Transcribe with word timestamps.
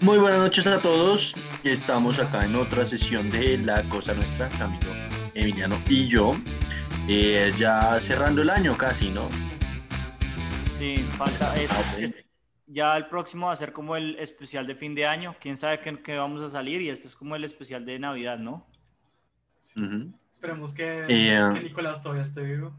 Muy 0.00 0.18
buenas 0.18 0.38
noches 0.40 0.66
a 0.66 0.80
todos. 0.80 1.34
Estamos 1.64 2.18
acá 2.18 2.44
en 2.44 2.54
otra 2.56 2.84
sesión 2.84 3.30
de 3.30 3.58
La 3.58 3.82
Cosa 3.88 4.14
Nuestra, 4.14 4.48
Camilo, 4.50 4.92
Emiliano 5.34 5.80
y 5.88 6.06
yo. 6.06 6.32
Eh, 7.08 7.50
ya 7.58 7.98
cerrando 8.00 8.42
el 8.42 8.50
año 8.50 8.76
casi, 8.76 9.10
¿no? 9.10 9.28
Sí, 10.72 10.96
falta. 11.16 11.56
eh, 11.60 11.66
Ah, 11.70 11.80
es- 11.80 11.86
sí. 11.96 12.02
es- 12.04 12.24
ya 12.66 12.96
el 12.96 13.06
próximo 13.06 13.46
va 13.46 13.52
a 13.52 13.56
ser 13.56 13.72
como 13.72 13.96
el 13.96 14.16
especial 14.18 14.66
de 14.66 14.74
fin 14.74 14.94
de 14.94 15.06
año. 15.06 15.36
Quién 15.40 15.56
sabe 15.56 15.80
qué, 15.80 16.02
qué 16.02 16.16
vamos 16.18 16.42
a 16.42 16.50
salir 16.50 16.80
y 16.82 16.88
este 16.90 17.06
es 17.08 17.14
como 17.16 17.36
el 17.36 17.44
especial 17.44 17.84
de 17.86 17.98
Navidad, 17.98 18.38
¿no? 18.38 18.66
Ujú. 19.76 20.12
Esperemos 20.32 20.74
que, 20.74 21.06
Eh, 21.08 21.48
que 21.54 21.60
Nicolás 21.62 22.02
todavía 22.02 22.24
esté 22.24 22.42
vivo. 22.42 22.74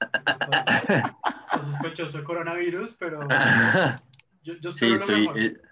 Está, 0.00 0.64
está 1.44 1.62
sospechoso 1.62 2.18
de 2.18 2.24
coronavirus, 2.24 2.94
pero 2.98 3.20
yo, 4.42 4.54
yo 4.60 4.70
Sí, 4.70 4.76
espero 4.86 4.88
lo 4.90 4.94
estoy, 4.94 5.20
mejor. 5.20 5.38
eh, 5.38 5.54
Sí. 5.54 5.68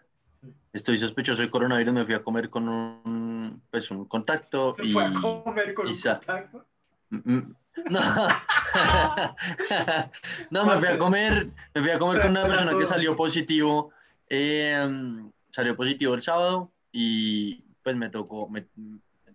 Estoy 0.73 0.97
sospechoso 0.97 1.43
de 1.43 1.51
coronavirus. 1.51 1.95
Me 1.95 2.05
fui 2.05 2.15
a 2.15 2.23
comer 2.23 2.51
con 2.51 2.69
un, 2.69 3.63
pues, 3.71 3.91
un 3.91 4.07
contacto 4.07 4.73
Se 4.73 4.87
y... 4.87 4.93
fue 4.93 5.05
a 5.05 5.13
comer 5.13 5.75
con 5.75 5.87
un 5.87 5.95
contacto. 5.95 6.67
Mm, 7.11 7.35
mm, 7.35 7.55
No, 7.91 8.01
no 10.51 10.67
me 10.67 10.79
fui 10.79 10.89
a 10.89 10.99
comer, 10.99 11.51
me 11.75 11.81
fui 11.81 11.91
a 11.91 11.99
comer 11.99 12.23
con 12.23 12.31
una 12.33 12.47
persona 12.47 12.77
que 12.77 12.85
salió 12.85 13.17
positivo, 13.17 13.93
eh, 14.29 14.87
salió 15.51 15.77
positivo 15.77 16.15
el 16.15 16.23
sábado 16.23 16.73
y 16.93 17.65
pues 17.83 17.97
me 17.97 18.11
tocó, 18.11 18.49
me, 18.49 18.67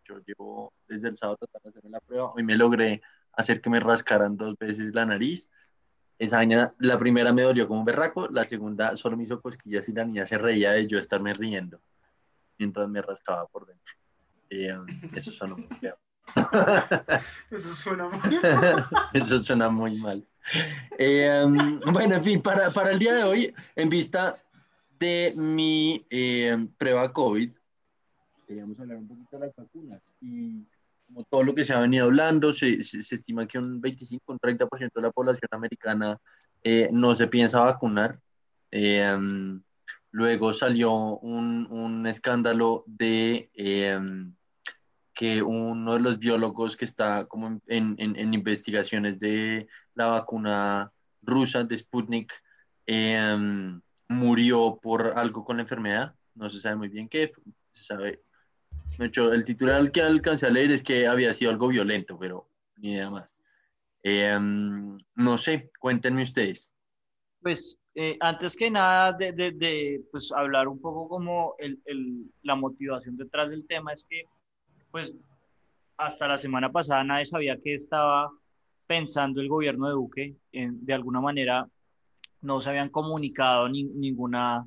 yo 0.07 0.19
llevo 0.25 0.73
desde 0.87 1.09
el 1.09 1.17
sábado 1.17 1.37
tratando 1.37 1.63
de 1.63 1.69
hacerme 1.69 1.89
la 1.91 1.99
prueba, 2.01 2.31
hoy 2.33 2.43
me 2.43 2.55
logré 2.55 3.01
hacer 3.33 3.61
que 3.61 3.69
me 3.69 3.79
rascaran 3.79 4.35
dos 4.35 4.57
veces 4.57 4.93
la 4.93 5.05
nariz. 5.05 5.51
Esa 6.17 6.37
vaina, 6.37 6.73
la 6.79 6.97
primera 6.97 7.33
me 7.33 7.41
dolió 7.41 7.67
como 7.67 7.81
un 7.81 7.85
berraco, 7.85 8.27
la 8.29 8.43
segunda 8.43 8.95
solo 8.95 9.17
me 9.17 9.23
hizo 9.23 9.41
cosquillas 9.41 9.87
y 9.89 9.93
la 9.93 10.05
niña 10.05 10.25
se 10.25 10.37
reía 10.37 10.71
de 10.71 10.87
yo 10.87 10.97
estarme 10.97 11.33
riendo 11.33 11.79
mientras 12.57 12.87
me 12.87 13.01
rascaba 13.01 13.45
por 13.47 13.65
dentro. 13.65 13.93
Eh, 14.49 14.77
eso 15.13 15.31
sonó 15.31 15.57
muy 15.57 15.67
feo. 15.79 15.97
Eso 17.51 17.73
suena 17.75 18.09
muy 18.09 18.19
Eso 19.13 19.39
suena 19.39 19.69
muy 19.69 19.95
mal. 19.97 20.25
Eh, 20.97 21.43
um, 21.45 21.79
bueno, 21.91 22.15
en 22.15 22.23
fin, 22.23 22.41
para, 22.41 22.71
para 22.71 22.91
el 22.91 22.99
día 22.99 23.13
de 23.13 23.23
hoy, 23.23 23.53
en 23.75 23.89
vista 23.89 24.41
de 24.97 25.33
mi 25.35 26.05
eh, 26.09 26.67
prueba 26.77 27.11
COVID, 27.13 27.51
queríamos 28.47 28.79
hablar 28.79 28.97
un 28.97 29.07
poquito 29.07 29.37
de 29.37 29.45
las 29.45 29.55
vacunas. 29.55 30.01
Y 30.21 30.65
como 31.07 31.23
todo 31.25 31.43
lo 31.43 31.55
que 31.55 31.63
se 31.63 31.73
ha 31.73 31.79
venido 31.79 32.05
hablando, 32.05 32.53
se, 32.53 32.81
se, 32.83 32.99
estima 33.15 33.47
que 33.47 33.57
un 33.59 33.79
25, 33.81 34.33
un 34.33 34.39
30% 34.39 34.99
de 35.01 35.07
la 35.07 35.11
población 35.11 35.49
americana 35.51 36.17
eh, 36.63 36.89
no 36.91 37.15
se 37.15 37.27
piensa 37.27 37.61
vacunar. 37.61 38.19
Eh, 38.71 39.15
luego 40.11 40.53
salió 40.53 40.93
un, 40.93 41.67
un 41.71 42.07
escándalo 42.07 42.83
de... 42.87 43.49
eh, 43.53 43.99
que 45.13 45.41
uno 45.41 45.93
de 45.93 45.99
los 46.01 46.19
biólogos 46.19 46.75
que 46.75 46.85
está 46.85 47.25
como 47.25 47.47
en, 47.67 47.95
en- 47.97 48.15
en- 48.17 48.33
investigaciones 48.33 49.19
de 49.19 49.67
la 49.93 50.07
vacuna 50.07 50.91
rusa 51.21 51.63
de 51.63 51.77
Sputnik 51.77 52.33
murió 54.07 54.79
por 54.81 55.07
algo 55.17 55.43
con 55.43 55.57
la 55.57 55.63
enfermedad. 55.63 56.15
No 56.33 56.49
se 56.49 56.59
sabe 56.59 56.75
muy 56.75 56.89
bien 56.89 57.07
qué. 57.09 57.31
Se 57.71 57.83
sabe. 57.83 58.23
De 58.97 59.05
hecho, 59.07 59.31
el 59.33 59.43
titular 59.45 59.91
que 59.91 60.01
alcancé 60.01 60.47
a 60.47 60.49
leer 60.49 60.71
es 60.71 60.83
que 60.83 61.07
había 61.07 61.33
sido 61.33 61.51
algo 61.51 61.67
violento, 61.67 62.17
pero 62.17 62.47
ni 62.77 62.93
idea 62.93 63.09
más. 63.09 63.41
Em, 64.03 64.97
no 65.15 65.37
sé, 65.37 65.71
cuéntenme 65.79 66.23
ustedes. 66.23 66.71
Pues 67.41 67.77
eh, 67.95 68.17
antes 68.19 68.55
que 68.55 68.69
nada 68.69 69.13
de, 69.13 69.31
de- 69.33 70.01
pues, 70.11 70.31
hablar 70.31 70.67
un 70.67 70.79
poco 70.79 71.07
como 71.07 71.55
el- 71.59 71.79
el- 71.85 72.25
la 72.43 72.55
motivación 72.55 73.17
detrás 73.17 73.49
del 73.49 73.65
tema 73.67 73.93
es 73.93 74.05
que 74.09 74.23
pues 74.91 75.13
hasta 75.97 76.27
la 76.27 76.37
semana 76.37 76.71
pasada 76.71 77.03
nadie 77.03 77.25
sabía 77.25 77.57
qué 77.61 77.73
estaba 77.73 78.31
pensando 78.87 79.41
el 79.41 79.49
gobierno 79.49 79.87
de 79.87 79.93
Duque. 79.93 80.35
De 80.51 80.93
alguna 80.93 81.19
manera 81.21 81.67
no 82.41 82.61
se 82.61 82.69
habían 82.69 82.89
comunicado 82.89 83.67
ni, 83.69 83.83
ninguna 83.83 84.65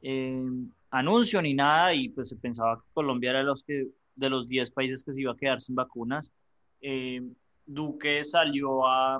eh, 0.00 0.42
anuncio 0.90 1.40
ni 1.42 1.54
nada 1.54 1.94
y 1.94 2.08
pues 2.08 2.28
se 2.28 2.36
pensaba 2.36 2.76
que 2.76 2.88
Colombia 2.92 3.30
era 3.30 3.38
de 3.40 3.44
los, 3.46 3.62
que, 3.62 3.88
de 4.14 4.30
los 4.30 4.48
10 4.48 4.70
países 4.70 5.04
que 5.04 5.12
se 5.14 5.20
iba 5.20 5.32
a 5.32 5.36
quedar 5.36 5.60
sin 5.60 5.74
vacunas. 5.74 6.32
Eh, 6.80 7.22
Duque 7.66 8.24
salió 8.24 8.86
a, 8.86 9.16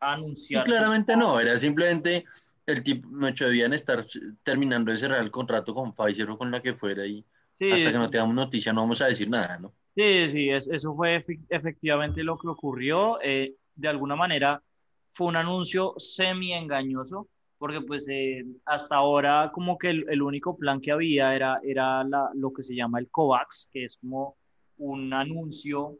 a 0.00 0.12
anunciar... 0.12 0.64
claramente 0.64 1.16
no, 1.16 1.40
era 1.40 1.56
simplemente 1.56 2.24
el 2.66 2.82
tipo, 2.82 3.08
no 3.10 3.30
debían 3.30 3.72
estar 3.72 4.04
terminando 4.42 4.90
de 4.90 4.96
cerrar 4.96 5.22
el 5.22 5.30
contrato 5.30 5.74
con 5.74 5.92
Pfizer 5.92 6.30
o 6.30 6.38
con 6.38 6.50
la 6.50 6.60
que 6.62 6.74
fuera 6.74 7.06
y 7.06 7.24
Sí, 7.58 7.72
hasta 7.72 7.90
que 7.92 7.98
no 7.98 8.10
tengamos 8.10 8.34
noticia 8.34 8.72
no 8.72 8.82
vamos 8.82 9.00
a 9.00 9.06
decir 9.06 9.30
nada, 9.30 9.58
¿no? 9.58 9.72
Sí, 9.94 10.28
sí, 10.28 10.50
es- 10.50 10.68
eso 10.68 10.94
fue 10.94 11.16
efe- 11.22 11.40
efectivamente 11.48 12.22
lo 12.22 12.36
que 12.36 12.48
ocurrió. 12.48 13.18
Eh, 13.22 13.54
de 13.74 13.88
alguna 13.88 14.14
manera 14.14 14.62
fue 15.10 15.28
un 15.28 15.36
anuncio 15.36 15.94
semi 15.96 16.52
engañoso, 16.52 17.28
porque 17.58 17.80
pues 17.82 18.08
eh, 18.10 18.44
hasta 18.64 18.96
ahora 18.96 19.50
como 19.52 19.78
que 19.78 19.90
el, 19.90 20.06
el 20.08 20.22
único 20.22 20.56
plan 20.56 20.80
que 20.80 20.92
había 20.92 21.34
era, 21.34 21.60
era 21.64 22.04
la- 22.04 22.30
lo 22.34 22.52
que 22.52 22.62
se 22.62 22.74
llama 22.74 22.98
el 22.98 23.10
COVAX, 23.10 23.70
que 23.72 23.84
es 23.84 23.96
como 23.98 24.36
un 24.78 25.12
anuncio 25.12 25.98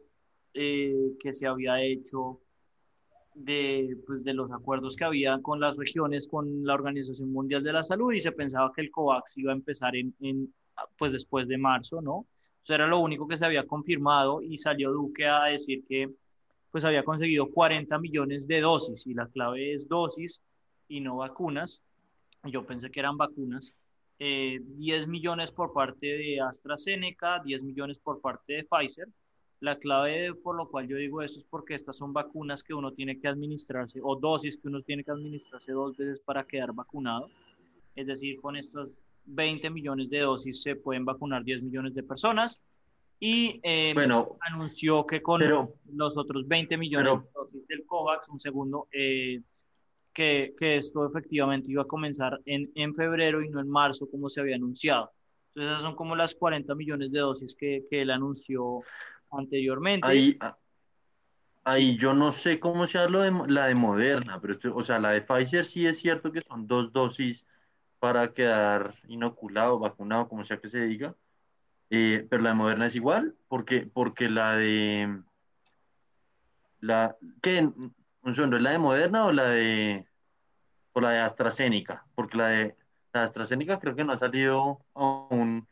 eh, 0.53 1.13
que 1.19 1.33
se 1.33 1.47
había 1.47 1.81
hecho 1.81 2.41
de, 3.35 3.97
pues, 4.05 4.23
de 4.23 4.33
los 4.33 4.51
acuerdos 4.51 4.95
que 4.95 5.03
había 5.05 5.39
con 5.41 5.59
las 5.59 5.77
regiones, 5.77 6.27
con 6.27 6.65
la 6.65 6.73
Organización 6.73 7.31
Mundial 7.31 7.63
de 7.63 7.73
la 7.73 7.83
Salud, 7.83 8.11
y 8.13 8.19
se 8.21 8.31
pensaba 8.31 8.71
que 8.75 8.81
el 8.81 8.91
COVAX 8.91 9.37
iba 9.37 9.51
a 9.51 9.55
empezar 9.55 9.95
en, 9.95 10.15
en, 10.21 10.53
pues 10.97 11.11
después 11.11 11.47
de 11.47 11.57
marzo, 11.57 12.01
¿no? 12.01 12.25
Eso 12.63 12.73
era 12.73 12.87
lo 12.87 12.99
único 12.99 13.27
que 13.27 13.37
se 13.37 13.45
había 13.45 13.65
confirmado 13.65 14.41
y 14.41 14.57
salió 14.57 14.91
Duque 14.91 15.27
a 15.27 15.45
decir 15.45 15.85
que 15.87 16.09
pues 16.71 16.83
había 16.83 17.03
conseguido 17.03 17.49
40 17.49 17.97
millones 17.97 18.45
de 18.47 18.59
dosis 18.61 19.07
y 19.07 19.13
la 19.13 19.27
clave 19.27 19.73
es 19.73 19.87
dosis 19.87 20.43
y 20.87 21.01
no 21.01 21.17
vacunas. 21.17 21.81
Yo 22.43 22.65
pensé 22.65 22.89
que 22.91 22.99
eran 22.99 23.17
vacunas. 23.17 23.75
Eh, 24.19 24.59
10 24.75 25.07
millones 25.07 25.51
por 25.51 25.73
parte 25.73 26.07
de 26.07 26.41
AstraZeneca, 26.41 27.39
10 27.43 27.63
millones 27.63 27.99
por 27.99 28.19
parte 28.21 28.53
de 28.53 28.63
Pfizer. 28.63 29.07
La 29.59 29.77
clave 29.77 30.33
por 30.35 30.55
lo 30.55 30.69
cual 30.69 30.87
yo 30.87 30.97
digo 30.97 31.21
esto 31.21 31.39
es 31.39 31.45
porque 31.49 31.73
estas 31.73 31.97
son 31.97 32.13
vacunas 32.13 32.63
que 32.63 32.73
uno 32.75 32.93
tiene 32.93 33.19
que 33.19 33.27
administrarse 33.27 33.99
o 34.03 34.15
dosis 34.15 34.57
que 34.57 34.67
uno 34.67 34.81
tiene 34.83 35.03
que 35.03 35.11
administrarse 35.11 35.71
dos 35.71 35.97
veces 35.97 36.19
para 36.19 36.43
quedar 36.45 36.73
vacunado. 36.73 37.29
Es 37.95 38.05
decir, 38.07 38.39
con 38.39 38.55
estos 38.55 39.01
20 39.25 39.69
millones 39.71 40.09
de 40.09 40.19
dosis 40.19 40.61
se 40.61 40.75
pueden 40.75 41.05
vacunar 41.05 41.43
10 41.43 41.63
millones 41.63 41.95
de 41.95 42.03
personas 42.03 42.61
y 43.19 43.59
eh, 43.63 43.93
Bueno, 43.95 44.37
anunció 44.41 45.05
que 45.07 45.23
con 45.23 45.39
pero- 45.39 45.73
los 45.91 46.17
otros 46.17 46.47
20 46.47 46.77
millones 46.77 47.13
pero- 47.15 47.23
de 47.23 47.29
dosis 47.33 47.67
del 47.67 47.83
COVAX, 47.85 48.29
un 48.29 48.39
segundo, 48.39 48.87
eh, 48.91 49.41
que, 50.17 50.77
esto 50.77 51.05
efectivamente 51.05 51.71
iba 51.71 51.83
a 51.83 51.85
comenzar 51.85 52.41
en, 52.45 52.71
en 52.73 52.95
febrero 52.95 53.43
y 53.43 53.49
no 53.49 53.59
en 53.59 53.69
marzo 53.69 54.09
como 54.09 54.29
se 54.29 54.41
había 54.41 54.55
anunciado. 54.55 55.11
Entonces 55.49 55.71
esas 55.71 55.83
son 55.83 55.95
como 55.95 56.15
las 56.15 56.33
40 56.33 56.73
millones 56.73 57.11
de 57.11 57.19
dosis 57.19 57.55
que, 57.55 57.85
que 57.89 58.01
él 58.01 58.09
anunció 58.09 58.79
anteriormente. 59.31 60.07
ahí, 60.07 60.35
ah, 60.39 60.57
ahí 61.63 61.95
yo 61.97 62.15
no 62.15 62.31
sé 62.31 62.59
cómo 62.59 62.87
sea 62.87 63.07
lo 63.07 63.19
de, 63.21 63.31
la 63.47 63.67
de 63.67 63.75
Moderna, 63.75 64.41
pero 64.41 64.57
o 64.75 64.83
sea, 64.83 64.97
la 64.97 65.11
de 65.11 65.21
Pfizer 65.21 65.65
sí 65.65 65.85
es 65.85 65.99
cierto 65.99 66.31
que 66.31 66.41
son 66.41 66.65
dos 66.65 66.91
dosis 66.91 67.45
para 67.99 68.33
quedar 68.33 68.95
inoculado, 69.07 69.77
vacunado, 69.77 70.27
como 70.27 70.43
sea 70.43 70.57
que 70.57 70.69
se 70.69 70.81
diga. 70.81 71.15
Eh, 71.89 72.25
pero 72.29 72.41
la 72.41 72.49
de 72.49 72.55
Moderna 72.55 72.87
es 72.87 72.95
igual, 72.95 73.35
porque, 73.47 73.87
porque 73.93 74.29
la 74.29 74.55
de 74.55 75.21
la 76.79 77.15
¿qué? 77.41 77.61
Un 77.61 77.93
¿es 78.31 78.37
la 78.37 78.71
de 78.71 78.77
Moderna 78.77 79.25
o 79.25 79.31
la 79.31 79.49
de 79.49 80.06
o 80.97 81.01
la 81.01 81.11
de 81.11 81.19
AstraZeneca? 81.19 82.05
Porque 82.15 82.37
la 82.37 82.47
de 82.47 82.75
la 83.13 83.23
AstraZeneca 83.23 83.79
creo 83.79 83.95
que 83.95 84.03
no 84.03 84.13
ha 84.13 84.17
salido 84.17 84.79
aún 84.95 85.67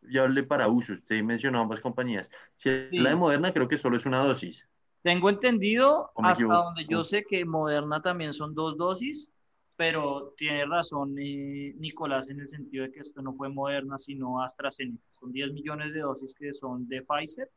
viable 0.00 0.42
para 0.42 0.68
uso. 0.68 0.94
Usted 0.94 1.22
mencionó 1.22 1.60
ambas 1.60 1.80
compañías. 1.80 2.30
Si 2.56 2.70
es 2.70 2.88
Sí. 2.88 2.98
la 2.98 3.10
de 3.10 3.16
Moderna, 3.16 3.52
creo 3.52 3.68
que 3.68 3.78
solo 3.78 3.96
es 3.96 4.06
una 4.06 4.24
dosis. 4.24 4.66
Tengo 5.02 5.28
entendido, 5.28 6.10
¿O 6.14 6.22
me 6.22 6.28
hasta 6.28 6.44
donde 6.44 6.86
yo 6.86 7.04
sé 7.04 7.24
que 7.24 7.44
Moderna 7.44 8.00
también 8.00 8.32
son 8.32 8.54
dos 8.54 8.76
dosis, 8.78 9.30
pero 9.76 10.32
tiene 10.36 10.64
razón 10.64 11.14
eh, 11.18 11.74
Nicolás 11.76 12.30
en 12.30 12.40
el 12.40 12.48
sentido 12.48 12.84
de 12.84 12.90
que 12.92 13.00
esto 13.00 13.20
no 13.20 13.34
fue 13.34 13.50
Moderna, 13.50 13.98
sino 13.98 14.42
AstraZeneca. 14.42 15.04
Son 15.12 15.30
10 15.30 15.52
millones 15.52 15.92
de 15.92 16.00
dosis 16.00 16.34
que 16.34 16.54
son 16.54 16.88
de 16.88 17.02
Pfizer 17.02 17.50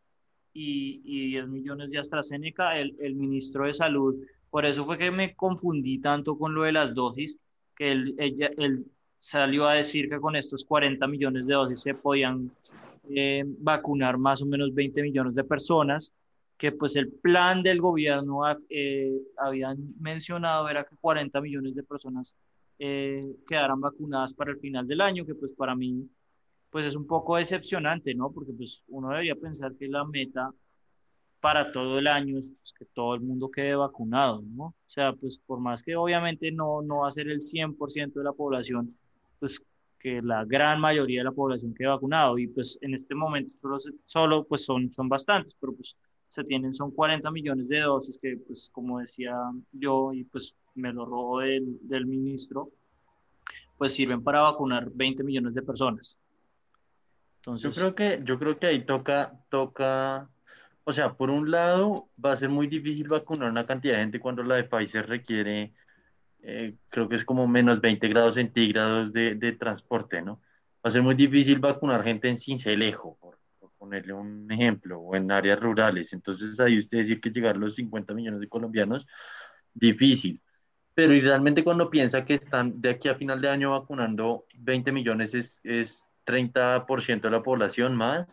y, 0.54 1.02
y 1.06 1.28
10 1.32 1.48
millones 1.48 1.92
de 1.92 2.00
AstraZeneca. 2.00 2.78
El, 2.78 2.98
el 3.00 3.16
ministro 3.16 3.66
de 3.66 3.74
Salud, 3.74 4.16
por 4.50 4.66
eso 4.66 4.86
fue 4.86 4.98
que 4.98 5.12
me 5.12 5.36
confundí 5.36 6.00
tanto 6.00 6.38
con 6.38 6.54
lo 6.56 6.64
de 6.64 6.72
las 6.72 6.94
dosis, 6.94 7.38
que 7.76 7.92
él, 7.92 8.16
ella- 8.18 8.50
él 8.58 8.86
salió 9.18 9.68
a 9.68 9.74
decir 9.74 10.10
que 10.10 10.20
con 10.20 10.36
estos 10.36 10.64
40 10.66 11.08
millones 11.08 11.48
de 11.48 11.56
dosis 11.56 11.82
se 11.82 11.94
podían 11.94 12.52
eh, 13.10 13.44
vacunar 13.60 14.18
más 14.18 14.42
o 14.42 14.46
menos 14.46 14.74
20 14.74 15.02
millones 15.02 15.34
de 15.36 15.44
personas 15.44 16.14
que 16.58 16.72
pues 16.72 16.96
el 16.96 17.12
plan 17.12 17.62
del 17.64 17.80
gobierno 17.82 18.42
eh, 18.70 19.12
habían 19.38 19.78
mencionado 20.00 20.68
era 20.70 20.84
que 20.84 20.96
40 21.00 21.40
millones 21.40 21.76
de 21.76 21.84
personas 21.84 22.36
eh, 22.80 23.36
quedaran 23.48 23.80
vacunadas 23.80 24.34
para 24.34 24.52
el 24.52 24.58
final 24.58 24.88
del 24.88 25.02
año, 25.02 25.26
que 25.26 25.36
pues 25.36 25.54
para 25.54 25.76
mí 25.76 26.10
pues 26.70 26.86
es 26.86 26.96
un 26.96 27.08
poco 27.08 27.38
decepcionante, 27.38 28.14
¿no? 28.14 28.32
Porque 28.32 28.54
pues 28.54 28.84
uno 28.90 29.10
debería 29.10 29.36
pensar 29.36 29.74
que 29.76 29.88
la 29.88 30.04
meta 30.06 30.52
para 31.40 31.72
todo 31.72 32.00
el 32.00 32.08
año 32.08 32.38
es 32.38 32.52
pues, 32.52 32.74
que 32.74 32.86
todo 32.86 33.16
el 33.16 33.22
mundo 33.22 33.50
quede 33.50 33.76
vacunado, 33.76 34.42
¿no? 34.42 34.66
O 34.66 34.90
sea, 34.90 35.14
pues 35.14 35.40
por 35.40 35.60
más 35.60 35.84
que 35.84 35.96
obviamente 35.96 36.52
no, 36.52 36.82
no 36.82 37.00
va 37.00 37.08
a 37.08 37.12
ser 37.12 37.30
el 37.30 37.42
100% 37.42 38.14
de 38.14 38.24
la 38.24 38.34
población, 38.34 38.96
pues 39.40 39.62
que 40.00 40.22
la 40.22 40.46
gran 40.46 40.80
mayoría 40.80 41.22
de 41.22 41.26
la 41.26 41.32
población 41.32 41.74
quede 41.74 41.88
vacunado 41.88 42.38
y 42.38 42.48
pues 42.48 42.78
en 42.82 42.94
este 42.94 43.16
momento 43.16 43.56
solo, 43.58 43.78
solo 44.06 44.44
pues 44.46 44.66
son, 44.66 44.92
son 44.92 45.10
bastantes, 45.10 45.56
pero 45.60 45.74
pues 45.74 45.96
se 46.28 46.44
tienen 46.44 46.74
son 46.74 46.92
40 46.92 47.32
millones 47.32 47.70
de 47.70 47.80
dosis 47.80 48.18
que 48.18 48.38
pues 48.38 48.70
como 48.72 49.00
decía 49.00 49.36
yo 49.72 50.14
y 50.14 50.24
pues 50.26 50.56
me 50.76 50.94
lo 50.94 51.06
robo 51.06 51.40
del, 51.40 51.78
del 51.82 52.06
ministro, 52.06 52.70
pues 53.78 53.94
sirven 53.94 54.24
para 54.24 54.42
vacunar 54.42 54.90
20 54.94 55.24
millones 55.24 55.54
de 55.54 55.62
personas. 55.62 56.18
Entonces, 57.38 57.76
yo 57.76 57.82
creo 57.82 57.96
que 57.96 58.22
yo 58.26 58.38
creo 58.38 58.60
que 58.60 58.68
ahí 58.68 58.86
toca 58.86 59.40
toca 59.50 60.30
o 60.88 60.94
sea, 60.94 61.16
por 61.16 61.30
un 61.30 61.52
lado, 61.52 62.08
va 62.24 62.32
a 62.32 62.38
ser 62.38 62.48
muy 62.48 62.68
difícil 62.68 63.10
vacunar 63.10 63.50
una 63.52 63.66
cantidad 63.66 63.96
de 63.96 64.00
gente 64.04 64.22
cuando 64.22 64.42
la 64.42 64.56
de 64.56 64.64
Pfizer 64.64 65.06
requiere, 65.06 65.74
eh, 66.42 66.76
creo 66.88 67.10
que 67.10 67.18
es 67.18 67.26
como 67.26 67.46
menos 67.46 67.82
20 67.82 68.08
grados 68.08 68.36
centígrados 68.36 69.12
de, 69.12 69.36
de, 69.36 69.52
transporte, 69.52 70.22
¿no? 70.22 70.40
Va 70.76 70.88
a 70.88 70.92
ser 70.92 71.02
muy 71.02 71.16
difícil 71.16 71.60
vacunar 71.60 72.06
gente 72.06 72.30
en 72.30 72.38
Cincelejo, 72.38 73.18
por, 73.20 73.38
por, 73.60 73.70
ponerle 73.74 74.14
un 74.14 74.50
ejemplo, 74.50 74.98
o 75.02 75.14
en 75.14 75.30
áreas 75.30 75.60
rurales. 75.60 76.14
Entonces, 76.14 76.58
ahí 76.62 76.78
usted 76.78 77.00
decir 77.00 77.20
que 77.20 77.32
llegar 77.32 77.58
a 77.58 77.60
los 77.60 77.76
50 77.76 78.14
millones 78.14 78.40
de 78.40 78.48
colombianos, 78.48 79.06
difícil. 79.74 80.42
Pero 80.94 81.14
y 81.14 81.20
realmente 81.20 81.66
cuando 81.66 81.90
piensa 81.90 82.24
que 82.24 82.36
están 82.36 82.80
de 82.80 82.92
aquí 82.92 83.10
a 83.10 83.16
final 83.16 83.42
de 83.42 83.50
año 83.50 83.72
vacunando 83.72 84.46
20 84.60 84.94
millones, 84.94 85.34
es, 85.34 85.60
es 85.66 86.08
30% 86.26 87.24
de 87.24 87.32
la 87.32 87.44
población 87.44 87.94
más 87.94 88.26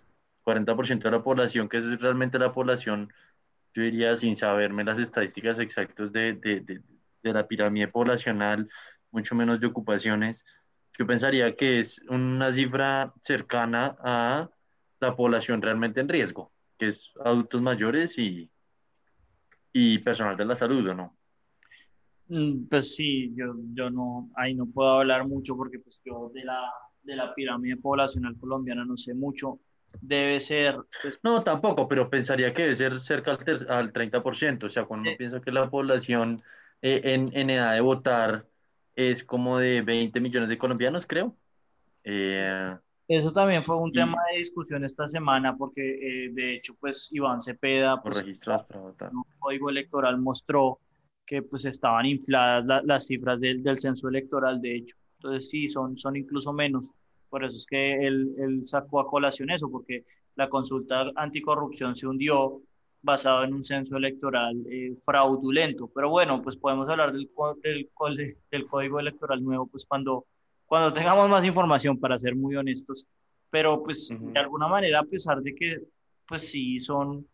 40% 0.45 1.09
de 1.09 1.11
la 1.11 1.23
población, 1.23 1.69
que 1.69 1.79
es 1.79 2.01
realmente 2.01 2.39
la 2.39 2.53
población, 2.53 3.13
yo 3.75 3.83
diría 3.83 4.15
sin 4.17 4.37
saberme 4.37 4.85
las 4.85 4.99
estadísticas 4.99 5.59
exactas 5.59 6.13
de, 6.13 6.35
de, 6.35 6.61
de, 6.61 6.81
de 7.23 7.33
la 7.33 7.47
pirámide 7.49 7.89
poblacional, 7.89 8.69
mucho 9.11 9.35
menos 9.35 9.61
de 9.61 9.67
ocupaciones, 9.67 10.45
yo 10.99 11.07
pensaría 11.07 11.57
que 11.57 11.81
es 11.81 12.01
una 12.09 12.53
cifra 12.53 13.13
cercana 13.21 13.97
a 14.01 14.49
la 15.01 15.17
población 15.17 15.61
realmente 15.61 16.01
en 16.01 16.09
riesgo, 16.09 16.53
que 16.79 16.89
es 16.89 17.13
adultos 17.25 17.63
mayores 17.63 18.19
y, 18.19 18.51
y 19.73 19.99
personal 19.99 20.37
de 20.37 20.45
la 20.45 20.55
salud, 20.55 20.87
¿o 20.89 20.95
no? 20.95 21.17
Mm, 22.29 22.67
pues 22.67 22.95
sí, 22.95 23.35
yo, 23.35 23.55
yo 23.75 23.91
no, 23.91 24.31
ahí 24.37 24.55
no 24.55 24.67
puedo 24.67 24.91
hablar 24.91 25.27
mucho 25.27 25.57
porque 25.57 25.79
pues 25.81 26.01
yo 26.05 26.31
de 26.33 26.45
la, 26.45 26.73
de 27.03 27.17
la 27.17 27.35
pirámide 27.35 27.77
poblacional 27.77 28.37
colombiana 28.39 28.85
no 28.85 28.97
sé 28.97 29.15
mucho 29.15 29.61
debe 30.01 30.41
ser... 30.41 30.77
Pues, 31.03 31.21
no, 31.23 31.43
tampoco, 31.43 31.89
pero 31.89 32.11
pensaría 32.11 32.53
que 32.53 32.63
debe 32.63 32.77
ser 32.77 33.01
cerca 33.01 33.33
al, 33.33 33.67
al 33.69 33.93
30%, 33.93 34.65
o 34.65 34.69
sea, 34.69 34.85
cuando 34.85 35.09
uno 35.09 35.19
piensa 35.19 35.41
que 35.41 35.53
la 35.53 35.71
población 35.71 36.43
eh, 36.83 37.01
en, 37.05 37.29
en, 37.33 37.51
edad 37.51 37.75
de 37.75 37.81
votar 37.81 38.47
es 38.95 39.25
como 39.25 39.59
de 39.59 39.83
20 39.83 40.21
millones 40.21 40.49
de 40.49 40.59
colombianos, 40.59 41.07
creo. 41.07 41.37
Eh, 42.05 42.77
Eso 43.09 43.33
también 43.33 43.65
fue 43.65 43.77
un 43.77 43.93
tema 43.93 44.19
de 44.31 44.39
discusión 44.39 44.85
esta 44.85 45.09
semana 45.09 45.57
porque, 45.57 45.81
eh, 45.83 46.31
de 46.33 46.55
hecho, 46.55 46.75
pues 46.79 47.11
Iván 47.13 47.41
Cepeda, 47.41 48.03
pues, 48.03 48.21
registrados 48.21 48.67
para 48.67 48.81
votar. 48.81 49.11
El 49.11 49.39
código 49.39 49.71
electoral 49.71 50.19
mostró 50.19 50.79
que 51.27 51.43
pues 51.43 51.65
estaban 51.65 52.05
infladas 52.05 52.83
las 52.85 53.07
cifras 53.07 53.41
del, 53.41 53.63
del 53.63 53.79
censo 53.79 54.09
electoral, 54.09 54.61
de 54.61 54.77
hecho. 54.77 54.97
Entonces 55.19 55.49
sí, 55.49 55.69
son, 55.69 55.97
son 55.97 56.17
incluso 56.17 56.53
menos. 56.53 56.93
Por 57.35 57.45
eso 57.45 57.57
es 57.57 57.67
que 57.67 58.07
él, 58.07 58.33
él 58.39 58.63
sacó 58.63 59.01
a 59.01 59.09
colación 59.09 59.51
eso, 59.51 59.69
porque 59.69 60.05
la 60.37 60.49
consulta 60.49 61.11
anticorrupción 61.17 61.97
se 61.97 62.07
hundió 62.07 62.63
basado 63.03 63.43
en 63.43 63.55
un 63.55 63.65
censo 63.65 63.97
electoral 63.97 64.55
eh, 64.71 64.95
fraudulento. 65.05 65.91
Pero 65.93 66.11
bueno, 66.11 66.41
pues 66.41 66.57
podemos 66.57 66.89
hablar 66.89 67.13
del, 67.13 67.29
del, 67.61 67.91
del, 68.53 68.67
código 68.69 69.01
electoral 69.01 69.43
nuevo, 69.43 69.67
pues 69.67 69.85
cuando, 69.85 70.27
cuando 70.65 70.93
tengamos 70.93 71.29
más 71.29 71.45
información, 71.45 71.99
para 71.99 72.17
ser 72.21 72.37
muy 72.37 72.55
honestos. 72.55 73.05
Pero 73.51 73.83
pues 73.83 74.13
uh 74.13 74.15
-huh. 74.15 74.33
de 74.33 74.39
alguna 74.39 74.69
manera, 74.69 75.01
a 75.01 75.05
pesar 75.05 75.43
de 75.43 75.57
que, 75.57 75.79
pues 76.29 76.49
sí, 76.49 76.79
son, 76.79 77.27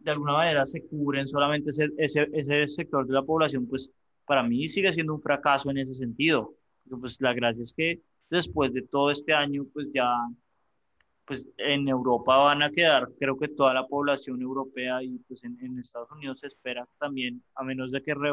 de 0.00 0.10
alguna 0.10 0.32
manera 0.32 0.66
se 0.66 0.84
cubren 0.88 1.28
solamente 1.28 1.70
ese, 1.70 1.88
ese, 1.98 2.26
ese 2.32 2.66
sector 2.66 3.06
de 3.06 3.14
la 3.14 3.22
población, 3.22 3.64
pues 3.68 3.92
para 4.26 4.42
mí 4.42 4.66
sigue 4.66 4.90
siendo 4.92 5.14
un 5.14 5.22
fracaso 5.22 5.70
en 5.70 5.78
ese 5.78 5.94
sentido. 5.94 6.52
Porque, 6.82 7.00
pues 7.00 7.20
la 7.20 7.32
gracia 7.32 7.62
es 7.62 7.72
que 7.72 8.00
después 8.30 8.72
de 8.72 8.82
todo 8.82 9.10
este 9.10 9.34
año, 9.34 9.66
pues 9.72 9.90
ya, 9.92 10.08
pues 11.24 11.46
en 11.58 11.88
Europa 11.88 12.36
van 12.36 12.62
a 12.62 12.70
quedar, 12.70 13.08
creo 13.18 13.36
que 13.36 13.48
toda 13.48 13.74
la 13.74 13.86
población 13.86 14.40
europea 14.40 15.02
y 15.02 15.18
pues 15.18 15.44
en, 15.44 15.78
Estados 15.78 16.10
Unidos 16.12 16.40
se 16.40 16.46
espera 16.46 16.88
también, 16.98 17.42
a 17.54 17.64
menos 17.64 17.90
de 17.90 18.02
que 18.02 18.14
re, 18.14 18.32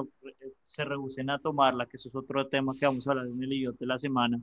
se 0.64 0.86
rehúsen 0.86 1.30
a 1.30 1.40
tomarla, 1.40 1.86
que 1.86 1.98
eso 1.98 2.10
es 2.10 2.16
otro 2.16 2.48
tema 2.48 2.74
que 2.80 2.86
vamos 2.86 3.08
a 3.08 3.12
hablar 3.12 3.28
en 3.28 3.44
el 3.44 3.54
idiota 3.54 3.78
de 3.80 3.86
la 3.88 3.98
semana, 3.98 4.40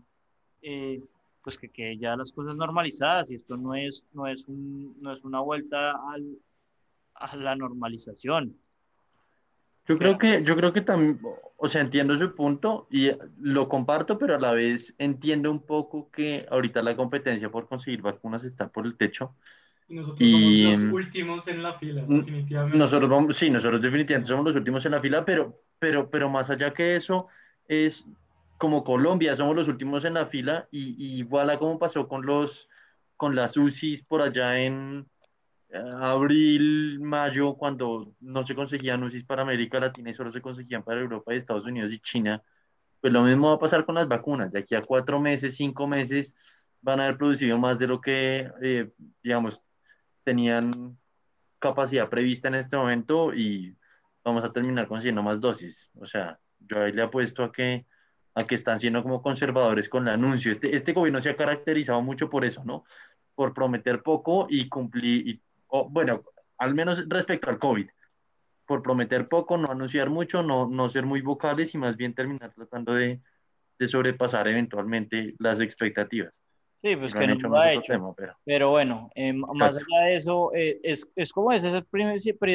eh, 0.63 1.01
pues 1.43 1.59
que 1.59 1.69
queden 1.69 2.01
ya 2.01 2.17
las 2.17 2.33
cosas 2.33 2.57
normalizadas 2.57 3.31
y 3.31 3.37
esto 3.37 3.57
no 3.57 3.75
es, 3.75 4.07
no 4.13 4.27
es, 4.27 4.49
un, 4.49 4.97
no 5.01 5.13
es 5.13 5.23
una 5.25 5.41
vuelta 5.41 5.93
a 7.15 7.37
la 7.37 7.55
normalización. 7.55 8.59
Yo 9.87 9.99
creo 9.99 10.19
que, 10.19 10.43
yo 10.45 10.57
creo 10.57 10.73
que 10.73 10.81
también, 10.81 11.21
o 11.57 11.69
sea, 11.69 11.83
entiendo 11.83 12.17
su 12.17 12.35
punto 12.35 12.87
y 12.91 13.11
lo 13.41 13.69
comparto, 13.69 14.19
pero 14.19 14.35
a 14.35 14.41
la 14.41 14.53
vez 14.53 14.95
entiendo 14.99 15.51
un 15.51 15.61
poco 15.61 16.11
que 16.11 16.47
ahorita 16.51 16.83
la 16.83 16.97
competencia 16.97 17.51
por 17.51 17.69
conseguir 17.69 18.01
vacunas 18.01 18.45
está 18.45 18.69
por 18.69 18.87
el 18.87 18.97
techo. 18.97 19.35
Y 19.87 19.95
nosotros 19.97 20.21
y, 20.27 20.63
somos 20.63 20.81
los 20.81 20.95
últimos 20.95 21.49
en 21.49 21.63
la 21.63 21.75
fila, 21.75 22.05
definitivamente. 22.09 22.79
Nosotros 22.79 23.11
vamos, 23.11 23.37
sí, 23.37 23.51
nosotros 23.51 23.83
definitivamente 23.83 24.29
somos 24.29 24.47
los 24.47 24.57
últimos 24.57 24.87
en 24.87 24.93
la 24.93 25.01
fila, 25.01 25.25
pero, 25.25 25.61
pero, 25.79 26.11
pero 26.11 26.31
más 26.31 26.49
allá 26.49 26.73
que 26.73 26.97
eso, 26.97 27.27
es 27.69 28.07
como 28.57 28.85
Colombia, 28.85 29.37
somos 29.37 29.55
los 29.55 29.69
últimos 29.69 30.07
en 30.07 30.15
la 30.15 30.25
fila 30.25 30.67
y, 30.71 30.95
y 30.97 31.19
igual 31.19 31.51
a 31.51 31.59
como 31.59 31.79
pasó 31.79 32.09
con 32.09 32.25
los 32.25 32.69
con 33.17 33.35
las 33.35 33.57
UCIs 33.57 34.03
por 34.03 34.23
allá 34.23 34.59
en, 34.61 35.07
abril, 35.75 37.01
mayo, 37.01 37.55
cuando 37.55 38.15
no 38.21 38.43
se 38.43 38.55
conseguían 38.55 39.03
UCIs 39.03 39.25
para 39.25 39.43
América 39.43 39.81
Latina 39.81 40.11
y 40.11 40.15
solo 40.15 40.33
se 40.33 40.41
conseguían 40.41 40.83
para 40.83 41.01
Europa 41.01 41.35
y 41.35 41.37
Estados 41.37 41.65
Unidos 41.65 41.93
y 41.93 41.99
China, 42.01 42.43
pues 43.01 43.13
lo 43.13 43.23
mismo 43.23 43.49
va 43.49 43.55
a 43.55 43.59
pasar 43.59 43.85
con 43.85 43.97
las 43.97 44.09
vacunas. 44.09 44.53
De 44.53 44.61
aquí 44.61 44.75
a 44.75 44.81
cuatro 44.83 45.21
meses, 45.21 45.57
cinco 45.57 45.87
meses, 45.87 46.37
van 46.81 47.01
a 47.01 47.05
haber 47.05 47.19
producido 47.19 47.59
más 47.59 47.79
de 47.79 47.87
lo 47.87 48.01
que, 48.01 48.51
eh, 48.63 48.91
digamos, 49.23 49.63
tenían 50.23 50.99
capacidad 51.59 52.09
prevista 52.09 52.49
en 52.49 52.57
este 52.57 52.77
momento 52.77 53.35
y 53.35 53.77
vamos 54.25 54.45
a 54.45 54.53
terminar 54.53 54.89
consiguiendo 54.89 55.23
más 55.23 55.41
dosis. 55.41 55.91
O 56.01 56.07
sea, 56.07 56.39
yo 56.59 56.83
ahí 56.83 56.93
le 56.93 57.03
apuesto 57.03 57.45
a 57.45 57.53
que, 57.53 57.87
a 58.35 58.45
que 58.45 58.55
están 58.55 58.79
siendo 58.79 59.03
como 59.03 59.23
conservadores 59.23 59.89
con 59.89 60.09
el 60.09 60.15
anuncio. 60.15 60.51
Este, 60.51 60.75
este 60.75 60.93
gobierno 60.93 61.21
se 61.21 61.31
ha 61.31 61.37
caracterizado 61.37 62.01
mucho 62.03 62.31
por 62.31 62.45
eso, 62.45 62.65
¿no? 62.65 62.85
Por 63.35 63.53
prometer 63.53 64.03
poco 64.03 64.47
y 64.49 64.69
cumplir, 64.69 65.29
y 65.29 65.43
o, 65.77 65.89
bueno, 65.89 66.23
al 66.59 66.73
menos 66.73 67.05
respecto 67.09 67.51
al 67.51 67.59
COVID, 67.59 67.89
por 68.65 68.81
prometer 68.81 69.29
poco, 69.29 69.59
no 69.59 69.67
anunciar 69.69 70.09
mucho, 70.09 70.41
no, 70.41 70.69
no 70.69 70.89
ser 70.89 71.05
muy 71.05 71.21
vocales 71.21 71.75
y 71.75 71.79
más 71.79 71.97
bien 71.97 72.15
terminar 72.15 72.53
tratando 72.55 72.95
de, 72.95 73.21
de 73.77 73.89
sobrepasar 73.89 74.47
eventualmente 74.47 75.35
las 75.41 75.61
expectativas. 75.61 76.45
Sí, 76.81 76.95
pues 76.95 77.13
que 77.13 77.27
no 77.27 77.35
lo 77.35 77.59
ha 77.59 77.73
hecho. 77.73 77.93
Tema, 77.93 78.15
pero... 78.15 78.37
pero... 78.45 78.71
bueno, 78.71 79.11
eh, 79.17 79.33
más 79.33 79.75
allá 79.75 80.07
de 80.07 80.15
eso, 80.15 80.55
eh, 80.55 80.79
es, 80.85 81.11
es 81.17 81.33
como 81.33 81.51
ese 81.51 81.69
es 81.69 81.75
el, 81.75 81.85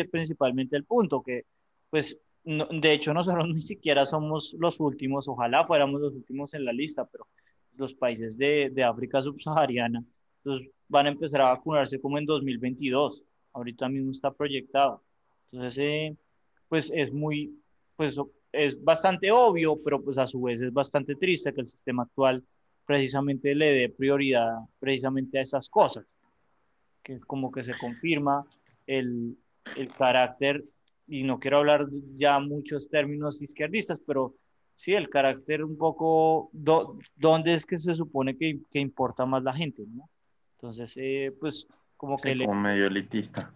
principalmente 0.10 0.78
el 0.78 0.86
punto, 0.86 1.22
que 1.22 1.44
pues 1.90 2.18
no, 2.46 2.68
de 2.72 2.94
hecho 2.94 3.14
nosotros 3.14 3.48
ni 3.54 3.62
siquiera 3.62 4.06
somos 4.06 4.56
los 4.58 4.80
últimos, 4.80 5.28
ojalá 5.28 5.66
fuéramos 5.66 6.00
los 6.00 6.16
últimos 6.16 6.54
en 6.54 6.64
la 6.64 6.72
lista, 6.72 7.06
pero 7.06 7.28
los 7.76 7.94
países 7.94 8.38
de, 8.38 8.70
de 8.72 8.84
África 8.86 9.22
subsahariana 9.22 10.06
entonces 10.44 10.70
van 10.88 11.06
a 11.06 11.10
empezar 11.10 11.42
a 11.42 11.50
vacunarse 11.50 12.00
como 12.00 12.18
en 12.18 12.26
2022. 12.26 13.24
Ahorita 13.54 13.90
mismo 13.90 14.12
está 14.12 14.32
proyectado. 14.32 15.02
Entonces, 15.52 15.78
eh, 15.84 16.18
pues 16.68 16.92
es 16.94 17.12
muy, 17.12 17.60
pues 17.96 18.18
es 18.52 18.84
bastante 18.84 19.32
obvio, 19.32 19.80
pero 19.84 20.02
pues 20.02 20.18
a 20.18 20.28
su 20.28 20.42
vez 20.42 20.62
es 20.62 20.74
bastante 20.74 21.16
triste 21.16 21.54
que 21.54 21.62
el 21.62 21.70
sistema 21.70 22.04
actual 22.04 22.44
precisamente 22.86 23.54
le 23.54 23.74
dé 23.74 23.90
prioridad 23.90 24.58
precisamente 24.80 25.38
a 25.38 25.42
esas 25.42 25.70
cosas, 25.70 26.18
que 27.04 27.20
como 27.20 27.52
que 27.52 27.64
se 27.64 27.78
confirma 27.78 28.44
el, 28.88 29.38
el 29.78 29.88
carácter, 29.90 30.64
y 31.06 31.24
no 31.24 31.40
quiero 31.40 31.58
hablar 31.58 31.88
ya 32.16 32.40
muchos 32.40 32.90
términos 32.90 33.42
izquierdistas, 33.42 34.00
pero 34.06 34.36
sí, 34.76 34.94
el 34.94 35.10
carácter 35.10 35.64
un 35.64 35.78
poco, 35.78 36.50
do, 36.52 36.98
¿dónde 37.16 37.54
es 37.54 37.66
que 37.66 37.80
se 37.80 37.96
supone 37.96 38.38
que, 38.38 38.60
que 38.72 38.80
importa 38.80 39.26
más 39.26 39.44
la 39.44 39.54
gente? 39.54 39.84
¿no? 39.88 40.10
Entonces, 40.60 40.94
eh, 40.98 41.34
pues 41.40 41.70
como 41.96 42.18
que... 42.18 42.36
Como 42.38 42.52
el, 42.52 42.60
medio 42.60 42.88
elitista. 42.88 43.54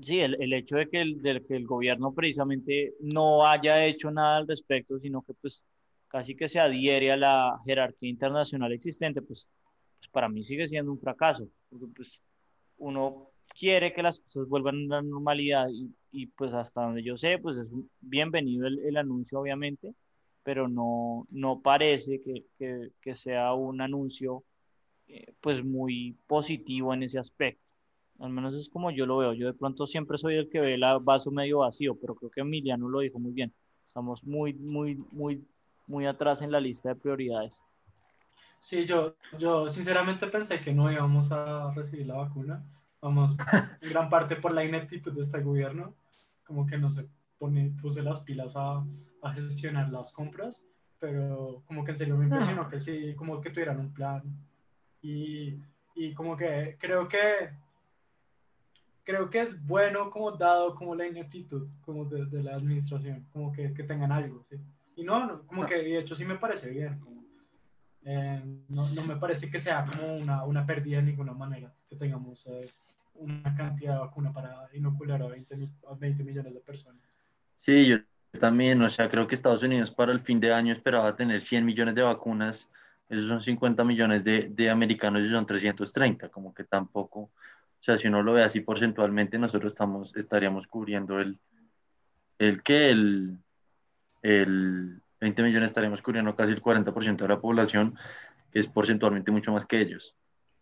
Sí, 0.00 0.20
el, 0.20 0.40
el 0.40 0.52
hecho 0.52 0.76
de 0.76 0.88
que 0.88 1.00
el, 1.00 1.20
de 1.20 1.44
que 1.44 1.56
el 1.56 1.66
gobierno 1.66 2.14
precisamente 2.14 2.94
no 3.00 3.44
haya 3.44 3.84
hecho 3.84 4.12
nada 4.12 4.36
al 4.36 4.46
respecto, 4.46 5.00
sino 5.00 5.22
que 5.22 5.34
pues 5.34 5.64
casi 6.06 6.36
que 6.36 6.46
se 6.46 6.60
adhiere 6.60 7.10
a 7.10 7.16
la 7.16 7.60
jerarquía 7.64 8.08
internacional 8.08 8.72
existente, 8.72 9.20
pues, 9.20 9.48
pues 9.98 10.08
para 10.12 10.28
mí 10.28 10.44
sigue 10.44 10.68
siendo 10.68 10.92
un 10.92 11.00
fracaso, 11.00 11.48
porque 11.68 11.86
pues 11.96 12.22
uno 12.76 13.30
quiere 13.58 13.92
que 13.92 14.04
las 14.04 14.20
cosas 14.20 14.48
vuelvan 14.48 14.92
a 14.92 14.96
la 14.96 15.02
normalidad 15.02 15.68
y, 15.70 15.92
y 16.12 16.26
pues 16.26 16.54
hasta 16.54 16.82
donde 16.82 17.02
yo 17.02 17.16
sé, 17.16 17.38
pues 17.38 17.56
es 17.56 17.72
bienvenido 18.00 18.68
el, 18.68 18.78
el 18.78 18.96
anuncio 18.96 19.40
obviamente, 19.40 19.92
pero 20.44 20.68
no, 20.68 21.26
no 21.30 21.60
parece 21.60 22.20
que, 22.20 22.44
que, 22.56 22.90
que 23.00 23.14
sea 23.14 23.52
un 23.54 23.80
anuncio 23.80 24.44
eh, 25.08 25.32
pues 25.40 25.64
muy 25.64 26.16
positivo 26.26 26.92
en 26.94 27.02
ese 27.02 27.18
aspecto. 27.18 27.62
Al 28.20 28.30
menos 28.30 28.54
es 28.54 28.68
como 28.68 28.90
yo 28.90 29.06
lo 29.06 29.18
veo. 29.18 29.32
Yo 29.32 29.46
de 29.46 29.54
pronto 29.54 29.86
siempre 29.86 30.18
soy 30.18 30.36
el 30.36 30.50
que 30.50 30.60
ve 30.60 30.74
el 30.74 30.84
vaso 31.02 31.30
medio 31.30 31.58
vacío, 31.58 31.96
pero 32.00 32.14
creo 32.14 32.30
que 32.30 32.40
Emiliano 32.40 32.88
lo 32.88 33.00
dijo 33.00 33.18
muy 33.18 33.32
bien. 33.32 33.52
Estamos 33.84 34.22
muy, 34.24 34.54
muy, 34.54 34.96
muy, 35.12 35.46
muy 35.86 36.06
atrás 36.06 36.42
en 36.42 36.52
la 36.52 36.60
lista 36.60 36.90
de 36.90 36.96
prioridades. 36.96 37.64
Sí, 38.60 38.84
yo, 38.84 39.14
yo 39.38 39.68
sinceramente 39.68 40.26
pensé 40.26 40.60
que 40.60 40.74
no 40.74 40.90
íbamos 40.90 41.30
a 41.30 41.72
recibir 41.72 42.06
la 42.06 42.16
vacuna. 42.16 42.64
Vamos, 43.00 43.36
en 43.80 43.90
gran 43.90 44.10
parte 44.10 44.36
por 44.36 44.52
la 44.52 44.64
ineptitud 44.64 45.12
de 45.12 45.22
este 45.22 45.40
gobierno. 45.40 45.94
Como 46.44 46.66
que 46.66 46.76
no 46.76 46.90
se 46.90 47.08
pone, 47.38 47.72
puse 47.80 48.02
las 48.02 48.20
pilas 48.20 48.56
a, 48.56 48.84
a 49.22 49.32
gestionar 49.32 49.90
las 49.90 50.12
compras, 50.12 50.64
pero 50.98 51.62
como 51.66 51.84
que 51.84 51.92
en 51.92 51.96
serio 51.96 52.16
me 52.16 52.24
impresionó 52.24 52.68
que 52.68 52.80
sí, 52.80 53.14
como 53.14 53.40
que 53.40 53.50
tuvieran 53.50 53.78
un 53.78 53.92
plan. 53.92 54.22
Y, 55.02 55.58
y 55.94 56.14
como 56.14 56.36
que 56.36 56.76
creo 56.78 57.08
que 57.08 57.50
creo 59.08 59.30
que 59.30 59.40
es 59.40 59.66
bueno 59.66 60.10
como 60.10 60.32
dado 60.32 60.74
como 60.74 60.94
la 60.94 61.06
ineptitud 61.06 61.66
como 61.80 62.04
de, 62.04 62.26
de 62.26 62.42
la 62.42 62.56
administración, 62.56 63.26
como 63.32 63.50
que, 63.50 63.72
que, 63.72 63.82
tengan 63.82 64.12
algo, 64.12 64.44
¿sí? 64.50 64.56
Y 64.96 65.02
no, 65.02 65.24
no 65.24 65.46
como 65.46 65.64
que 65.64 65.76
de 65.76 65.98
hecho 65.98 66.14
sí 66.14 66.26
me 66.26 66.36
parece 66.36 66.68
bien, 66.68 66.98
como, 66.98 67.24
eh, 68.04 68.42
no, 68.68 68.82
no, 68.94 69.06
me 69.06 69.16
parece 69.16 69.50
que 69.50 69.58
sea 69.58 69.84
como 69.84 70.16
una, 70.18 70.44
una 70.44 70.66
pérdida 70.66 70.98
de 70.98 71.04
ninguna 71.04 71.32
manera, 71.32 71.72
que 71.88 71.96
tengamos 71.96 72.46
eh, 72.48 72.68
una 73.14 73.54
cantidad 73.56 73.94
de 73.94 74.00
vacuna 74.00 74.32
para 74.32 74.68
inocular 74.74 75.22
a 75.22 75.28
20, 75.28 75.68
a 75.88 75.94
20 75.94 76.24
millones 76.24 76.52
de 76.52 76.60
personas. 76.60 77.00
Sí, 77.60 77.86
yo 77.86 77.98
también, 78.38 78.80
o 78.82 78.90
sea, 78.90 79.08
creo 79.08 79.26
que 79.26 79.34
Estados 79.34 79.62
Unidos 79.62 79.90
para 79.90 80.12
el 80.12 80.20
fin 80.20 80.38
de 80.38 80.52
año 80.52 80.72
esperaba 80.72 81.16
tener 81.16 81.42
100 81.42 81.64
millones 81.64 81.94
de 81.94 82.02
vacunas, 82.02 82.68
esos 83.08 83.26
son 83.26 83.40
50 83.40 83.84
millones 83.84 84.24
de, 84.24 84.48
de 84.50 84.70
americanos 84.70 85.22
y 85.22 85.30
son 85.30 85.46
330, 85.46 86.28
como 86.28 86.52
que 86.52 86.64
tampoco 86.64 87.30
o 87.80 87.82
sea, 87.82 87.96
si 87.96 88.08
uno 88.08 88.22
lo 88.22 88.32
ve 88.32 88.42
así 88.42 88.60
porcentualmente, 88.60 89.38
nosotros 89.38 89.72
estamos, 89.72 90.14
estaríamos 90.16 90.66
cubriendo 90.66 91.20
el, 91.20 91.38
el 92.38 92.62
que 92.62 92.90
el, 92.90 93.38
el 94.22 95.00
20 95.20 95.42
millones 95.42 95.70
estaríamos 95.70 96.02
cubriendo 96.02 96.34
casi 96.34 96.52
el 96.52 96.62
40% 96.62 97.16
de 97.16 97.28
la 97.28 97.40
población, 97.40 97.96
que 98.52 98.58
es 98.58 98.66
porcentualmente 98.66 99.30
mucho 99.30 99.52
más 99.52 99.64
que 99.64 99.80
ellos. 99.80 100.14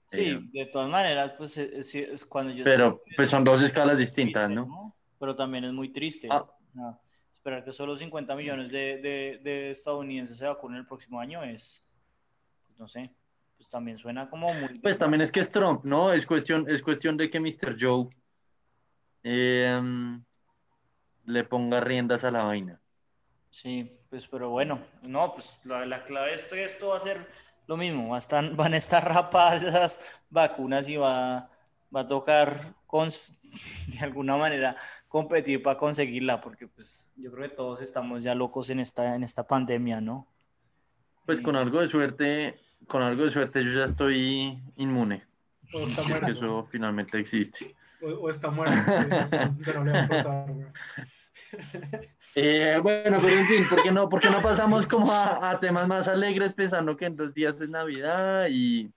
Sí, 0.09 0.27
eh, 0.29 0.41
de 0.53 0.67
todas 0.67 0.91
maneras, 0.91 1.33
pues 1.39 1.57
es, 1.57 1.95
es 1.95 2.25
cuando 2.27 2.53
yo... 2.53 2.65
Pero 2.65 3.03
pues 3.17 3.31
son 3.31 3.43
dos 3.43 3.63
escalas 3.63 3.99
distintas, 3.99 4.45
triste, 4.45 4.55
¿no? 4.55 4.67
¿no? 4.67 4.97
Pero 5.19 5.35
también 5.35 5.65
es 5.65 5.73
muy 5.73 5.89
triste. 5.89 6.29
Ah. 6.31 6.47
No, 6.75 7.01
esperar 7.33 7.65
que 7.65 7.73
solo 7.73 7.97
50 7.97 8.35
millones 8.37 8.71
de, 8.71 8.99
de, 8.99 9.41
de 9.43 9.71
estadounidenses 9.71 10.37
se 10.37 10.47
vacunen 10.47 10.81
el 10.81 10.87
próximo 10.87 11.19
año 11.19 11.43
es, 11.43 11.86
no 12.79 12.89
sé, 12.89 13.13
pues 13.57 13.69
también 13.69 13.99
suena 13.99 14.29
como 14.29 14.53
muy... 14.55 14.79
Pues 14.79 14.99
también 14.99 15.21
es 15.21 15.33
que 15.33 15.41
es 15.41 15.51
Trump, 15.51 15.85
¿no? 15.85 16.13
Es 16.13 16.27
cuestión, 16.27 16.69
es 16.69 16.83
cuestión 16.83 17.17
de 17.17 17.31
que 17.31 17.41
Mr. 17.41 17.77
Joe 17.79 18.09
eh, 19.23 19.81
le 21.25 21.45
ponga 21.45 21.81
riendas 21.81 22.25
a 22.25 22.31
la 22.31 22.45
vaina. 22.45 22.81
Sí, 23.51 23.91
pues 24.11 24.27
pero 24.27 24.51
bueno, 24.51 24.81
no, 25.03 25.33
pues 25.33 25.59
la, 25.65 25.87
la 25.87 26.05
clave 26.05 26.35
es 26.35 26.45
que 26.45 26.65
esto 26.65 26.89
va 26.89 26.99
a 26.99 27.01
ser 27.01 27.27
lo 27.67 27.77
mismo, 27.77 28.11
va 28.11 28.17
a 28.17 28.19
estar, 28.19 28.49
van 28.57 28.75
a 28.75 28.77
estar 28.77 29.05
rapadas 29.05 29.63
esas 29.63 30.01
vacunas 30.31 30.89
y 30.89 30.97
va, 30.97 31.51
va 31.95 32.01
a 32.01 32.07
tocar 32.07 32.75
con, 32.87 33.09
de 33.89 33.99
alguna 34.01 34.37
manera 34.37 34.77
competir 35.09 35.63
para 35.63 35.79
conseguirla, 35.79 36.41
porque 36.41 36.69
pues 36.69 37.11
yo 37.17 37.33
creo 37.33 37.49
que 37.49 37.57
todos 37.57 37.81
estamos 37.81 38.23
ya 38.23 38.35
locos 38.35 38.71
en 38.71 38.81
esta, 38.81 39.15
en 39.15 39.25
esta 39.25 39.47
pandemia, 39.47 40.01
¿no? 40.01 40.27
Pues 41.25 41.41
con 41.41 41.57
algo 41.57 41.81
de 41.81 41.89
suerte 41.89 42.55
con 42.87 43.03
algo 43.03 43.25
de 43.25 43.31
suerte 43.31 43.65
yo 43.65 43.73
ya 43.73 43.85
estoy 43.85 44.59
inmune. 44.77 45.25
O 45.73 45.81
está 45.81 46.03
muerto. 46.05 46.27
Eso 46.29 46.69
finalmente 46.71 47.19
existe. 47.19 47.75
O, 48.01 48.07
o 48.07 48.31
está 48.31 48.51
muerto. 48.51 48.75
pero 49.65 49.85
no 49.85 49.87
le 49.87 49.93
va 49.93 49.99
a 49.99 50.03
importar, 50.03 50.47
eh, 52.35 52.79
bueno, 52.83 53.19
pero 53.21 53.37
en 53.37 53.47
fin, 53.47 53.65
¿por 53.69 53.83
qué 53.83 53.93
no, 53.93 54.09
por 54.09 54.21
qué 54.21 54.31
no 54.31 54.43
pasamos 54.43 54.87
como 54.87 55.13
a, 55.13 55.51
a, 55.51 55.61
temas 55.61 55.87
más 55.87 56.09
alegres 56.09 56.55
pensando 56.55 56.97
que 56.97 57.05
en 57.07 57.17
dos 57.17 57.33
días 57.33 57.61
es 57.61 57.69
Navidad 57.69 58.49
y, 58.51 58.91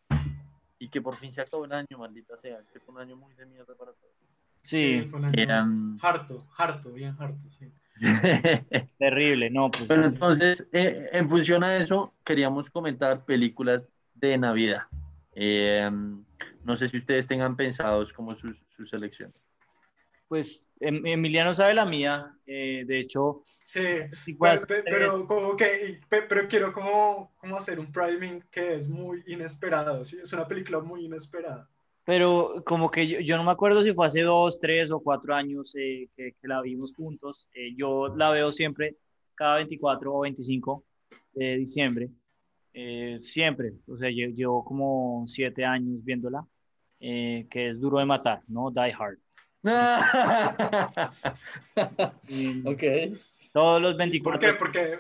y 0.80 0.90
que 0.90 1.02
por 1.02 1.16
fin 1.16 1.32
se 1.32 1.42
acabó 1.42 1.66
el 1.66 1.74
año, 1.74 1.98
maldita 1.98 2.38
sea? 2.38 2.60
Este 2.60 2.80
fue 2.80 2.96
un 2.96 3.02
año 3.02 3.16
muy 3.16 3.34
de 3.36 3.46
mierda 3.46 3.76
para 3.76 3.92
todos. 3.92 4.14
Sí, 4.62 5.02
sí 5.02 5.08
fue 5.08 5.20
un 5.20 5.26
año 5.26 5.64
um... 5.64 5.98
harto, 6.02 6.48
harto, 6.58 6.92
bien 6.92 7.16
harto, 7.20 7.46
sí. 7.58 7.72
Terrible, 9.00 9.50
no, 9.50 9.70
pues. 9.72 9.88
Bueno, 9.88 10.06
entonces, 10.06 10.68
eh, 10.72 11.10
en 11.12 11.30
función 11.30 11.64
a 11.64 11.78
eso, 11.78 12.14
queríamos 12.24 12.70
comentar 12.70 13.26
películas 13.26 13.90
de 14.16 14.38
Navidad. 14.38 14.84
Eh, 15.36 15.90
no 16.64 16.76
sé 16.76 16.88
si 16.88 16.98
ustedes 16.98 17.28
tengan 17.28 17.56
pensados 17.56 18.14
como 18.14 18.36
sus, 18.36 18.64
sus 18.68 18.90
selecciones. 18.90 19.46
Pues 20.28 20.68
em, 20.80 21.06
Emiliano 21.06 21.54
sabe 21.54 21.74
la 21.74 21.86
mía, 21.86 22.34
eh, 22.46 22.84
de 22.86 23.00
hecho. 23.00 23.44
Sí, 23.64 23.82
pero, 24.40 24.62
pero, 24.86 25.28
como 25.28 25.56
que, 25.56 26.00
pero 26.10 26.48
quiero 26.48 26.74
como, 26.74 27.32
como 27.38 27.58
hacer 27.58 27.80
un 27.80 27.92
priming 27.92 28.42
que 28.52 28.76
es 28.76 28.88
muy 28.88 29.24
inesperado, 29.28 30.04
¿sí? 30.06 30.18
Es 30.22 30.34
una 30.34 30.48
película 30.48 30.80
muy 30.80 31.06
inesperada 31.06 31.68
pero 32.10 32.64
como 32.66 32.90
que 32.90 33.08
yo, 33.08 33.20
yo, 33.20 33.38
no 33.38 33.44
me 33.44 33.52
acuerdo 33.52 33.84
si 33.84 33.94
fue 33.94 34.08
hace 34.08 34.24
dos, 34.24 34.60
tres 34.60 34.90
o 34.90 35.00
cuatro 35.00 35.36
años 35.36 35.76
eh, 35.78 36.10
que, 36.18 36.34
que, 36.42 36.48
la 36.48 36.60
vimos 36.60 36.92
juntos. 36.96 37.48
Eh, 37.54 37.76
yo 37.76 38.08
la 38.16 38.32
veo 38.32 38.52
siempre 38.52 38.96
cada 39.36 39.58
24 39.58 40.12
o 40.12 40.22
25 40.22 40.84
de 41.34 41.58
diciembre. 41.58 42.10
Eh, 42.74 43.18
siempre, 43.20 43.74
o 43.86 43.96
sea, 43.96 44.10
llevo, 44.10 44.34
llevo 44.34 44.66
como 44.66 45.24
siete 45.28 45.64
años 45.64 46.04
viéndola, 46.04 46.44
que 47.00 47.46
es 47.52 47.80
duro 47.80 48.00
de 48.00 48.06
matar, 48.06 48.42
¿no? 48.48 48.72
Die 48.72 48.92
Hard. 48.92 49.20
ok. 52.66 52.84
Todos 53.54 53.84
los 53.84 53.96
24. 53.96 54.40
¿Por 54.40 54.40
qué? 54.40 54.58
Porque 54.58 55.00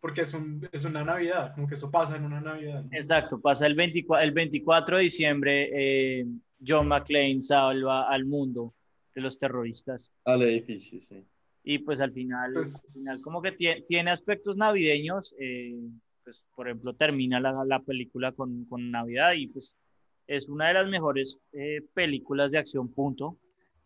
porque 0.00 0.22
es, 0.22 0.34
un, 0.34 0.68
es 0.72 0.84
una 0.84 1.04
Navidad, 1.04 1.54
como 1.54 1.66
que 1.66 1.74
eso 1.74 1.90
pasa 1.90 2.16
en 2.16 2.24
una 2.24 2.40
Navidad. 2.40 2.84
¿no? 2.84 2.88
Exacto, 2.92 3.40
pasa 3.40 3.66
el 3.66 3.74
24, 3.74 4.24
el 4.24 4.32
24 4.32 4.96
de 4.96 5.02
diciembre, 5.02 5.70
eh, 6.20 6.26
John 6.66 6.88
McClane 6.88 7.42
salva 7.42 8.08
al 8.08 8.24
mundo 8.24 8.74
de 9.14 9.22
los 9.22 9.38
terroristas. 9.38 10.12
Al 10.24 10.42
edificio, 10.42 11.00
sí. 11.02 11.24
Y 11.64 11.78
pues 11.78 12.00
al 12.00 12.12
final, 12.12 12.52
pues, 12.54 12.84
al 12.84 12.90
final 12.90 13.20
como 13.22 13.42
que 13.42 13.52
tiene, 13.52 13.82
tiene 13.82 14.10
aspectos 14.10 14.56
navideños, 14.56 15.34
eh, 15.40 15.76
pues 16.22 16.46
por 16.54 16.68
ejemplo 16.68 16.94
termina 16.94 17.40
la, 17.40 17.64
la 17.66 17.80
película 17.80 18.30
con, 18.32 18.64
con, 18.66 18.90
Navidad 18.90 19.32
y 19.32 19.48
pues 19.48 19.76
es 20.28 20.48
una 20.48 20.68
de 20.68 20.74
las 20.74 20.88
mejores 20.88 21.40
eh, 21.52 21.82
películas 21.92 22.52
de 22.52 22.58
acción, 22.58 22.92
punto. 22.92 23.38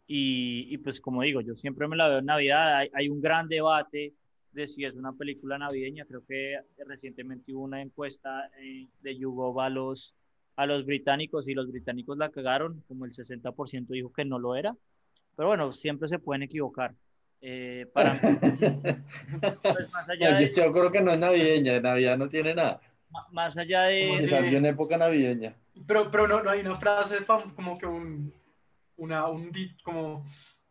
Y, 0.07 0.67
y, 0.69 0.79
pues 0.79 1.00
como 1.00 1.23
digo, 1.23 1.40
yo 1.40 1.55
siempre 1.55 1.87
me 1.87 1.97
la 1.97 2.09
veo 2.09 2.19
en 2.19 2.26
Navidad, 2.26 2.79
hay, 2.79 2.90
hay 2.93 3.09
un 3.09 3.21
gran 3.21 3.49
debate 3.49 4.12
de 4.52 4.66
si 4.66 4.85
es 4.85 4.95
una 4.95 5.12
película 5.12 5.59
navideña. 5.59 6.04
Creo 6.04 6.25
que 6.25 6.59
recientemente 6.87 7.52
hubo 7.54 7.64
una 7.64 7.83
encuesta 7.83 8.50
eh, 8.61 8.88
de 9.02 9.19
YouGov 9.19 9.61
a 9.61 9.71
los, 9.71 10.14
a 10.57 10.66
los 10.66 10.85
británicos 10.85 11.49
y 11.49 11.54
los 11.54 11.69
británicos 11.69 12.19
la 12.19 12.30
cagaron, 12.30 12.83
como 12.88 13.04
el 13.04 13.12
60% 13.12 13.87
dijo 13.88 14.12
que 14.12 14.25
no 14.25 14.38
lo 14.38 14.57
era. 14.57 14.75
Pero 15.37 15.49
bueno, 15.49 15.73
siempre 15.73 16.09
se 16.09 16.19
pueden 16.19 16.42
equivocar. 16.42 16.95
Eh, 17.42 17.87
para 17.95 18.14
mí, 18.14 18.21
pues 19.62 19.90
más 19.92 20.09
allá 20.09 20.38
no, 20.38 20.45
yo 20.45 20.73
creo 20.73 20.92
que 20.92 21.00
no 21.00 21.12
es 21.12 21.19
navideña, 21.19 21.80
Navidad 21.80 22.19
no 22.19 22.28
tiene 22.28 22.54
nada. 22.54 22.80
Más 23.33 23.57
allá 23.57 23.85
de... 23.85 24.09
Como 24.09 24.19
si 24.19 24.28
salió 24.28 24.59
en 24.59 24.66
época 24.66 24.99
navideña. 24.99 25.57
Pero, 25.87 26.11
pero 26.11 26.28
no, 26.28 26.42
no 26.42 26.50
hay 26.50 26.61
una 26.61 26.76
frase 26.76 27.19
como 27.57 27.78
que 27.78 27.87
un, 27.87 28.33
una, 28.97 29.26
un, 29.28 29.50
como, 29.83 30.23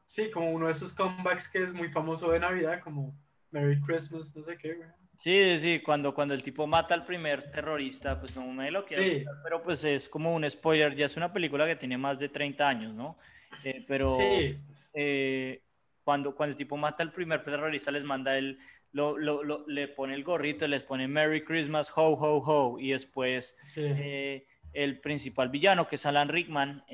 sí, 0.05 0.29
como 0.29 0.51
uno 0.51 0.67
de 0.67 0.73
esos 0.73 0.93
comebacks 0.93 1.47
que 1.49 1.63
es 1.63 1.73
muy 1.73 1.89
famoso 1.89 2.31
de 2.31 2.39
Navidad, 2.39 2.79
como 2.81 3.15
Merry 3.51 3.79
Christmas, 3.81 4.35
no 4.35 4.43
sé 4.43 4.57
qué, 4.57 4.73
güey. 4.75 4.89
Sí, 5.19 5.57
sí, 5.59 5.79
cuando, 5.81 6.13
cuando 6.13 6.33
el 6.33 6.41
tipo 6.41 6.65
mata 6.65 6.95
al 6.95 7.05
primer 7.05 7.51
terrorista, 7.51 8.17
pues 8.17 8.37
no 8.37 8.47
me 8.47 8.71
lo 8.71 8.85
quiero 8.85 9.03
sí. 9.03 9.25
pero 9.43 9.61
pues 9.61 9.83
es 9.83 10.07
como 10.07 10.33
un 10.33 10.49
spoiler, 10.49 10.95
ya 10.95 11.07
es 11.07 11.17
una 11.17 11.33
película 11.33 11.67
que 11.67 11.75
tiene 11.75 11.97
más 11.97 12.17
de 12.19 12.29
30 12.29 12.67
años, 12.67 12.93
¿no? 12.93 13.17
Eh, 13.65 13.83
pero 13.85 14.07
sí. 14.07 14.57
eh, 14.93 15.61
cuando, 16.05 16.33
cuando 16.33 16.51
el 16.51 16.57
tipo 16.57 16.77
mata 16.77 17.03
al 17.03 17.11
primer 17.11 17.43
terrorista, 17.43 17.91
les 17.91 18.05
manda 18.05 18.37
el, 18.37 18.59
lo, 18.93 19.17
lo, 19.17 19.43
lo, 19.43 19.65
le 19.67 19.89
pone 19.89 20.13
el 20.13 20.23
gorrito, 20.23 20.65
les 20.67 20.83
pone 20.83 21.05
Merry 21.09 21.43
Christmas, 21.43 21.91
ho, 21.93 22.13
ho, 22.13 22.37
ho, 22.37 22.79
y 22.79 22.91
después 22.91 23.57
sí. 23.61 23.81
eh, 23.85 24.47
el 24.71 25.01
principal 25.01 25.49
villano, 25.49 25.85
que 25.85 25.95
es 25.95 26.05
Alan 26.05 26.29
Rickman, 26.29 26.85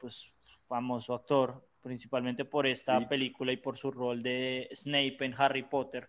pues 0.00 0.30
famoso 0.68 1.14
actor, 1.14 1.66
principalmente 1.82 2.44
por 2.44 2.66
esta 2.66 2.98
sí. 2.98 3.06
película 3.06 3.52
y 3.52 3.56
por 3.56 3.76
su 3.76 3.90
rol 3.90 4.22
de 4.22 4.68
Snape 4.72 5.16
en 5.20 5.34
Harry 5.36 5.64
Potter. 5.64 6.08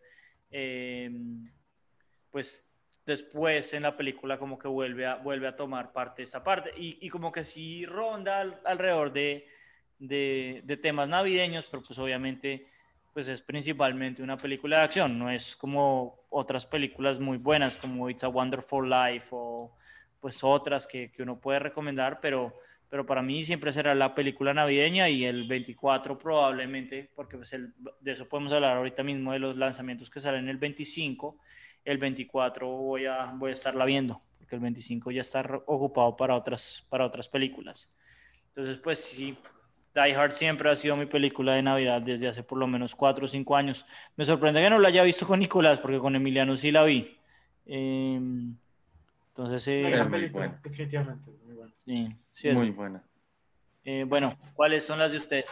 Eh, 0.52 1.10
pues 2.30 2.70
después 3.06 3.74
en 3.74 3.84
la 3.84 3.98
película 3.98 4.38
como 4.38 4.58
que 4.58 4.68
vuelve 4.68 5.06
a, 5.06 5.16
vuelve 5.16 5.48
a 5.48 5.56
tomar 5.56 5.92
parte 5.92 6.24
esa 6.24 6.44
parte 6.44 6.72
y, 6.78 6.98
y 7.06 7.10
como 7.10 7.32
que 7.32 7.44
sí 7.44 7.86
ronda 7.86 8.40
al- 8.42 8.62
alrededor 8.66 9.12
de, 9.12 9.48
de, 10.00 10.62
de 10.64 10.78
temas 10.78 11.10
navideños, 11.10 11.66
pero 11.70 11.84
pues 11.84 12.00
obviamente 12.00 12.68
pues 13.14 13.28
es 13.28 13.42
principalmente 13.42 14.24
una 14.24 14.38
película 14.38 14.78
de 14.80 14.84
acción, 14.86 15.20
no 15.20 15.30
es 15.30 15.56
como 15.56 16.26
otras 16.30 16.66
películas 16.66 17.20
muy 17.20 17.38
buenas 17.38 17.78
como 17.78 18.10
It's 18.10 18.24
a 18.24 18.30
Wonderful 18.30 18.90
Life 18.90 19.28
o 19.32 19.76
pues 20.20 20.44
otras 20.44 20.88
que, 20.88 21.12
que 21.12 21.22
uno 21.22 21.40
puede 21.40 21.60
recomendar, 21.60 22.20
pero, 22.22 22.58
pero 22.94 23.08
para 23.08 23.24
mí 23.24 23.44
siempre 23.44 23.72
será 23.72 23.96
la 23.96 24.14
película 24.14 24.54
navideña 24.54 25.10
y 25.10 25.26
el 25.26 25.48
24 25.48 26.20
probablemente, 26.20 27.10
porque 27.16 27.38
pues 27.38 27.52
el- 27.54 27.74
de 28.00 28.12
eso 28.12 28.30
podemos 28.30 28.54
hablar 28.54 28.78
ahorita 28.78 29.02
mismo, 29.02 29.32
de 29.34 29.40
los 29.40 29.58
lanzamientos 29.58 30.12
que 30.12 30.20
salen 30.20 30.48
el 30.48 30.58
25, 30.58 31.40
el 31.84 31.98
24 31.98 32.68
voy 32.68 33.08
a, 33.08 33.34
voy 33.34 33.50
a 33.50 33.54
estarla 33.54 33.86
viendo, 33.86 34.22
porque 34.38 34.54
el 34.54 34.62
25 34.62 35.10
ya 35.10 35.22
está 35.22 35.42
ocupado 35.66 36.16
para 36.16 36.36
otras, 36.36 36.86
para 36.88 37.04
otras 37.08 37.28
películas. 37.28 37.92
Entonces, 38.50 38.78
pues 38.78 39.00
sí, 39.00 39.36
Die 39.96 40.14
Hard 40.16 40.34
siempre 40.34 40.70
ha 40.70 40.76
sido 40.76 40.96
mi 40.96 41.08
película 41.08 41.56
de 41.56 41.64
Navidad 41.64 42.00
desde 42.00 42.28
hace 42.28 42.44
por 42.44 42.60
lo 42.60 42.68
menos 42.68 42.94
4 42.94 43.26
o 43.26 43.28
5 43.28 43.56
años. 43.56 43.88
Me 44.18 44.24
sorprende 44.24 44.62
que 44.62 44.70
no 44.70 44.78
la 44.78 44.90
haya 44.90 45.02
visto 45.02 45.26
con 45.26 45.40
Nicolás, 45.40 45.80
porque 45.80 45.98
con 45.98 46.16
Emiliano 46.16 46.56
sí 46.56 46.72
la 46.72 46.84
vi. 46.84 47.18
Eh, 47.66 48.22
entonces, 49.36 49.68
eh, 49.68 49.82
película, 50.12 50.60
definitivamente. 50.64 51.32
Muy 51.64 51.72
buena. 51.72 51.74
sí, 51.86 52.16
sí 52.32 52.48
es- 52.50 52.56
Muy 52.56 52.70
buena. 52.72 53.04
eh, 53.86 54.06
bueno, 54.08 54.38
¿cuáles 54.54 54.86
son 54.86 55.00
las 55.00 55.12
de 55.12 55.18
ustedes? 55.18 55.50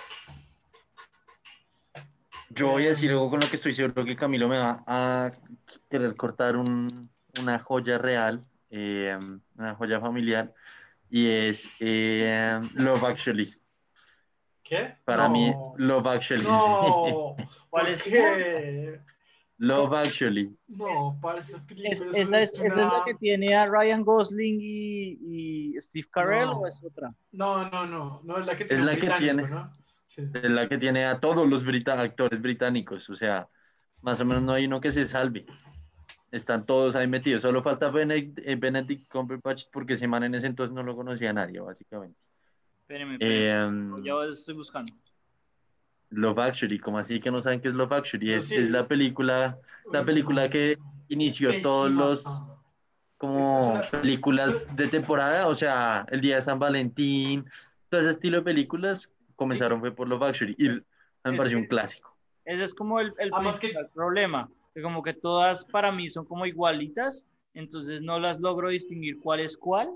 Yo 2.50 2.68
voy 2.68 2.86
a 2.86 2.90
decir 2.90 3.10
algo 3.12 3.30
con 3.30 3.40
lo 3.40 3.48
que 3.50 3.56
estoy 3.56 3.74
seguro 3.74 4.04
que 4.04 4.16
Camilo 4.16 4.48
me 4.50 4.58
va 4.58 4.84
a 4.86 5.32
querer 5.90 6.16
cortar 6.16 6.56
un- 6.58 7.10
una 7.40 7.60
joya 7.60 7.98
real, 7.98 8.44
eh, 8.70 9.18
una 9.56 9.76
joya 9.76 10.00
familiar, 10.02 10.54
y 11.10 11.30
es 11.30 11.70
eh, 11.80 12.60
Love 12.74 13.04
Actually. 13.06 13.56
¿Qué? 14.64 14.96
Para 15.06 15.28
No. 15.28 15.30
mí, 15.34 15.54
Love 15.78 16.08
Actually. 16.08 16.44
No. 16.44 17.36
¿Cuál 17.70 17.86
¿Por 17.86 17.88
es? 17.88 18.04
qué? 18.04 19.02
Love 19.62 19.94
Actually. 19.94 20.56
No, 20.70 21.18
para 21.22 21.38
esa 21.40 21.66
película 21.66 21.90
Es- 21.94 22.02
es, 22.02 22.16
esa, 22.16 22.38
es, 22.40 22.54
es 22.56 22.62
esa 22.62 22.66
es 22.68 22.76
la 22.78 23.02
que 23.06 23.14
tiene 23.16 23.54
a 23.56 23.68
Ryan 23.68 24.04
Gosling 24.04 24.60
y, 24.60 25.18
y 25.76 25.82
Steve 25.82 26.08
Carell 26.12 26.48
No. 26.48 26.60
o 26.62 26.68
es 26.68 26.82
otra? 26.84 27.14
No, 27.32 27.70
no, 27.70 27.86
no. 27.86 28.22
No 28.24 28.38
es 28.38 28.46
la 28.46 28.58
que 28.58 28.66
tiene. 28.66 28.84
la 28.84 28.94
un 28.94 29.00
que 29.00 29.10
tiene. 29.20 29.44
¿no? 29.48 29.72
Sí. 30.08 30.24
Es 30.34 30.50
la 30.50 30.68
que 30.68 30.78
tiene 30.78 31.06
a 31.06 31.20
todos 31.20 31.48
los 31.48 31.64
brita- 31.64 32.00
actores 32.02 32.42
británicos, 32.42 33.10
o 33.10 33.16
sea, 33.16 33.48
más 34.02 34.20
o 34.20 34.26
menos 34.26 34.44
no 34.44 34.54
hay 34.54 34.66
uno 34.66 34.82
que 34.82 34.92
se 34.92 35.08
salve. 35.08 35.46
Están 36.32 36.66
todos 36.66 36.96
ahí 36.96 37.08
metidos. 37.08 37.42
Solo 37.42 37.62
falta 37.62 37.90
Benedict, 37.92 38.40
eh, 38.44 38.56
Benedict 38.56 39.08
Cumberbatch 39.12 39.66
porque 39.72 39.94
ese 39.94 40.08
man 40.08 40.24
en 40.24 40.34
ese 40.36 40.48
entonces 40.48 40.74
no 40.74 40.82
lo 40.82 40.96
conocía 40.96 41.30
a 41.30 41.34
nadie, 41.34 41.60
básicamente. 41.60 42.18
Espérenme, 42.82 43.14
espérenme. 43.14 44.00
Eh, 44.00 44.04
ya 44.06 44.14
estoy 44.30 44.56
buscando. 44.56 44.92
Love 46.12 46.40
Actually, 46.40 46.78
como 46.80 46.98
así 47.00 47.20
que 47.20 47.32
no 47.32 47.40
saben 47.42 47.62
qué 47.62 47.70
es 47.70 47.74
Love 47.74 47.94
Actually? 47.94 48.34
Es, 48.34 48.48
sí. 48.48 48.56
es 48.56 48.70
la 48.70 48.88
película, 48.88 49.58
la 49.92 50.04
película 50.04 50.50
que 50.50 50.78
inició 51.08 51.50
Pésima. 51.50 51.64
todos 51.64 51.92
los 51.92 52.24
como 53.18 53.38
Eso 53.38 53.80
es 53.80 53.92
una- 53.94 54.02
películas 54.02 54.66
de 54.76 54.88
temporada, 54.88 55.48
o 55.48 55.54
sea, 55.56 56.06
el 56.10 56.22
día 56.22 56.36
de 56.38 56.42
San 56.42 56.58
Valentín, 56.60 57.46
todo 57.90 58.02
ese 58.02 58.10
estilo 58.12 58.38
de 58.38 58.44
películas 58.44 59.12
comenzaron 59.36 59.80
fue 59.80 59.92
por 59.94 60.08
Love 60.08 60.24
Actually 60.24 60.56
y 60.58 60.68
me 60.70 60.74
es 60.74 60.86
pareció 61.24 61.50
que- 61.50 61.56
un 61.58 61.66
clásico. 61.68 62.18
Ese 62.46 62.64
es 62.64 62.74
como 62.74 63.00
el, 63.00 63.14
el 63.20 63.32
que- 63.60 63.74
problema, 63.94 64.50
que 64.74 64.82
como 64.82 65.04
que 65.04 65.14
todas 65.14 65.66
para 65.66 65.92
mí 65.92 66.10
son 66.10 66.26
como 66.26 66.46
igualitas, 66.48 67.28
entonces 67.54 68.02
no 68.02 68.20
las 68.20 68.40
logro 68.40 68.70
distinguir 68.70 69.20
cuál 69.22 69.42
es 69.42 69.56
cuál, 69.56 69.90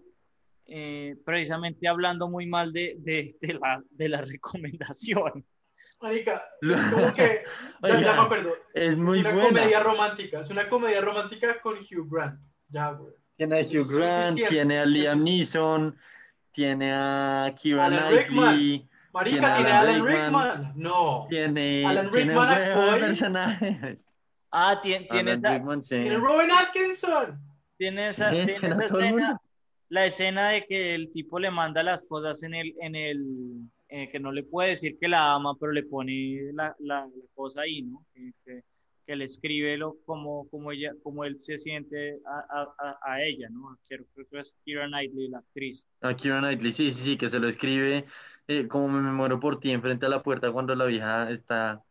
eh, 0.68 1.16
precisamente 1.26 1.88
hablando 1.88 2.30
muy 2.30 2.46
mal 2.46 2.72
de, 2.72 2.96
de, 3.00 3.36
de 3.42 3.54
la, 3.56 3.84
de 3.90 4.10
la 4.10 4.22
recomendación. 4.22 5.44
Marica, 6.02 6.44
es 6.62 6.82
como 6.84 7.14
que. 7.14 7.44
Ya, 7.84 8.02
ya 8.02 8.14
me 8.14 8.22
acuerdo. 8.22 8.54
Es 8.74 8.98
muy 8.98 9.20
es 9.20 9.26
una 9.26 9.34
buena. 9.34 9.48
comedia 9.50 9.80
romántica. 9.80 10.40
Es 10.40 10.50
una 10.50 10.68
comedia 10.68 11.02
romántica 11.02 11.60
con 11.62 11.76
Hugh 11.76 12.08
Grant. 12.10 12.40
Ya, 12.70 12.92
güey. 12.92 13.14
Tiene 13.38 13.60
a 13.60 13.64
Hugh 13.64 13.88
Grant, 13.96 14.28
suficiente. 14.30 14.50
tiene 14.50 14.80
a 14.80 14.86
Liam 14.86 15.06
Eso 15.06 15.14
es- 15.18 15.24
Neeson, 15.24 15.98
tiene 16.52 16.94
a 16.94 17.46
Alan 17.46 18.10
Knightley, 18.10 18.90
Marica, 19.14 19.40
Tiene 19.40 19.46
a 19.48 19.56
tiene 19.56 19.72
a 19.72 19.80
Alan 19.82 20.06
Rickman. 20.06 20.58
Rickman. 20.58 20.74
No. 20.76 21.28
tiene, 21.30 21.86
Alan 21.86 22.12
Rickman 22.12 22.50
ahí. 22.50 23.00
personajes. 23.00 24.08
Ah, 24.52 24.80
tiene, 24.82 25.06
tiene 25.06 25.34
esa, 25.34 25.54
Rickman, 25.54 25.84
sí. 25.84 25.96
Tiene 25.96 26.18
Robin 26.18 26.50
Atkinson. 26.52 27.40
tiene 27.78 28.08
esa, 28.08 28.30
tiene 28.32 28.54
tiene 28.54 28.68
esa 28.76 28.86
escena, 28.86 29.42
la 29.90 30.06
escena 30.06 30.50
de 30.50 30.66
que 30.66 30.96
el 30.96 31.12
tipo 31.12 31.38
le 31.40 31.52
manda 31.52 31.84
las 31.84 32.02
cosas 32.04 32.42
en 32.44 32.54
el, 32.56 32.74
en 32.82 32.96
el, 32.96 33.24
eh, 33.90 34.10
que 34.12 34.20
no 34.20 34.32
le 34.32 34.44
puede 34.44 34.70
decir 34.72 34.98
que 35.00 35.08
la 35.08 35.34
ama, 35.34 35.56
pero 35.60 35.72
le 35.72 35.84
pone 35.84 36.52
la, 36.54 36.76
la- 36.80 37.06
la 37.08 37.28
cosa 37.34 37.62
ahí, 37.62 37.82
¿no? 37.84 38.06
Que, 38.14 38.32
que- 38.46 38.64
que 39.06 39.16
le 39.16 39.26
escribe 39.26 39.78
lo, 39.78 39.98
como, 40.06 40.50
como, 40.50 40.72
ella, 40.72 40.92
como 41.04 41.24
él 41.26 41.40
se 41.40 41.60
siente 41.60 42.20
a, 42.26 42.66
a- 42.80 42.98
a- 43.04 43.22
ella, 43.24 43.50
¿no? 43.52 43.78
Creo, 43.88 44.04
creo 44.14 44.28
que 44.30 44.40
es 44.40 44.58
Keira 44.66 44.88
Knightley, 44.88 45.30
la 45.30 45.40
actriz. 45.40 45.86
A 46.02 46.16
Keira 46.16 46.40
Knightley, 46.40 46.72
sí, 46.74 46.90
sí, 46.92 47.04
sí, 47.04 47.18
que 47.18 47.28
se 47.28 47.40
lo 47.40 47.48
escribe 47.48 48.06
eh, 48.48 48.68
como 48.68 48.88
me 48.90 49.12
muero 49.12 49.40
por 49.40 49.60
ti 49.60 49.72
enfrente 49.72 50.06
a 50.06 50.10
la 50.10 50.22
puerta 50.24 50.52
cuando 50.52 50.76
la 50.76 50.86
vieja 50.86 51.30
está 51.32 51.84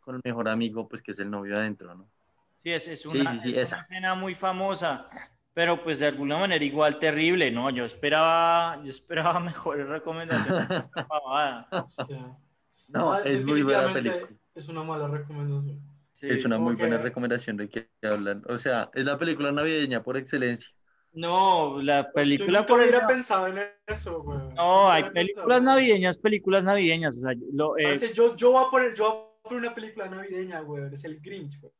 con 0.00 0.16
el 0.16 0.22
mejor 0.24 0.48
amigo, 0.48 0.88
pues 0.88 1.02
que 1.02 1.12
es 1.12 1.18
el 1.20 1.30
novio 1.30 1.56
adentro, 1.56 1.94
¿no? 1.94 2.10
Sí, 2.54 2.70
es, 2.70 2.86
es 2.86 3.04
Sí, 3.04 3.18
una, 3.18 3.24
sí, 3.26 3.38
sí, 3.38 3.50
es 3.50 3.58
esa. 3.58 3.76
una 3.76 3.80
escena 3.80 4.14
muy 4.14 4.34
famosa, 4.34 5.08
pero 5.54 5.82
pues 5.82 5.98
de 5.98 6.06
alguna 6.06 6.38
manera 6.38 6.64
igual 6.64 6.98
terrible, 6.98 7.50
¿no? 7.50 7.70
Yo 7.70 7.84
esperaba, 7.84 8.80
yo 8.82 8.88
esperaba 8.88 9.38
mejores 9.40 9.86
recomendaciones. 9.88 10.66
sea, 10.68 11.68
No, 12.88 13.12
ah, 13.14 13.22
es 13.24 13.44
muy 13.44 13.62
buena 13.62 13.92
película. 13.92 14.28
Es 14.54 14.68
una 14.68 14.82
mala 14.82 15.08
recomendación. 15.08 15.80
Sí, 16.12 16.28
Es 16.28 16.44
una 16.44 16.58
muy 16.58 16.74
buena 16.74 16.98
recomendación 16.98 17.56
de 17.56 17.68
que 17.68 17.88
hablan. 18.02 18.42
O 18.48 18.58
sea, 18.58 18.90
es 18.94 19.04
la 19.04 19.18
película 19.18 19.50
navideña 19.50 20.02
por 20.02 20.16
excelencia. 20.16 20.68
No, 21.14 21.80
la 21.82 22.02
Yo 22.02 22.12
película 22.12 22.60
nunca 22.60 22.66
por 22.66 22.82
el- 22.82 22.88
hubiera 22.88 23.06
pensado 23.06 23.46
en 23.48 23.58
eso, 23.86 24.22
güey. 24.22 24.38
No, 24.54 24.84
Nunca 24.84 24.92
hay 24.94 25.02
películas 25.10 25.46
pensado. 25.46 25.60
navideñas, 25.60 26.18
películas 26.18 26.64
navideñas. 26.64 27.16
O 27.16 27.20
sea, 27.20 27.32
lo, 27.52 27.76
eh, 27.78 28.12
yo, 28.14 28.36
yo, 28.36 28.52
voy 28.52 28.64
a 28.66 28.70
poner, 28.70 28.94
yo 28.94 29.04
voy 29.04 29.20
a 29.20 29.42
poner 29.48 29.58
una 29.64 29.74
película 29.74 30.08
navideña, 30.08 30.60
güey. 30.60 30.84
Es 30.92 31.04
el 31.04 31.20
Grinch, 31.20 31.60
güey. 31.60 31.72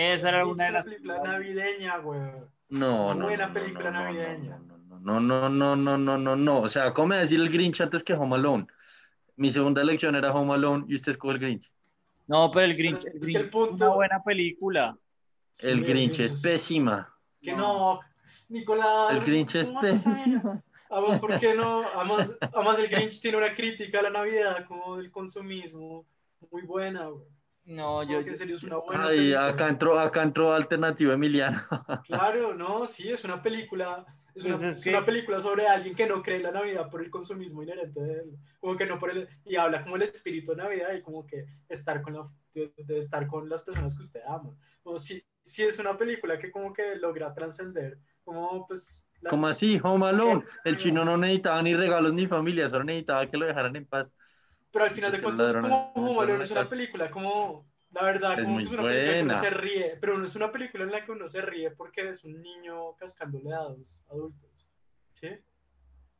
Esa 0.00 0.28
era 0.30 0.46
una 0.46 0.64
de 0.64 0.70
las 0.72 0.84
película 0.84 1.22
navideña, 1.22 1.98
güey. 1.98 2.20
No, 2.68 3.14
no. 3.14 3.24
Buena 3.26 3.46
no, 3.48 3.54
película 3.54 3.90
no, 3.90 3.98
no, 3.98 4.04
navideña. 4.04 4.58
No, 5.00 5.20
no, 5.20 5.20
no, 5.20 5.48
no, 5.48 5.76
no, 5.76 5.98
no, 5.98 6.18
no, 6.18 6.36
no. 6.36 6.60
O 6.60 6.68
sea, 6.68 6.92
¿cómo 6.94 7.08
me 7.08 7.14
va 7.16 7.20
a 7.20 7.22
decir 7.24 7.40
el 7.40 7.50
Grinch 7.50 7.80
antes 7.80 8.02
que 8.02 8.14
Home 8.14 8.36
Alone? 8.36 8.66
Mi 9.36 9.50
segunda 9.50 9.80
elección 9.82 10.14
era 10.14 10.32
Home 10.32 10.54
Alone 10.54 10.84
y 10.88 10.94
usted 10.96 11.12
escoge 11.12 11.34
el 11.34 11.40
Grinch. 11.40 11.70
No, 12.26 12.50
pero 12.50 12.66
el 12.66 12.76
Grinch, 12.76 13.02
Pero 13.02 13.14
el 13.14 13.20
es 13.20 13.26
que 13.26 13.32
Grinch 13.32 13.36
el 13.40 13.44
es 13.46 13.50
punto- 13.50 13.84
una 13.86 13.94
buena 13.94 14.22
película. 14.22 14.96
Sí, 15.52 15.68
el 15.68 15.84
Grinch 15.84 16.20
es 16.20 16.40
pésima. 16.40 17.12
Que 17.42 17.54
no, 17.54 18.00
Nicolás. 18.48 19.14
El 19.16 19.20
Grinch 19.24 19.54
es 19.56 19.70
pésima. 19.72 20.62
Además, 20.90 21.18
¿por 21.20 21.38
qué 21.38 21.54
no? 21.54 21.82
Además, 21.96 22.36
además, 22.52 22.78
el 22.78 22.88
Grinch 22.88 23.20
tiene 23.20 23.38
una 23.38 23.54
crítica 23.54 24.00
a 24.00 24.02
la 24.02 24.10
Navidad, 24.10 24.64
como 24.66 24.96
del 24.96 25.10
consumismo, 25.10 26.04
muy 26.50 26.62
buena, 26.62 27.06
güey. 27.06 27.24
No, 27.70 28.02
Como 28.06 28.12
yo, 28.12 28.24
que 28.24 28.30
es 28.32 28.62
una 28.64 28.76
buena 28.76 29.04
Ay, 29.06 29.16
película. 29.18 29.48
acá 29.48 29.68
entró, 29.68 29.98
acá 30.00 30.22
entró 30.22 30.52
alternativo 30.52 31.12
Emiliano. 31.12 31.62
Claro, 32.06 32.54
no, 32.54 32.86
sí, 32.86 33.08
es 33.10 33.24
una 33.24 33.42
película. 33.42 34.04
Es 34.34 34.44
una, 34.44 34.56
Pues 34.56 34.70
es 34.72 34.76
es 34.78 34.84
que- 34.84 34.90
una 34.90 35.04
película 35.04 35.40
sobre 35.40 35.66
alguien 35.68 35.94
que 35.94 36.06
no 36.06 36.22
cree 36.22 36.36
en 36.38 36.44
la 36.44 36.52
Navidad 36.52 36.88
por 36.90 37.02
el 37.02 37.10
consumismo 37.10 37.62
inherente 37.62 38.00
de 38.00 38.12
él. 38.14 38.38
Como 38.60 38.76
que 38.76 38.86
no 38.86 38.98
por 38.98 39.10
el. 39.10 39.28
Y 39.44 39.56
habla 39.56 39.82
como 39.82 39.96
el 39.96 40.02
espíritu 40.02 40.52
de 40.52 40.58
Navidad 40.58 40.92
y 40.94 41.02
como 41.02 41.26
que 41.26 41.46
estar 41.68 42.00
con, 42.02 42.14
la, 42.14 42.22
de, 42.54 42.72
de 42.76 42.98
estar 42.98 43.26
con 43.26 43.48
las 43.48 43.62
personas 43.62 43.94
que 43.96 44.02
usted 44.02 44.20
ama. 44.26 44.54
O 44.82 44.98
sí, 44.98 45.22
sí 45.44 45.62
es 45.62 45.78
una 45.78 45.96
película 45.96 46.38
que 46.38 46.50
como 46.50 46.72
que 46.72 46.96
logra 46.96 47.32
trascender. 47.34 47.98
Como 48.24 48.66
pues. 48.66 49.04
la- 49.20 49.30
¿Cómo 49.30 49.46
así? 49.48 49.80
Home 49.82 50.06
Alone. 50.06 50.44
El 50.64 50.76
chino 50.76 51.04
no 51.04 51.16
necesitaba 51.16 51.62
ni 51.62 51.74
regalos 51.74 52.12
ni 52.14 52.26
familia, 52.26 52.68
solo 52.68 52.84
necesitaba 52.84 53.26
que 53.28 53.36
lo 53.36 53.46
dejaran 53.46 53.76
en 53.76 53.86
paz. 53.86 54.12
Pero 54.72 54.84
al 54.84 54.90
final 54.92 55.12
de 55.12 55.20
cuentas, 55.20 55.56
como 55.56 56.14
fueron 56.14 56.42
es 56.42 56.50
una 56.50 56.64
película 56.64 57.10
como. 57.10 57.68
La 57.92 58.04
verdad, 58.04 58.38
Es 58.38 58.44
como 58.44 58.54
muy 58.60 58.64
una 58.66 58.82
película 58.82 59.12
que 59.14 59.22
uno 59.22 59.34
buena. 59.34 59.34
se 59.40 59.50
ríe, 59.50 59.96
pero 60.00 60.16
no 60.16 60.24
es 60.24 60.36
una 60.36 60.52
película 60.52 60.84
en 60.84 60.92
la 60.92 61.04
que 61.04 61.10
uno 61.10 61.28
se 61.28 61.40
ríe 61.42 61.72
porque 61.72 62.08
es 62.08 62.22
un 62.22 62.40
niño 62.40 62.94
cascándole 62.96 63.52
a 63.52 63.58
dos 63.62 64.00
adultos. 64.08 64.48
¿Sí? 65.12 65.28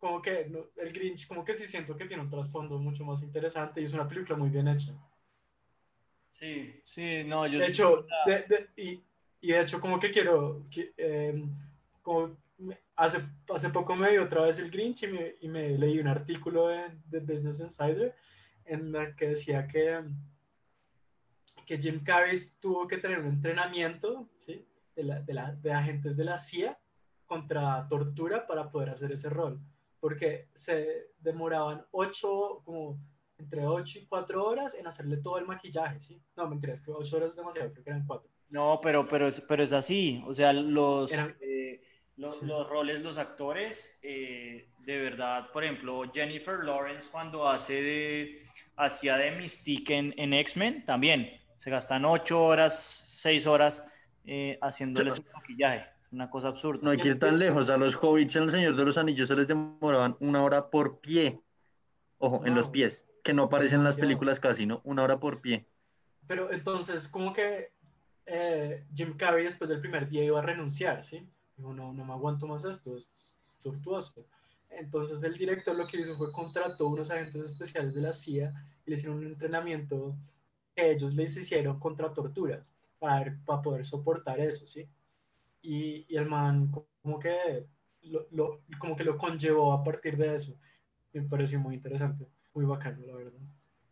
Como 0.01 0.21
que 0.21 0.47
no, 0.47 0.67
el 0.79 0.93
Grinch, 0.93 1.29
como 1.29 1.45
que 1.45 1.55
sí 1.55 1.69
siento 1.69 1.97
que 1.97 2.07
tiene 2.07 2.25
un 2.25 2.31
trasfondo 2.31 2.77
mucho 2.79 3.05
más 3.05 3.23
interesante 3.23 3.81
y 3.81 3.85
es 3.85 3.93
una 3.93 4.09
película 4.09 4.37
muy 4.37 4.49
bien 4.51 4.67
hecha. 4.67 4.93
sí, 6.29 6.81
sí, 6.85 7.23
no, 7.27 7.47
yo 7.47 7.59
De 7.61 7.67
hecho, 7.67 8.05
de- 8.27 8.43
de- 8.49 8.69
y, 8.77 9.01
y 9.43 9.53
de 9.53 9.61
hecho, 9.61 9.81
como 9.81 10.01
que 10.01 10.11
quiero. 10.11 10.65
que, 10.71 10.93
eh, 10.97 11.45
como 12.03 12.37
hace, 12.97 13.21
hace 13.55 13.71
poco 13.71 13.95
me 13.95 14.11
vi 14.11 14.19
otra 14.19 14.43
vez 14.43 14.59
el 14.59 14.71
Grinch 14.71 15.05
y 15.05 15.07
me, 15.07 15.35
y 15.41 15.49
me 15.49 15.69
leí 15.79 15.99
un 16.01 16.09
artículo 16.09 16.71
en- 16.73 17.01
de 17.07 17.21
Business 17.21 17.61
Insider 17.61 18.15
en 18.71 18.95
el 18.95 19.15
que 19.17 19.31
decía 19.31 19.67
que, 19.67 20.01
que 21.67 21.79
Jim 21.79 22.03
Carrey 22.05 22.39
tuvo 22.61 22.87
que 22.87 22.99
tener 22.99 23.19
un 23.19 23.27
entrenamiento, 23.27 24.29
¿sí? 24.37 24.65
de, 24.95 25.03
la, 25.03 25.21
de, 25.21 25.35
la, 25.35 25.53
de 25.53 25.73
agentes 25.73 26.17
de 26.17 26.25
la 26.25 26.39
CIA 26.39 26.79
contra 27.27 27.87
tortura 27.89 28.47
para 28.47 28.71
poder 28.71 28.91
hacer 28.91 29.13
ese 29.13 29.29
rol, 29.29 29.61
porque 29.99 30.49
se 30.55 31.11
demoraban 31.19 31.85
ocho, 31.91 32.63
como 32.65 32.99
entre 33.39 33.67
ocho 33.67 33.99
y 33.99 34.07
cuatro 34.07 34.45
horas 34.45 34.75
en 34.75 34.87
hacerle 34.87 35.17
todo 35.17 35.39
el 35.39 35.47
maquillaje, 35.47 36.01
¿sí? 36.01 36.23
No, 36.37 36.49
mentiras, 36.49 36.81
que 36.81 36.93
ocho 36.93 37.17
horas 37.17 37.31
es 37.31 37.37
demasiado, 37.37 37.73
creo 37.73 37.85
que 37.85 37.91
eran 37.91 38.07
cuatro. 38.07 38.31
No, 38.51 38.81
pero, 38.83 39.07
pero, 39.09 39.29
es, 39.29 39.41
pero 39.41 39.63
es 39.63 39.73
así, 39.73 40.23
o 40.27 40.35
sea, 40.35 40.53
los, 40.53 41.13
eh, 41.13 41.83
los, 42.17 42.39
sí. 42.39 42.47
los, 42.47 42.69
roles, 42.69 43.01
los 43.01 43.17
actores, 43.17 43.97
eh, 44.03 44.71
de 44.81 44.99
verdad, 44.99 45.51
por 45.53 45.65
ejemplo, 45.65 46.03
Jennifer 46.13 46.65
Lawrence 46.65 47.09
cuando 47.11 47.49
hace 47.49 47.81
de, 47.81 48.47
hacía 48.85 49.17
de 49.17 49.31
Mystique 49.33 49.97
en, 49.97 50.15
en 50.17 50.33
X-Men, 50.33 50.85
también, 50.87 51.31
se 51.57 51.71
gastan 51.71 52.05
ocho 52.05 52.43
horas, 52.43 52.75
seis 53.05 53.47
horas 53.47 53.87
eh, 54.25 54.59
haciéndoles 54.63 55.19
el 55.19 55.25
maquillaje. 55.33 55.87
Una 56.13 56.29
cosa 56.29 56.49
absurda. 56.49 56.81
No 56.83 56.91
hay 56.91 56.99
que 56.99 57.09
ir 57.09 57.19
tan 57.19 57.39
lejos. 57.39 57.71
A 57.71 57.77
los 57.77 57.95
hobbits 57.95 58.35
en 58.37 58.45
El 58.45 58.51
Señor 58.51 58.75
de 58.75 58.85
los 58.85 58.99
Anillos 58.99 59.29
se 59.29 59.37
les 59.37 59.47
demoraban 59.47 60.17
una 60.21 60.43
hora 60.43 60.71
por 60.71 61.01
pie. 61.01 61.41
Ojo, 62.19 62.39
wow. 62.39 62.47
en 62.47 62.55
los 62.55 62.69
pies, 62.69 63.09
que 63.23 63.33
no 63.33 63.45
aparecen 63.45 63.79
en 63.81 63.85
las 63.85 63.97
películas 63.97 64.41
casi, 64.41 64.67
¿no? 64.67 64.81
Una 64.85 65.03
hora 65.03 65.21
por 65.21 65.41
pie. 65.41 65.67
Pero 66.27 66.53
entonces, 66.53 67.09
como 67.09 67.33
que 67.33 67.73
eh, 68.27 68.87
Jim 68.95 69.17
Carrey 69.17 69.45
después 69.45 69.71
del 69.71 69.81
primer 69.81 70.09
día 70.09 70.25
iba 70.25 70.39
a 70.39 70.43
renunciar, 70.43 71.05
¿sí? 71.05 71.29
Dijo, 71.57 71.73
no, 71.73 71.93
no 71.93 72.05
me 72.05 72.13
aguanto 72.13 72.47
más 72.47 72.65
esto, 72.65 72.97
es, 72.97 73.37
es 73.41 73.59
tortuoso. 73.63 74.27
Entonces 74.71 75.23
el 75.25 75.35
director 75.37 75.77
lo 75.77 75.87
que 75.87 76.01
hizo 76.01 76.17
fue 76.17 76.33
contrató 76.33 76.89
unos 76.89 77.11
agentes 77.11 77.43
especiales 77.43 77.95
de 77.95 78.03
la 78.03 78.13
CIA 78.13 78.53
y 78.87 78.91
le 78.91 78.97
hicieron 78.97 79.19
un 79.19 79.27
entrenamiento 79.27 80.17
que 80.75 80.93
ellos 80.93 81.15
les 81.15 81.37
hicieron 81.37 81.79
contra 81.79 82.13
torturas 82.13 82.73
para, 82.99 83.21
ver, 83.21 83.39
para 83.45 83.63
poder 83.63 83.85
soportar 83.85 84.41
eso, 84.41 84.67
¿sí? 84.67 84.89
Y, 85.63 86.07
y 86.09 86.17
el 86.17 86.27
man 86.27 86.71
como 87.03 87.19
que 87.19 87.67
lo, 88.03 88.27
lo, 88.31 88.61
como 88.79 88.97
que 88.97 89.05
lo 89.05 89.19
conllevó 89.19 89.73
a 89.73 89.83
partir 89.83 90.17
de 90.17 90.37
eso. 90.37 90.55
Me 91.13 91.23
pareció 91.23 91.59
muy 91.59 91.75
interesante, 91.75 92.27
muy 92.55 92.65
bacano, 92.65 93.05
la 93.07 93.15
verdad. 93.15 93.41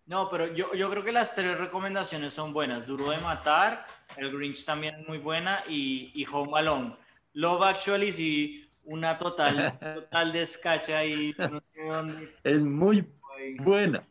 No, 0.06 0.30
pero 0.30 0.46
yo, 0.54 0.72
yo 0.74 0.88
creo 0.90 1.04
que 1.04 1.12
las 1.12 1.34
tres 1.34 1.58
recomendaciones 1.58 2.32
son 2.32 2.54
buenas. 2.54 2.86
Duro 2.86 3.10
de 3.10 3.18
matar, 3.18 3.84
el 4.16 4.32
Grinch 4.32 4.64
también 4.64 5.04
muy 5.06 5.18
buena 5.18 5.62
y, 5.68 6.10
y 6.14 6.24
Home 6.32 6.58
Alone. 6.58 6.96
Love 7.34 7.62
Actually 7.62 8.12
sí, 8.12 8.67
una 8.88 9.18
total, 9.18 9.78
total 9.78 10.32
descacha 10.32 11.04
y 11.04 11.34
no 11.38 11.60
sé 11.60 11.84
dónde. 11.86 12.34
Es 12.42 12.62
muy 12.62 13.06
buena. 13.60 14.06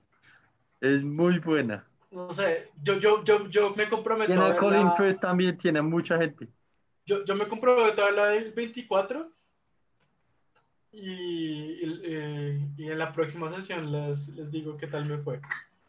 Es 0.79 1.03
muy 1.03 1.39
buena. 1.39 1.85
No 2.11 2.29
sé, 2.31 2.69
yo, 2.81 2.99
yo, 2.99 3.23
yo, 3.23 3.47
yo 3.49 3.73
me 3.75 3.89
comprometo. 3.89 4.31
Tiene 4.31 4.47
a 4.47 4.55
Colin 4.55 4.91
Firth 4.93 5.19
también, 5.19 5.57
tiene 5.57 5.81
mucha 5.81 6.17
gente. 6.17 6.47
Yo, 7.05 7.25
yo 7.25 7.35
me 7.35 7.47
comprometo 7.47 8.05
a 8.05 8.11
la 8.11 8.27
del 8.27 8.51
24 8.53 9.29
y, 10.91 11.11
y, 11.11 12.01
eh, 12.03 12.67
y, 12.77 12.89
en 12.89 12.97
la 12.97 13.11
próxima 13.11 13.49
sesión 13.49 13.91
les, 13.91 14.29
les 14.29 14.51
digo 14.51 14.77
qué 14.77 14.87
tal 14.87 15.05
me 15.05 15.17
fue. 15.17 15.41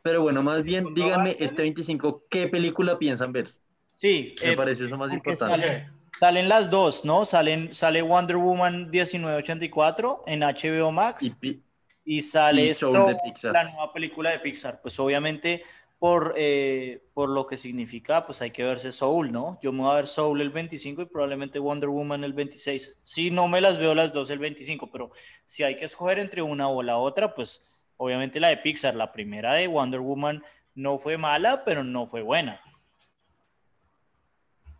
Pero 0.03 0.23
bueno, 0.23 0.43
más 0.43 0.63
bien 0.63 0.95
díganme 0.95 1.37
este 1.39 1.63
25, 1.63 2.25
¿qué 2.31 2.49
película 2.49 2.99
piensan 2.99 3.33
ver? 3.33 3.55
Sí, 3.95 4.35
me 4.43 4.53
eh, 4.53 4.57
parece 4.57 4.87
eso 4.87 4.97
más 4.97 5.13
importante. 5.13 5.61
Sale, 5.61 5.91
salen 6.19 6.49
las 6.49 6.71
dos, 6.71 7.05
¿no? 7.05 7.25
Salen, 7.25 7.73
sale 7.73 8.03
Wonder 8.03 8.37
Woman 8.37 8.91
1984 8.91 10.25
en 10.27 10.41
HBO 10.41 10.93
Max 10.93 11.37
y, 11.43 11.63
y 12.05 12.23
sale 12.23 12.67
y 12.67 12.75
Soul 12.75 13.17
Soul, 13.17 13.53
la 13.53 13.65
nueva 13.65 13.93
película 13.93 14.31
de 14.31 14.39
Pixar. 14.39 14.81
Pues 14.81 14.99
obviamente 14.99 15.63
por, 15.99 16.35
eh, 16.37 17.03
por 17.13 17.29
lo 17.29 17.47
que 17.47 17.57
significa, 17.57 18.25
pues 18.25 18.41
hay 18.41 18.51
que 18.51 18.63
verse 18.63 18.93
Soul, 18.93 19.33
¿no? 19.33 19.59
Yo 19.61 19.73
me 19.73 19.83
voy 19.83 19.91
a 19.91 19.97
ver 19.97 20.07
Soul 20.07 20.41
el 20.41 20.51
25 20.51 21.03
y 21.03 21.07
probablemente 21.07 21.59
Wonder 21.59 21.89
Woman 21.89 22.25
el 22.25 22.33
26. 22.33 23.01
Sí, 23.03 23.31
no 23.31 23.49
me 23.49 23.61
las 23.61 23.79
veo 23.79 23.95
las 23.95 24.13
dos 24.13 24.31
el 24.31 24.39
25, 24.39 24.91
pero 24.91 25.11
si 25.45 25.65
hay 25.65 25.75
que 25.75 25.85
escoger 25.87 26.19
entre 26.19 26.43
una 26.43 26.69
o 26.69 26.83
la 26.83 26.99
otra, 26.99 27.35
pues 27.35 27.69
obviamente 27.97 28.39
la 28.39 28.49
de 28.49 28.59
Pixar, 28.59 28.95
la 28.95 29.13
primera 29.13 29.55
de 29.55 29.67
Wonder 29.67 30.01
Woman 30.01 30.43
no 30.75 30.99
fue 30.99 31.19
mala, 31.19 31.65
pero 31.65 31.83
no 31.83 32.07
fue 32.07 32.23
buena. 32.23 32.61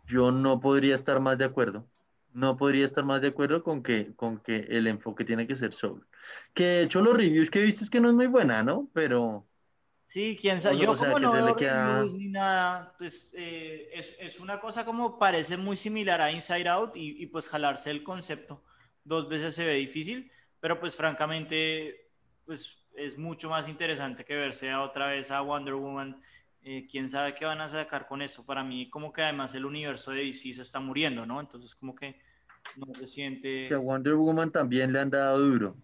Yo 0.09 0.31
no 0.31 0.59
podría 0.59 0.95
estar 0.95 1.19
más 1.19 1.37
de 1.37 1.45
acuerdo. 1.45 1.85
No 2.33 2.57
podría 2.57 2.85
estar 2.85 3.05
más 3.05 3.21
de 3.21 3.27
acuerdo 3.27 3.63
con 3.63 3.83
que, 3.83 4.13
con 4.15 4.39
que 4.39 4.57
el 4.69 4.87
enfoque 4.87 5.23
tiene 5.23 5.45
que 5.45 5.55
ser 5.55 5.71
Soul. 5.71 6.05
Que 6.53 6.63
de 6.63 6.81
hecho 6.83 7.01
los 7.01 7.15
reviews 7.15 7.49
que 7.49 7.59
he 7.59 7.63
visto 7.63 7.83
es 7.83 7.89
que 7.89 8.01
no 8.01 8.09
es 8.09 8.15
muy 8.15 8.27
buena, 8.27 8.63
¿no? 8.63 8.89
Pero... 8.93 9.45
Sí, 10.05 10.37
quién 10.41 10.59
sabe. 10.59 10.79
Yo 10.79 10.91
o 10.91 10.97
sea, 10.97 11.13
como 11.13 11.19
no 11.19 11.31
veo 11.31 11.55
queda... 11.55 11.97
reviews 11.97 12.13
ni 12.13 12.27
nada, 12.27 12.95
pues 12.97 13.31
eh, 13.33 13.89
es, 13.93 14.15
es, 14.19 14.39
una 14.39 14.59
cosa 14.59 14.83
como 14.83 15.19
parece 15.19 15.55
muy 15.55 15.77
similar 15.77 16.19
a 16.21 16.31
Inside 16.31 16.67
Out 16.67 16.97
y, 16.97 17.21
y, 17.21 17.27
pues 17.27 17.47
jalarse 17.47 17.91
el 17.91 18.03
concepto 18.03 18.63
dos 19.03 19.29
veces 19.29 19.53
se 19.53 19.65
ve 19.65 19.75
difícil, 19.75 20.31
pero 20.59 20.79
pues 20.79 20.95
francamente 20.95 22.09
pues 22.45 22.79
es 22.95 23.17
mucho 23.17 23.49
más 23.49 23.69
interesante 23.69 24.25
que 24.25 24.35
verse 24.35 24.73
otra 24.73 25.07
vez 25.07 25.29
a 25.31 25.41
Wonder 25.41 25.75
Woman. 25.75 26.19
Eh, 26.63 26.87
quién 26.89 27.07
sabe 27.07 27.33
qué 27.35 27.45
van 27.45 27.61
a 27.61 27.67
sacar 27.67 28.07
con 28.07 28.21
eso. 28.21 28.45
Para 28.45 28.63
mí 28.63 28.89
como 28.89 29.13
que 29.13 29.21
además 29.21 29.55
el 29.55 29.65
universo 29.65 30.11
de 30.11 30.25
DC 30.25 30.53
se 30.53 30.61
está 30.61 30.79
muriendo, 30.79 31.25
¿no? 31.25 31.39
Entonces 31.39 31.73
como 31.75 31.95
que 31.95 32.19
no 32.75 32.93
se 32.93 33.07
siente... 33.07 33.67
Que 33.67 33.73
a 33.73 33.77
Wonder 33.77 34.15
Woman 34.15 34.51
también 34.51 34.91
le 34.91 34.99
han 34.99 35.09
dado 35.09 35.39
duro. 35.39 35.77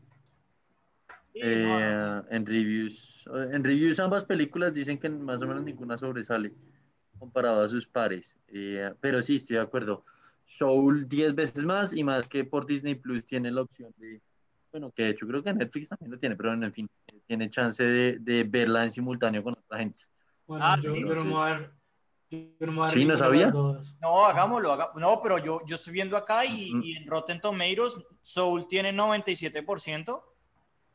Sí, 1.32 1.40
eh, 1.42 1.64
no, 1.64 2.24
sé. 2.24 2.36
En 2.36 2.46
reviews 2.46 3.16
en 3.28 3.64
reviews 3.64 4.00
ambas 4.00 4.24
películas 4.24 4.74
dicen 4.74 5.00
que 5.00 5.10
más 5.10 5.42
o 5.42 5.48
menos 5.48 5.64
ninguna 5.64 5.98
sobresale 5.98 6.54
comparado 7.18 7.64
a 7.64 7.70
sus 7.70 7.88
pares. 7.88 8.36
Eh, 8.48 8.94
pero 9.00 9.22
sí, 9.22 9.36
estoy 9.36 9.56
de 9.56 9.64
acuerdo. 9.64 10.06
Soul 10.44 11.08
10 11.10 11.34
veces 11.34 11.64
más 11.64 11.94
y 11.94 12.04
más 12.04 12.28
que 12.28 12.44
por 12.44 12.68
Disney 12.68 12.96
Plus 12.96 13.26
tiene 13.26 13.50
la 13.52 13.62
opción 13.62 13.92
de, 13.98 14.22
bueno, 14.72 14.92
que 14.92 15.04
de 15.04 15.10
hecho 15.10 15.26
creo 15.26 15.42
que 15.42 15.54
Netflix 15.54 15.90
también 15.90 16.12
lo 16.12 16.20
tiene, 16.20 16.36
pero 16.36 16.54
en 16.54 16.72
fin, 16.72 16.88
tiene 17.26 17.50
chance 17.50 17.82
de, 17.82 18.18
de 18.20 18.44
verla 18.44 18.84
en 18.84 18.92
simultáneo 18.92 19.42
con 19.42 19.54
otra 19.54 19.80
gente. 19.80 20.06
Bueno, 20.48 20.66
ah, 20.66 20.78
yo, 20.82 20.96
yo, 20.96 21.16
no 21.16 21.44
a 21.44 21.52
ver, 21.52 21.72
yo 22.30 22.68
no 22.68 22.90
Sí, 22.90 23.06
¿no 23.06 23.18
sabía? 23.18 23.52
No, 24.02 24.26
hagámoslo. 24.26 24.72
Haga... 24.72 24.92
No, 24.96 25.22
pero 25.22 25.38
yo, 25.38 25.62
yo 25.66 25.76
estoy 25.76 25.94
viendo 25.94 26.18
acá 26.18 26.46
y, 26.46 26.74
mm. 26.74 26.84
y 26.84 26.96
en 26.98 27.08
Rotten 27.08 27.42
Tomatoes 27.42 27.98
Soul 28.22 28.68
tiene 28.68 28.94
97% 28.94 30.24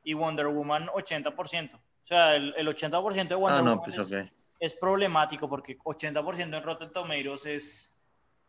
y 0.04 0.14
Wonder 0.14 0.46
Woman 0.46 0.86
80%. 0.88 1.74
O 1.74 1.80
sea, 2.02 2.36
el, 2.36 2.54
el 2.56 2.68
80% 2.68 3.28
de 3.28 3.34
Wonder 3.34 3.60
ah, 3.60 3.62
no, 3.62 3.70
Woman 3.70 3.80
pues, 3.84 3.96
es, 3.96 4.06
okay. 4.06 4.30
es, 4.58 4.74
problemático 4.74 5.48
porque 5.48 5.78
80% 5.78 6.56
en 6.56 6.62
Rotten 6.62 6.92
Tomatoes 6.92 7.46
es, 7.46 7.98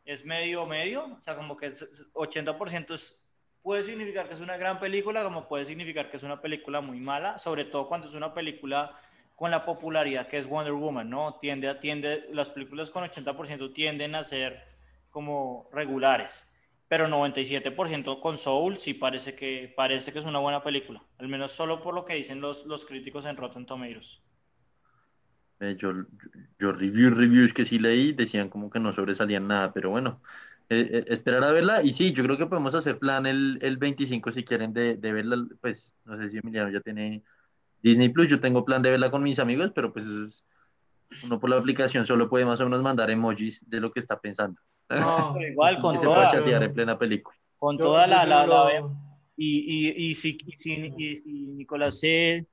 es 0.05 0.25
medio 0.25 0.65
medio. 0.65 1.15
O 1.15 1.19
sea, 1.19 1.35
como 1.35 1.57
que 1.57 1.67
es, 1.67 2.11
80% 2.13 2.93
es, 2.93 3.23
puede 3.61 3.83
significar 3.83 4.27
que 4.27 4.33
es 4.33 4.41
una 4.41 4.57
gran 4.57 4.79
película, 4.79 5.23
como 5.23 5.47
puede 5.47 5.65
significar 5.65 6.09
que 6.09 6.17
es 6.17 6.23
una 6.23 6.41
película 6.41 6.81
muy 6.81 6.99
mala, 6.99 7.37
sobre 7.37 7.65
todo 7.65 7.87
cuando 7.87 8.07
es 8.07 8.13
una 8.13 8.33
película 8.33 8.97
con 9.41 9.49
la 9.49 9.65
popularidad 9.65 10.27
que 10.27 10.37
es 10.37 10.45
Wonder 10.45 10.73
Woman, 10.73 11.09
¿no? 11.09 11.39
Tiende 11.41 11.67
a, 11.67 11.79
tiende, 11.79 12.27
las 12.31 12.51
películas 12.51 12.91
con 12.91 13.03
80% 13.03 13.73
tienden 13.73 14.13
a 14.13 14.21
ser 14.21 14.61
como 15.09 15.67
regulares 15.73 16.47
pero 16.87 17.07
97% 17.07 18.19
con 18.19 18.37
Soul 18.37 18.77
sí 18.77 18.93
parece 18.93 19.33
que, 19.33 19.73
parece 19.75 20.13
que 20.13 20.19
es 20.19 20.25
una 20.25 20.37
buena 20.37 20.61
película, 20.61 21.01
al 21.17 21.27
menos 21.27 21.51
solo 21.53 21.81
por 21.81 21.95
lo 21.95 22.05
que 22.05 22.13
dicen 22.13 22.39
los, 22.39 22.67
los 22.67 22.85
críticos 22.85 23.25
en 23.25 23.35
Rotten 23.35 23.65
Tomatoes. 23.65 24.21
Eh, 25.61 25.75
yo, 25.79 25.91
yo 26.59 26.71
review, 26.71 27.09
reviews 27.09 27.51
que 27.51 27.65
sí 27.65 27.79
leí 27.79 28.13
decían 28.13 28.47
como 28.47 28.69
que 28.69 28.79
no 28.79 28.93
sobresalían 28.93 29.47
nada, 29.47 29.73
pero 29.73 29.89
bueno, 29.89 30.21
eh, 30.69 30.87
eh, 30.91 31.05
esperar 31.07 31.43
a 31.45 31.51
verla 31.51 31.81
y 31.81 31.93
sí, 31.93 32.11
yo 32.11 32.23
creo 32.23 32.37
que 32.37 32.45
podemos 32.45 32.75
hacer 32.75 32.99
plan 32.99 33.25
el, 33.25 33.57
el 33.63 33.77
25 33.77 34.31
si 34.33 34.43
quieren 34.43 34.71
de, 34.71 34.97
de, 34.97 35.13
verla, 35.13 35.47
pues 35.61 35.95
no 36.05 36.15
sé 36.17 36.29
si 36.29 36.37
Emiliano 36.37 36.69
ya 36.69 36.81
tiene 36.81 37.23
Disney 37.81 38.09
Plus, 38.09 38.27
yo 38.29 38.39
tengo 38.39 38.65
plan 38.65 38.81
de 38.81 38.91
verla 38.91 39.11
con 39.11 39.23
mis 39.23 39.39
amigos, 39.39 39.71
pero 39.73 39.91
pues 39.91 40.05
eso 40.05 40.23
es, 40.23 40.43
uno 41.23 41.39
por 41.39 41.49
la 41.49 41.57
aplicación 41.57 42.05
solo 42.05 42.29
puede 42.29 42.45
más 42.45 42.61
o 42.61 42.65
menos 42.65 42.81
mandar 42.81 43.09
emojis 43.09 43.67
de 43.69 43.79
lo 43.79 43.91
que 43.91 43.99
está 43.99 44.19
pensando. 44.19 44.59
No, 44.89 45.35
igual 45.41 45.79
con 45.79 45.97
se 45.97 46.05
toda, 46.05 46.29
chatear 46.29 46.63
en 46.63 46.73
plena 46.73 46.97
película. 46.97 47.35
Con 47.57 47.77
yo, 47.77 47.83
toda 47.83 48.07
la, 48.07 48.25
la, 48.25 48.45
la, 48.45 48.65
la 48.65 48.89
y, 49.35 49.87
y, 49.87 50.09
y, 50.09 50.15
si, 50.15 50.37
y, 50.45 50.51
si, 50.57 50.93
y 50.97 51.15
si 51.15 51.31
Nicolás 51.31 51.99
se, 51.99 52.45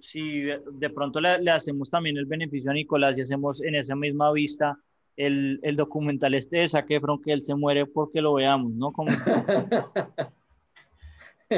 si 0.00 0.42
de 0.42 0.90
pronto 0.90 1.20
le, 1.20 1.38
le, 1.40 1.50
hacemos 1.50 1.90
también 1.90 2.16
el 2.16 2.26
beneficio 2.26 2.70
a 2.70 2.74
Nicolás 2.74 3.16
y 3.18 3.22
hacemos 3.22 3.62
en 3.62 3.74
esa 3.74 3.96
misma 3.96 4.32
vista 4.32 4.78
el, 5.16 5.60
el 5.62 5.76
documental 5.76 6.34
este 6.34 6.58
de 6.58 6.68
Zac 6.68 6.90
Efron 6.90 7.20
que 7.20 7.32
él 7.32 7.42
se 7.42 7.54
muere 7.54 7.86
porque 7.86 8.20
lo 8.20 8.34
veamos, 8.34 8.72
¿no? 8.72 8.92
Como... 8.92 9.10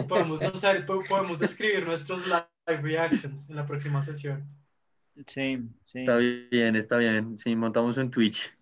podemos, 0.03 0.43
hacer, 0.43 0.87
podemos 0.87 1.39
describir 1.39 1.87
nuestros 1.87 2.27
live 2.27 2.83
reactions 2.83 3.49
en 3.49 3.57
la 3.57 3.67
próxima 3.67 4.03
sesión. 4.03 4.47
Sí, 5.27 5.59
sí. 5.85 6.01
Está 6.01 6.17
bien, 6.17 6.77
está 6.77 6.97
bien. 6.97 7.39
Sí, 7.39 7.55
montamos 7.55 7.97
un 7.97 8.11
Twitch. 8.11 8.53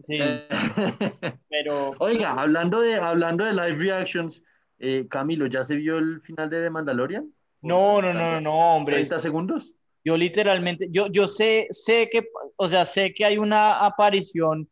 Sí, 0.00 0.18
pero... 1.48 1.94
Oiga, 1.98 2.32
hablando 2.32 2.80
de, 2.80 2.96
hablando 2.96 3.44
de 3.44 3.52
live 3.52 3.76
reactions, 3.76 4.42
eh, 4.78 5.06
Camilo, 5.08 5.46
¿ya 5.46 5.62
se 5.62 5.76
vio 5.76 5.98
el 5.98 6.20
final 6.22 6.50
de 6.50 6.62
The 6.62 6.70
Mandalorian? 6.70 7.32
No, 7.60 8.02
no, 8.02 8.12
no, 8.12 8.40
no, 8.40 8.76
hombre. 8.76 9.00
¿30 9.00 9.18
segundos? 9.18 9.72
Yo 10.04 10.16
literalmente, 10.16 10.88
yo, 10.90 11.06
yo 11.06 11.28
sé, 11.28 11.68
sé 11.70 12.08
que, 12.10 12.28
o 12.56 12.66
sea, 12.66 12.84
sé 12.84 13.14
que 13.14 13.24
hay 13.24 13.38
una 13.38 13.86
aparición 13.86 14.68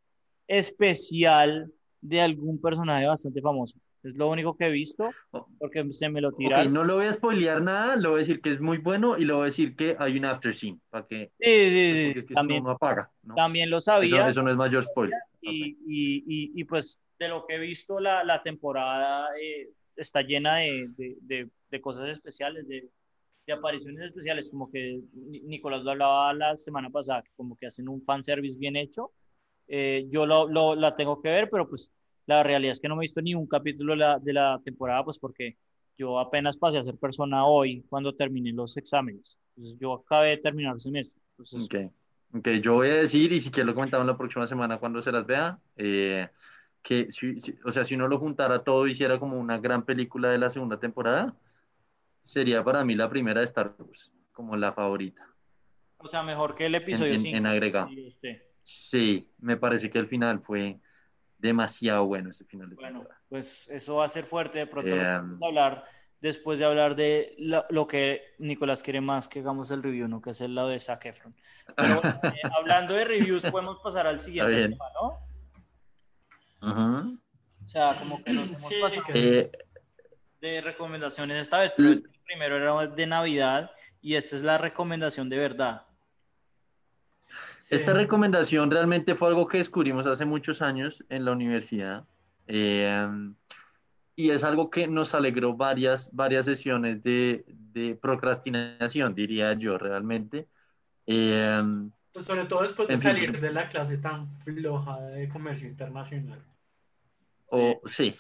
especial 0.49 1.71
de 2.01 2.21
algún 2.21 2.61
personaje 2.61 3.07
bastante 3.07 3.41
famoso. 3.41 3.79
Es 4.03 4.15
lo 4.17 4.29
único 4.31 4.57
que 4.57 4.67
he 4.67 4.71
visto, 4.71 5.11
porque 5.59 5.87
se 5.93 6.09
me 6.09 6.21
lo 6.21 6.33
tiraron. 6.33 6.73
no 6.73 6.85
lo 6.85 6.97
voy 6.97 7.07
a 7.07 7.13
spoilear 7.13 7.61
nada, 7.63 7.97
le 7.97 8.09
voy 8.09 8.17
a 8.17 8.19
decir 8.21 8.41
que 8.41 8.51
es 8.51 8.61
muy 8.61 8.79
bueno 8.79 9.19
y 9.19 9.25
le 9.27 9.33
voy 9.35 9.43
a 9.43 9.45
decir 9.47 9.77
que 9.77 9.95
hay 9.99 10.17
un 10.17 10.25
after 10.25 10.55
scene, 10.55 10.79
para 10.89 11.07
que, 11.07 11.33
Sí, 11.39 11.45
sí, 11.45 12.03
porque 12.05 12.19
es 12.21 12.25
que 12.27 12.35
también, 12.35 12.59
eso 12.61 12.69
no 12.69 12.71
apaga, 12.71 13.11
¿no? 13.23 13.35
también 13.35 13.69
lo 13.71 13.77
Eso, 13.77 13.85
sabía. 13.87 14.29
eso 14.29 14.43
no 14.43 14.51
es 14.51 14.57
mayor 14.57 14.85
spoiler. 14.85 15.19
y, 15.43 15.77
y, 15.87 16.25
y, 16.27 16.53
y, 16.61 16.65
pues 16.65 17.01
de 17.19 17.29
lo 17.29 17.47
que 17.47 17.57
he 17.57 17.59
visto 17.59 18.01
la, 18.01 18.25
la 18.25 18.43
temporada 18.43 19.29
eh, 19.39 19.69
está 19.97 20.23
llena 20.23 20.57
de, 20.57 20.89
de, 20.97 21.17
de, 21.21 21.51
de, 21.71 21.81
cosas 21.81 22.09
especiales, 22.09 22.67
de, 22.67 22.89
de 23.47 23.53
apariciones 23.53 24.03
especiales, 24.07 24.51
como 24.51 24.71
que 24.71 25.01
Nicolás 25.45 25.83
lo 25.83 25.91
hablaba 25.91 26.33
la 26.33 26.57
semana 26.57 26.89
pasada, 26.91 27.23
como 27.37 27.57
que 27.57 27.67
hacen 27.67 27.89
un 27.89 28.03
fanservice 28.03 28.59
bien 28.59 28.77
hecho. 28.77 29.13
Eh, 29.69 30.07
yo 30.11 30.27
lo, 30.27 30.49
lo, 30.49 30.75
la 30.75 30.97
tengo 30.97 31.21
que 31.23 31.29
ver, 31.29 31.49
pero 31.51 31.69
pues 31.69 31.93
la 32.37 32.43
realidad 32.43 32.73
es 32.73 32.81
que 32.81 32.89
no 32.89 32.97
me 32.97 33.03
he 33.03 33.07
visto 33.07 33.21
ni 33.23 33.35
un 33.35 33.47
capítulo 33.47 33.93
de 33.93 33.99
la, 33.99 34.19
de 34.19 34.33
la 34.33 34.61
temporada, 34.65 35.05
pues 35.05 35.19
porque 35.19 35.57
yo 35.99 36.19
apenas 36.19 36.57
pasé 36.57 36.79
a 36.79 36.85
ser 36.85 36.97
persona 36.97 37.45
hoy 37.47 37.83
cuando 37.89 38.15
terminé 38.15 38.53
los 38.53 38.77
exámenes. 38.77 39.39
Entonces 39.57 39.79
yo 39.81 39.93
acabé 39.95 40.31
de 40.31 40.37
terminar 40.39 40.75
el 40.75 40.81
semestre. 40.81 41.21
Entonces, 41.39 41.65
Ok. 41.65 41.93
Ok, 42.33 42.49
yo 42.63 42.75
voy 42.75 42.89
a 42.91 42.95
decir, 42.95 43.33
y 43.33 43.41
si 43.41 43.51
quiero 43.51 43.67
lo 43.71 43.75
comentamos 43.75 44.07
la 44.07 44.17
próxima 44.17 44.47
semana 44.47 44.79
cuando 44.79 45.03
se 45.03 45.11
las 45.11 45.27
vea, 45.27 45.59
eh, 45.77 46.29
que, 46.81 47.11
si, 47.11 47.41
si- 47.41 47.57
o 47.65 47.73
sea, 47.73 47.85
si 47.85 47.97
uno 47.97 48.07
lo 48.07 48.21
juntara 48.21 48.63
todo 48.63 48.87
y 48.87 48.93
hiciera 48.93 49.19
como 49.19 49.37
una 49.39 49.59
gran 49.59 49.85
película 49.85 50.31
de 50.31 50.39
la 50.39 50.49
segunda 50.49 50.79
temporada, 50.79 51.35
sería 52.21 52.63
para 52.63 52.85
mí 52.85 52.95
la 52.95 53.11
primera 53.11 53.41
de 53.41 53.47
Star 53.47 53.75
Wars, 53.79 54.13
como 54.33 54.57
la 54.57 54.73
favorita, 54.73 55.27
o 55.99 56.07
sea, 56.07 56.23
mejor 56.23 56.55
que 56.55 56.67
el 56.67 56.75
en, 56.77 56.83
episodio 56.83 57.15
en- 57.15 57.19
5. 57.19 57.37
en 57.37 57.47
agregado. 57.47 57.89
Sí, 58.63 59.29
me 59.41 59.57
parece 59.57 59.91
que 59.91 59.99
el 59.99 60.07
final 60.07 60.41
fue 60.41 60.79
demasiado 61.41 62.07
bueno 62.07 62.31
ese 62.31 62.45
final 62.45 62.69
de 62.71 62.77
Bueno, 62.77 62.99
temporada. 63.01 63.23
pues 63.29 63.69
eso 63.69 63.97
va 63.97 64.05
a 64.05 64.09
ser 64.09 64.25
fuerte. 64.25 64.59
De 64.59 64.67
pronto 64.67 64.95
lo 64.95 65.03
Eh, 65.03 65.05
vamos 65.07 65.43
a 65.43 65.47
hablar 65.47 65.85
después 66.21 66.59
de 66.59 66.65
hablar 66.67 66.95
de 66.97 67.35
lo, 67.39 67.65
lo 67.71 67.87
que 67.87 68.35
Nicolás 68.39 68.83
quiere 68.83 69.01
más 69.01 69.27
que 69.29 69.41
hagamos 69.41 69.71
el 69.71 69.83
review, 69.83 70.07
¿no? 70.09 70.21
Que 70.21 70.31
es 70.31 70.41
el 70.43 70.55
lado 70.55 70.69
de 70.69 70.79
Zac 70.79 71.05
Efron. 71.07 71.35
Pero 71.77 72.03
eh, 72.25 72.41
hablando 72.57 72.95
de 72.95 73.05
reviews, 73.05 73.45
podemos 73.47 73.79
pasar 73.83 74.07
al 74.07 74.21
siguiente 74.21 74.69
tema, 74.69 74.85
¿no? 74.95 75.19
O 76.63 77.69
sea, 77.69 77.95
como 77.99 78.23
que 78.23 78.33
nos 78.33 78.49
hemos 78.51 78.63
Sí, 78.63 78.75
pasado 78.81 79.03
Eh, 79.15 79.51
de 80.41 80.61
recomendaciones 80.63 81.37
esta 81.37 81.61
vez, 81.61 81.73
pero 81.77 81.91
este 81.91 82.09
primero 82.25 82.57
era 82.57 82.87
de 82.87 83.07
Navidad 83.07 83.71
y 84.01 84.15
esta 84.15 84.37
es 84.37 84.43
la 84.43 84.57
recomendación 84.59 85.29
de 85.29 85.37
verdad. 85.37 85.87
Sí. 87.71 87.77
Esta 87.77 87.93
recomendación 87.95 88.71
realmente 88.71 89.15
fue 89.15 89.29
algo 89.29 89.47
que 89.47 89.59
descubrimos 89.59 90.05
hace 90.07 90.25
muchos 90.25 90.61
años 90.61 91.05
en 91.09 91.25
la 91.25 91.33
universidad 91.33 92.05
eh, 92.47 93.09
y 94.17 94.31
es 94.31 94.43
algo 94.45 94.69
que 94.71 94.87
nos 94.89 95.15
alegró 95.15 95.55
varias, 95.57 96.11
varias 96.13 96.45
sesiones 96.45 97.03
de, 97.03 97.45
de 97.73 97.95
procrastinación, 97.95 99.15
diría 99.15 99.55
yo 99.55 99.79
realmente. 99.79 100.47
Eh, 101.07 101.63
Pues 102.13 102.27
sobre 102.27 102.45
todo 102.45 102.63
después 102.63 102.89
de 102.89 102.99
fin. 102.99 103.03
salir 103.13 103.41
de 103.41 103.53
la 103.53 103.69
clase 103.69 103.97
tan 103.99 104.29
floja 104.31 105.01
de 105.01 105.29
comercio 105.29 105.69
internacional. 105.69 106.43
o 107.53 107.81
sí, 107.89 108.15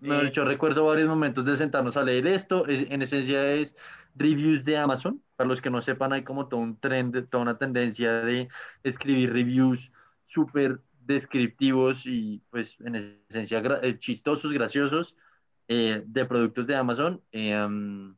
mejor 0.00 0.26
Eh, 0.26 0.44
recuerdo 0.44 0.86
varios 0.86 1.08
momentos 1.08 1.44
de 1.44 1.54
sentarnos 1.56 1.96
a 1.96 2.02
leer 2.02 2.26
esto. 2.26 2.66
Es- 2.66 2.90
en 2.90 3.02
esencia 3.02 3.52
es 3.52 3.76
reviews 4.14 4.64
de 4.64 4.76
Amazon. 4.78 5.20
Para 5.40 5.48
los 5.48 5.62
que 5.62 5.70
no 5.70 5.80
sepan, 5.80 6.12
hay 6.12 6.22
como 6.22 6.48
todo 6.48 6.60
un 6.60 6.78
trend, 6.78 7.26
toda 7.30 7.40
una 7.44 7.56
tendencia 7.56 8.12
de 8.20 8.48
escribir 8.82 9.32
reviews 9.32 9.90
súper 10.26 10.82
descriptivos 11.06 12.04
y 12.04 12.42
pues 12.50 12.76
en 12.80 13.22
esencia 13.30 13.62
gra- 13.62 13.78
eh, 13.80 13.98
chistosos, 13.98 14.52
graciosos 14.52 15.16
eh, 15.66 16.02
de 16.04 16.26
productos 16.26 16.66
de 16.66 16.76
Amazon. 16.76 17.22
Eh, 17.32 17.56
um, 17.58 18.14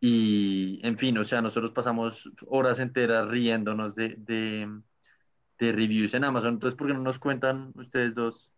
y 0.00 0.80
en 0.82 0.98
fin, 0.98 1.16
o 1.16 1.22
sea, 1.22 1.42
nosotros 1.42 1.70
pasamos 1.70 2.28
horas 2.48 2.80
enteras 2.80 3.28
riéndonos 3.28 3.94
de, 3.94 4.16
de, 4.18 4.80
de 5.60 5.70
reviews 5.72 6.12
en 6.14 6.24
Amazon. 6.24 6.54
Entonces, 6.54 6.76
¿por 6.76 6.88
qué 6.88 6.94
no 6.94 7.02
nos 7.02 7.20
cuentan 7.20 7.70
ustedes 7.76 8.14
dos 8.16 8.50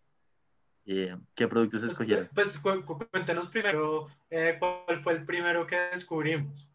eh, 0.86 1.14
qué 1.34 1.46
productos 1.48 1.82
Pues, 1.82 1.90
escogieron? 1.90 2.28
pues 2.34 2.58
cu- 2.58 2.82
cu- 2.86 3.06
cuéntenos 3.10 3.48
primero 3.48 4.06
eh, 4.30 4.56
cuál 4.58 5.02
fue 5.02 5.12
el 5.12 5.26
primero 5.26 5.66
que 5.66 5.76
descubrimos. 5.92 6.66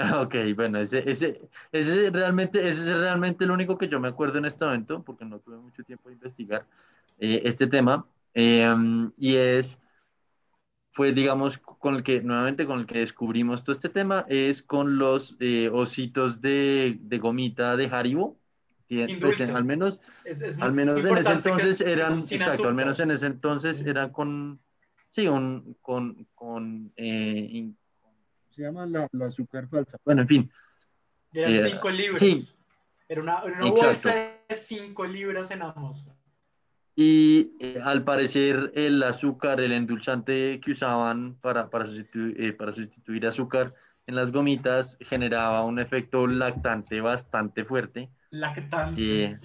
Ah, 0.00 0.20
Ok, 0.22 0.34
bueno, 0.54 0.78
ese, 0.78 1.08
ese, 1.10 1.40
ese, 1.72 2.10
realmente, 2.10 2.60
ese 2.68 2.82
es 2.92 3.00
realmente 3.00 3.44
el 3.44 3.50
único 3.50 3.76
que 3.76 3.88
yo 3.88 3.98
me 3.98 4.08
acuerdo 4.08 4.38
en 4.38 4.44
este 4.44 4.64
momento, 4.64 5.02
porque 5.02 5.24
no 5.24 5.40
tuve 5.40 5.56
mucho 5.56 5.82
tiempo 5.82 6.08
de 6.08 6.14
investigar 6.14 6.66
eh, 7.18 7.40
este 7.44 7.66
tema, 7.66 8.06
eh, 8.34 8.64
y 9.16 9.34
es, 9.34 9.82
fue, 10.92 11.12
digamos, 11.12 11.58
con 11.58 11.94
el 11.96 12.02
que, 12.02 12.22
nuevamente 12.22 12.66
con 12.66 12.80
el 12.80 12.86
que 12.86 12.98
descubrimos 12.98 13.62
todo 13.62 13.74
este 13.76 13.88
tema, 13.88 14.24
es 14.28 14.62
con 14.62 14.98
los 14.98 15.36
eh, 15.40 15.70
ositos 15.72 16.40
de, 16.40 16.98
de 17.00 17.18
gomita 17.18 17.76
de 17.76 17.86
Haribo, 17.86 18.36
Sin 18.88 19.20
pues, 19.20 19.20
dulce. 19.20 19.52
al 19.52 19.64
menos, 19.64 20.00
Es, 20.24 20.42
es 20.42 20.58
al 20.60 20.72
menos 20.72 21.04
en 21.04 21.16
ese 21.18 21.32
entonces 21.32 21.80
es- 21.80 21.86
eran, 21.86 22.18
exacto, 22.18 22.68
al 22.68 22.74
azúcar. 22.74 22.74
menos 22.74 23.00
en 23.00 23.10
ese 23.12 23.26
entonces 23.26 23.80
eran 23.82 24.10
con, 24.10 24.60
sí, 25.10 25.28
un, 25.28 25.76
con, 25.82 26.26
con, 26.34 26.92
eh, 26.96 27.48
in- 27.50 27.77
¿cómo 27.77 27.77
se 28.58 28.64
llama? 28.64 28.86
La, 28.86 29.08
la 29.12 29.26
azúcar 29.26 29.68
falsa. 29.68 29.98
Bueno, 30.04 30.22
en 30.22 30.28
fin. 30.28 30.50
Eran 31.32 31.52
Eh, 31.52 31.70
5 31.70 31.90
libras. 31.90 32.18
sí. 32.18 32.38
Era 33.08 33.22
una, 33.22 33.42
bolsa 33.70 34.14
de 34.48 34.54
5 34.54 35.06
libras 35.06 35.50
en 35.50 35.62
Amazon. 35.62 36.14
Y 36.94 37.52
eh, 37.60 37.80
al 37.82 38.02
parecer 38.04 38.72
el 38.74 39.02
azúcar, 39.02 39.60
el 39.60 39.72
endulzante 39.72 40.60
que 40.60 40.72
usaban 40.72 41.36
para, 41.40 41.70
para, 41.70 41.84
sustitu- 41.86 42.34
eh, 42.36 42.52
para 42.52 42.72
sustituir 42.72 43.26
azúcar 43.26 43.72
en 44.06 44.16
las 44.16 44.32
gomitas 44.32 44.98
generaba 45.00 45.64
un 45.64 45.78
efecto 45.78 46.26
lactante 46.26 47.00
bastante 47.00 47.64
fuerte. 47.64 48.10
Lactante. 48.30 49.38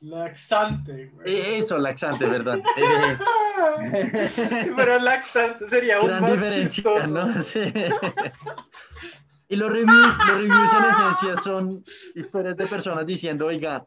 Eh, 0.00 0.06
Laxante, 0.06 1.06
güey. 1.06 1.28
eh, 1.36 1.58
eso, 1.58 1.78
laxante, 1.78 2.26
¿verdad? 2.26 2.60
Eh, 3.80 4.28
si 4.28 4.70
fuera 4.70 4.98
lactante 5.00 5.66
sería 5.66 5.96
aún 5.98 6.06
gran 6.06 6.22
más 6.22 6.54
chistoso. 6.54 7.08
¿no? 7.08 7.42
Sí. 7.42 7.60
Y 9.48 9.56
los 9.56 9.70
reviews, 9.70 10.18
los 10.18 10.36
reviews 10.38 10.72
en 10.72 10.84
esencia 10.84 11.42
son 11.42 11.84
historias 12.14 12.56
de 12.56 12.66
personas 12.66 13.06
diciendo, 13.06 13.46
oiga, 13.46 13.86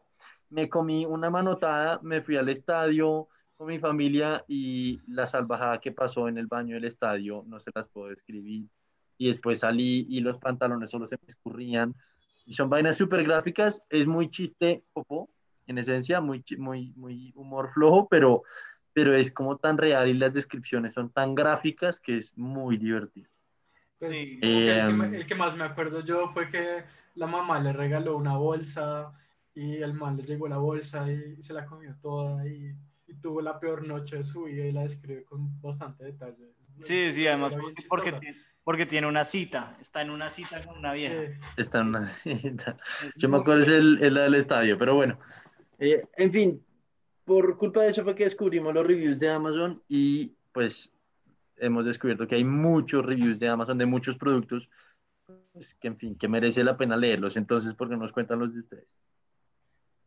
me 0.50 0.68
comí 0.68 1.06
una 1.06 1.30
manotada, 1.30 2.00
me 2.02 2.20
fui 2.20 2.36
al 2.36 2.48
estadio 2.48 3.28
con 3.56 3.68
mi 3.68 3.78
familia 3.78 4.44
y 4.48 5.00
la 5.06 5.26
salvajada 5.26 5.80
que 5.80 5.92
pasó 5.92 6.28
en 6.28 6.36
el 6.36 6.48
baño 6.48 6.74
del 6.74 6.84
estadio 6.84 7.44
no 7.46 7.58
se 7.60 7.70
las 7.74 7.88
puedo 7.88 8.08
describir. 8.08 8.66
Y 9.18 9.28
después 9.28 9.60
salí 9.60 10.06
y 10.10 10.20
los 10.20 10.38
pantalones 10.38 10.90
solo 10.90 11.06
se 11.06 11.16
me 11.16 11.26
escurrían. 11.28 11.94
Y 12.44 12.54
son 12.54 12.68
vainas 12.68 12.96
súper 12.96 13.22
gráficas, 13.24 13.82
es 13.88 14.06
muy 14.06 14.28
chiste, 14.28 14.84
popó, 14.92 15.30
en 15.66 15.78
esencia, 15.78 16.20
muy, 16.20 16.44
muy, 16.58 16.92
muy 16.96 17.32
humor 17.36 17.70
flojo, 17.72 18.08
pero, 18.08 18.42
pero 18.92 19.14
es 19.14 19.30
como 19.30 19.56
tan 19.58 19.78
real 19.78 20.08
y 20.08 20.14
las 20.14 20.32
descripciones 20.32 20.94
son 20.94 21.10
tan 21.10 21.34
gráficas 21.34 22.00
que 22.00 22.16
es 22.16 22.36
muy 22.36 22.76
divertido. 22.76 23.28
Pues, 23.98 24.30
Sí. 24.30 24.40
que 24.40 24.78
el, 24.80 24.86
que, 24.88 24.92
me- 24.94 25.16
el 25.16 25.26
que 25.26 25.34
más 25.34 25.56
me 25.56 25.64
acuerdo 25.64 26.00
yo 26.04 26.28
fue 26.28 26.48
que 26.48 26.84
la 27.14 27.26
mamá 27.26 27.60
le 27.60 27.72
regaló 27.72 28.16
una 28.16 28.36
bolsa 28.36 29.12
y 29.54 29.76
el 29.76 29.92
man 29.94 30.16
le 30.16 30.24
llegó 30.24 30.48
la 30.48 30.56
bolsa 30.58 31.10
y 31.12 31.40
se 31.42 31.52
la 31.52 31.64
comió 31.66 31.94
toda 32.00 32.46
y, 32.48 32.74
y 33.06 33.14
tuvo 33.14 33.40
la 33.42 33.60
peor 33.60 33.86
noche 33.86 34.16
de 34.16 34.24
su 34.24 34.44
vida 34.44 34.64
y 34.64 34.72
la 34.72 34.82
describe 34.82 35.24
con 35.24 35.60
bastante 35.60 36.04
detalle. 36.04 36.52
Sí, 36.84 37.12
sí, 37.12 37.26
además 37.28 37.54
porque, 37.54 37.84
porque, 37.88 38.12
tiene- 38.12 38.38
porque 38.64 38.86
tiene 38.86 39.06
una 39.06 39.24
cita, 39.24 39.76
está 39.80 40.02
en 40.02 40.10
una 40.10 40.28
cita 40.28 40.60
con 40.62 40.78
una 40.78 40.92
vieja. 40.94 41.14
Sí. 41.26 41.50
Está 41.58 41.80
en 41.80 41.88
una 41.88 42.04
cita. 42.06 42.76
Yo 43.16 43.28
me 43.28 43.36
acuerdo 43.38 43.62
es 43.62 43.68
el, 43.68 43.98
el 44.02 44.14
del 44.14 44.34
estadio, 44.34 44.76
pero 44.78 44.94
bueno. 44.96 45.18
Eh, 45.78 46.04
en 46.16 46.32
fin, 46.32 46.64
por 47.24 47.56
culpa 47.56 47.82
de 47.82 47.90
eso 47.90 48.04
fue 48.04 48.14
que 48.14 48.24
descubrimos 48.24 48.74
los 48.74 48.86
reviews 48.86 49.18
de 49.18 49.28
Amazon 49.28 49.82
y 49.88 50.32
pues 50.52 50.92
hemos 51.56 51.84
descubierto 51.84 52.26
que 52.26 52.36
hay 52.36 52.44
muchos 52.44 53.04
reviews 53.04 53.38
de 53.38 53.48
Amazon 53.48 53.78
de 53.78 53.86
muchos 53.86 54.16
productos, 54.16 54.68
pues, 55.52 55.74
que 55.74 55.88
en 55.88 55.96
fin, 55.96 56.16
que 56.16 56.28
merece 56.28 56.64
la 56.64 56.76
pena 56.76 56.96
leerlos. 56.96 57.36
Entonces, 57.36 57.74
¿por 57.74 57.88
qué 57.88 57.94
no 57.94 58.02
nos 58.02 58.12
cuentan 58.12 58.38
los 58.38 58.52
de 58.52 58.60
ustedes? 58.60 58.86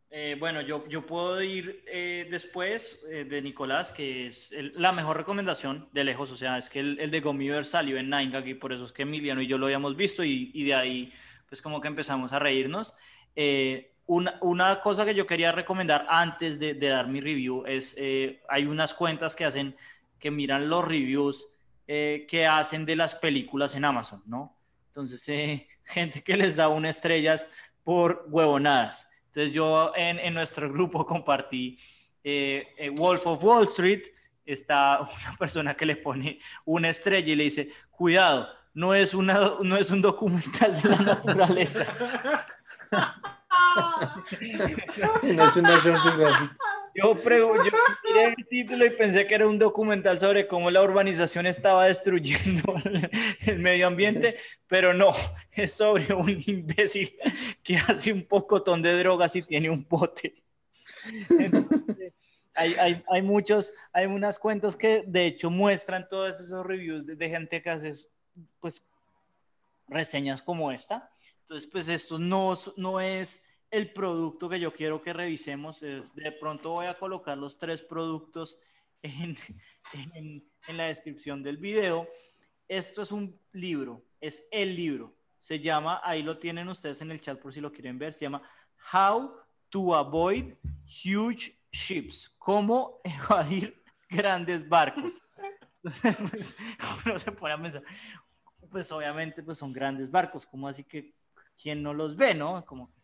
Eh, 0.10 0.38
bueno, 0.40 0.62
yo, 0.62 0.88
yo 0.88 1.06
puedo 1.06 1.42
ir 1.44 1.84
eh, 1.88 2.28
después 2.30 3.06
de 3.06 3.42
Nicolás, 3.42 3.92
que 3.92 4.28
es 4.28 4.54
la 4.76 4.94
mejor 4.94 5.18
recomendación 5.18 5.90
de 5.92 6.06
lejos, 6.06 6.32
o 6.32 6.38
sea, 6.38 6.58
es 6.58 6.70
que 6.70 6.80
el, 6.80 7.00
el 7.00 7.12
de 7.12 7.20
Gomiver 7.20 7.66
salió 7.66 7.98
en 7.98 8.10
Nine 8.10 8.32
y 8.46 8.54
por 8.54 8.72
eso 8.72 8.86
es 8.86 8.94
que 8.94 9.02
Emiliano 9.02 9.42
y 9.42 9.48
yo 9.48 9.58
lo 9.58 9.66
habíamos 9.66 9.98
visto 9.98 10.24
y, 10.24 10.52
y 10.54 10.64
de 10.64 10.74
ahí 10.74 11.12
pues 11.50 11.62
como 11.62 11.82
que 11.82 11.88
empezamos 11.88 12.34
a 12.34 12.40
reírnos. 12.40 12.96
Una, 14.08 14.38
una 14.42 14.80
cosa 14.82 15.06
que 15.06 15.16
yo 15.16 15.26
quería 15.26 15.52
recomendar 15.52 16.06
antes 16.10 16.60
de, 16.60 16.74
de 16.74 16.88
dar 16.88 17.08
mi 17.08 17.22
review 17.22 17.64
es, 17.66 17.96
eh, 17.98 18.42
hay 18.48 18.66
unas 18.66 18.94
cuentas 18.94 19.36
que 19.36 19.46
hacen, 19.46 19.76
que 20.20 20.32
miran 20.32 20.70
los 20.70 20.88
reviews 20.88 21.48
eh, 21.88 22.26
que 22.28 22.46
hacen 22.46 22.86
de 22.86 22.96
las 22.96 23.16
películas 23.16 23.76
en 23.76 23.86
Amazon, 23.86 24.22
¿no? 24.26 24.56
Entonces, 24.88 25.28
eh, 25.30 25.68
gente 25.84 26.24
que 26.24 26.38
les 26.38 26.56
da 26.56 26.68
una 26.68 26.90
estrellas 26.90 27.48
por 27.84 28.26
huevonadas. 28.30 29.08
Entonces 29.28 29.54
yo 29.54 29.92
en, 29.96 30.20
en 30.20 30.34
nuestro 30.34 30.72
grupo 30.72 31.06
compartí 31.06 31.78
eh, 32.24 32.74
eh, 32.78 32.90
Wolf 32.90 33.28
of 33.28 33.44
Wall 33.44 33.66
Street, 33.66 34.04
está 34.46 35.00
una 35.28 35.38
persona 35.38 35.74
que 35.76 35.86
le 35.86 35.96
pone 35.96 36.40
una 36.66 36.90
estrella 36.90 37.32
y 37.32 37.36
le 37.36 37.44
dice, 37.44 37.70
cuidado, 37.92 38.48
no 38.74 38.94
es, 38.94 39.14
una, 39.14 39.52
no 39.62 39.78
es 39.78 39.92
un 39.92 40.02
documental 40.02 40.82
de 40.82 40.90
la 40.90 40.98
naturaleza. 40.98 41.86
No 45.24 45.46
es 45.50 45.56
una 45.56 45.84
yo, 46.96 47.14
yo 47.14 47.14
miré 47.14 48.36
el 48.38 48.48
título 48.48 48.86
y 48.86 48.90
pensé 48.92 49.28
que 49.28 49.36
era 49.36 49.48
un 49.48 49.60
documental 49.60 50.18
sobre 50.18 50.48
cómo 50.48 50.72
la 50.72 50.82
urbanización 50.82 51.46
estaba 51.46 51.86
destruyendo 51.88 52.74
el 53.46 53.60
medio 53.60 53.88
ambiente, 53.88 54.38
pero 54.68 54.94
no, 54.94 55.12
es 55.52 55.74
sobre 55.74 56.14
un 56.14 56.42
imbécil 56.46 57.14
que 57.64 57.78
hace 57.78 58.14
un 58.14 58.24
pocotón 58.24 58.82
de 58.82 58.98
drogas 58.98 59.36
y 59.36 59.42
tiene 59.42 59.70
un 59.70 59.84
pote. 59.84 60.42
hay, 62.54 62.76
hay, 62.76 63.04
hay, 63.10 63.22
muchos, 63.22 63.74
hay 63.92 64.06
unas 64.06 64.40
cuentas 64.40 64.78
que 64.78 65.04
de 65.06 65.26
hecho 65.26 65.50
muestran 65.50 66.08
todos 66.08 66.40
esos 66.40 66.66
reviews 66.66 67.06
de, 67.06 67.18
de 67.18 67.30
gente 67.30 67.62
que 67.62 67.70
hace 67.70 67.92
pues 68.62 68.82
reseñas 69.90 70.42
como 70.42 70.72
esta. 70.72 71.12
Entonces, 71.46 71.70
pues 71.70 71.90
esto 71.90 72.18
no, 72.18 73.00
es 73.00 73.46
el 73.70 73.94
producto 73.94 74.50
que 74.50 74.60
yo 74.60 74.74
quiero 74.74 75.04
que 75.04 75.14
revisemos 75.14 75.84
es, 75.84 76.16
de 76.16 76.32
pronto 76.32 76.72
voy 76.72 76.88
a 76.88 76.96
colocar 76.96 77.38
los 77.38 77.60
tres 77.60 77.84
productos 77.84 78.58
en, 79.04 79.38
la 80.76 80.86
descripción 80.86 81.44
del 81.44 81.58
video. 81.58 82.10
Esto 82.68 83.04
es 83.04 83.12
un 83.12 83.40
libro, 83.52 84.04
es 84.20 84.48
el 84.50 84.76
libro. 84.76 85.16
Se 85.38 85.60
llama, 85.60 86.02
ahí 86.04 86.24
lo 86.24 86.40
tienen 86.40 86.68
ustedes 86.68 87.04
en 87.04 87.12
el 87.12 87.22
chat 87.22 87.40
por 87.40 87.54
si 87.54 87.62
lo 87.62 87.72
quieren 87.72 88.00
ver, 88.00 88.12
se 88.12 88.26
llama 88.26 88.42
How 88.92 89.36
to 89.70 89.94
Avoid 89.94 90.56
Huge 91.06 91.56
Ships, 91.72 92.34
cómo 92.40 93.02
evadir 93.04 93.84
grandes 94.10 94.68
barcos. 94.68 95.22
pues, 95.84 96.56
uno 97.06 97.20
se 97.20 97.32
pone 97.34 97.54
a 97.54 97.62
pensar, 97.62 97.84
pues 98.72 98.92
obviamente 98.92 99.44
pues 99.44 99.60
son 99.60 99.72
grandes 99.72 100.10
barcos, 100.10 100.44
como 100.48 100.68
así 100.68 100.84
que 100.84 101.14
quién 101.62 101.84
no 101.84 101.94
los 101.94 102.16
ve, 102.16 102.34
¿no? 102.34 102.66
Como 102.66 102.92
que 102.92 103.00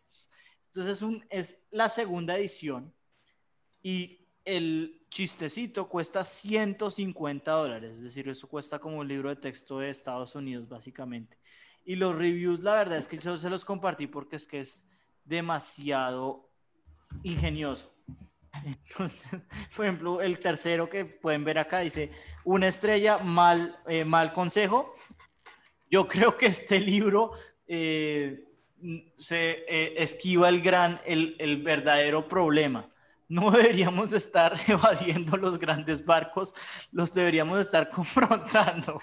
entonces 0.72 0.96
es, 0.96 1.02
un, 1.02 1.22
es 1.28 1.66
la 1.70 1.90
segunda 1.90 2.34
edición 2.34 2.94
y 3.82 4.26
el 4.42 5.04
chistecito 5.10 5.86
cuesta 5.86 6.24
150 6.24 7.50
dólares, 7.50 7.98
es 7.98 8.02
decir, 8.02 8.26
eso 8.30 8.48
cuesta 8.48 8.78
como 8.78 8.96
un 8.96 9.06
libro 9.06 9.28
de 9.28 9.36
texto 9.36 9.80
de 9.80 9.90
Estados 9.90 10.34
Unidos, 10.34 10.66
básicamente. 10.70 11.38
Y 11.84 11.96
los 11.96 12.16
reviews, 12.16 12.60
la 12.60 12.74
verdad 12.76 12.96
es 12.96 13.06
que 13.06 13.18
yo 13.18 13.36
se 13.36 13.50
los 13.50 13.66
compartí 13.66 14.06
porque 14.06 14.36
es 14.36 14.46
que 14.46 14.60
es 14.60 14.86
demasiado 15.24 16.48
ingenioso. 17.22 17.92
Entonces, 18.64 19.28
por 19.76 19.84
ejemplo, 19.84 20.22
el 20.22 20.38
tercero 20.38 20.88
que 20.88 21.04
pueden 21.04 21.44
ver 21.44 21.58
acá 21.58 21.80
dice, 21.80 22.10
una 22.44 22.68
estrella, 22.68 23.18
mal, 23.18 23.78
eh, 23.86 24.06
mal 24.06 24.32
consejo. 24.32 24.94
Yo 25.90 26.08
creo 26.08 26.38
que 26.38 26.46
este 26.46 26.80
libro 26.80 27.32
eh, 27.66 28.48
se 29.14 29.64
eh, 29.68 29.94
esquiva 30.02 30.48
el 30.48 30.60
gran, 30.60 31.00
el, 31.04 31.36
el 31.38 31.62
verdadero 31.62 32.28
problema. 32.28 32.88
No 33.28 33.50
deberíamos 33.52 34.12
estar 34.12 34.54
evadiendo 34.68 35.36
los 35.36 35.58
grandes 35.58 36.04
barcos, 36.04 36.54
los 36.90 37.14
deberíamos 37.14 37.58
estar 37.60 37.88
confrontando. 37.90 39.00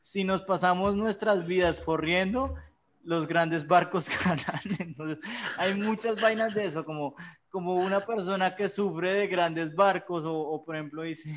Si 0.00 0.24
nos 0.24 0.42
pasamos 0.42 0.96
nuestras 0.96 1.46
vidas 1.46 1.80
corriendo, 1.80 2.54
los 3.04 3.26
grandes 3.26 3.66
barcos 3.66 4.08
ganan. 4.24 4.60
Entonces, 4.78 5.18
hay 5.56 5.74
muchas 5.74 6.20
vainas 6.20 6.52
de 6.54 6.64
eso, 6.64 6.84
como, 6.84 7.14
como 7.48 7.76
una 7.76 8.04
persona 8.04 8.54
que 8.54 8.68
sufre 8.68 9.12
de 9.12 9.26
grandes 9.28 9.74
barcos 9.74 10.24
o, 10.24 10.34
o 10.34 10.64
por 10.64 10.74
ejemplo 10.74 11.02
dice 11.02 11.34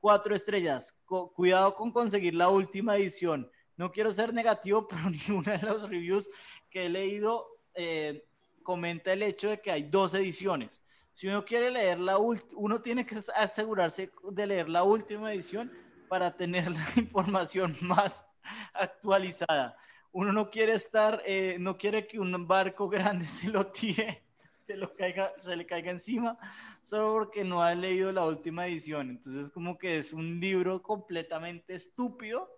cuatro 0.00 0.34
estrellas, 0.34 0.92
cuidado 1.06 1.74
con 1.74 1.92
conseguir 1.92 2.34
la 2.34 2.48
última 2.48 2.96
edición 2.96 3.48
no 3.76 3.90
quiero 3.90 4.12
ser 4.12 4.32
negativo, 4.32 4.86
pero 4.88 5.10
ninguna 5.10 5.56
de 5.56 5.66
los 5.66 5.88
reviews 5.88 6.28
que 6.70 6.86
he 6.86 6.88
leído 6.88 7.46
eh, 7.74 8.24
comenta 8.62 9.12
el 9.12 9.22
hecho 9.22 9.48
de 9.50 9.60
que 9.60 9.70
hay 9.70 9.84
dos 9.84 10.14
ediciones. 10.14 10.80
Si 11.12 11.28
uno 11.28 11.44
quiere 11.44 11.70
leer 11.70 12.00
la 12.00 12.18
última, 12.18 12.60
uno 12.60 12.80
tiene 12.80 13.06
que 13.06 13.16
asegurarse 13.36 14.10
de 14.32 14.46
leer 14.46 14.68
la 14.68 14.82
última 14.82 15.32
edición 15.32 15.70
para 16.08 16.36
tener 16.36 16.70
la 16.72 16.86
información 16.96 17.76
más 17.82 18.24
actualizada. 18.72 19.76
Uno 20.10 20.32
no 20.32 20.50
quiere 20.50 20.74
estar, 20.74 21.22
eh, 21.24 21.56
no 21.60 21.76
quiere 21.76 22.06
que 22.06 22.18
un 22.18 22.46
barco 22.46 22.88
grande 22.90 23.26
se 23.26 23.48
lo 23.48 23.68
tire, 23.68 24.22
se, 24.60 24.76
lo 24.76 24.94
caiga, 24.94 25.32
se 25.38 25.54
le 25.54 25.66
caiga 25.66 25.90
encima, 25.90 26.36
solo 26.82 27.12
porque 27.12 27.44
no 27.44 27.62
ha 27.62 27.74
leído 27.74 28.10
la 28.10 28.24
última 28.24 28.66
edición. 28.66 29.10
Entonces, 29.10 29.50
como 29.50 29.78
que 29.78 29.98
es 29.98 30.12
un 30.12 30.40
libro 30.40 30.82
completamente 30.82 31.74
estúpido 31.74 32.53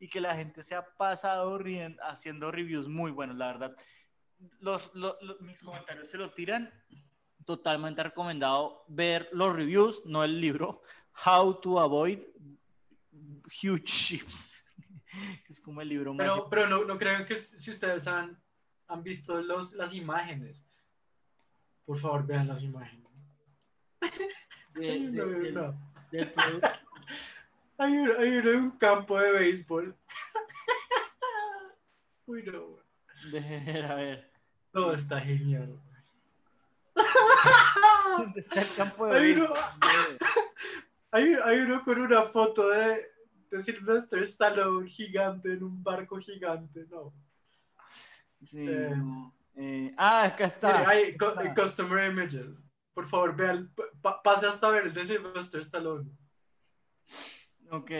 y 0.00 0.08
que 0.08 0.20
la 0.20 0.34
gente 0.34 0.62
se 0.62 0.74
ha 0.74 0.84
pasado 0.96 1.58
riendo, 1.58 2.02
haciendo 2.02 2.50
reviews 2.50 2.88
muy 2.88 3.12
buenos, 3.12 3.36
la 3.36 3.46
verdad. 3.48 3.76
Los, 4.60 4.92
mis 5.40 5.62
comentarios 5.62 6.08
se 6.08 6.16
lo 6.16 6.32
tiran. 6.32 6.72
Totalmente 7.44 8.02
recomendado 8.02 8.84
ver 8.88 9.28
los 9.32 9.54
reviews, 9.54 10.02
no 10.06 10.24
el 10.24 10.40
libro. 10.40 10.82
How 11.26 11.60
to 11.60 11.78
Avoid 11.78 12.20
Huge 13.62 13.84
Ships. 13.84 14.64
es 15.48 15.60
como 15.60 15.82
el 15.82 15.88
libro 15.90 16.14
pero, 16.16 16.36
más. 16.36 16.46
Pero 16.48 16.66
no, 16.66 16.84
no 16.84 16.98
creo 16.98 17.26
que 17.26 17.36
si 17.36 17.70
ustedes 17.70 18.06
han, 18.06 18.40
han 18.86 19.02
visto 19.02 19.40
los, 19.42 19.74
las 19.74 19.94
imágenes, 19.94 20.64
por 21.84 21.98
favor 21.98 22.26
vean 22.26 22.48
las 22.48 22.62
imágenes. 22.62 23.06
De, 24.72 24.98
no, 25.52 25.78
Del 26.10 26.32
producto. 26.32 26.68
Hay, 27.80 27.94
hay 27.94 28.38
un 28.56 28.72
campo 28.72 29.18
de 29.18 29.32
béisbol. 29.32 29.96
Uy, 32.26 32.42
no. 32.42 32.76
a 33.88 33.94
ver. 33.94 34.30
Todo 34.70 34.92
está 34.92 35.18
genial. 35.18 35.80
¿Dónde 38.18 38.40
está 38.40 38.60
el 38.60 38.68
campo 38.76 39.06
de 39.06 39.20
béisbol? 39.20 39.48
Hay, 41.12 41.34
hay, 41.44 41.58
uno 41.58 41.82
con 41.82 42.00
una 42.00 42.22
foto 42.22 42.68
de, 42.68 43.04
de 43.50 43.60
Sylvester 43.60 44.22
Stallone 44.22 44.88
gigante 44.88 45.54
en 45.54 45.64
un 45.64 45.82
barco 45.82 46.18
gigante, 46.18 46.86
¿no? 46.88 47.12
Sí. 48.40 48.64
Eh, 48.68 48.94
eh, 49.56 49.94
ah, 49.98 50.22
acá 50.22 50.44
está. 50.44 50.88
hay 50.88 51.16
Customer 51.52 52.12
Images. 52.12 52.62
Por 52.94 53.08
favor, 53.08 53.34
vean, 53.34 53.74
pase 54.22 54.46
hasta 54.46 54.68
ver 54.68 54.86
el 54.86 54.94
de 54.94 55.04
Sylvester 55.04 55.62
Stallone. 55.62 56.08
Ok, 57.70 57.90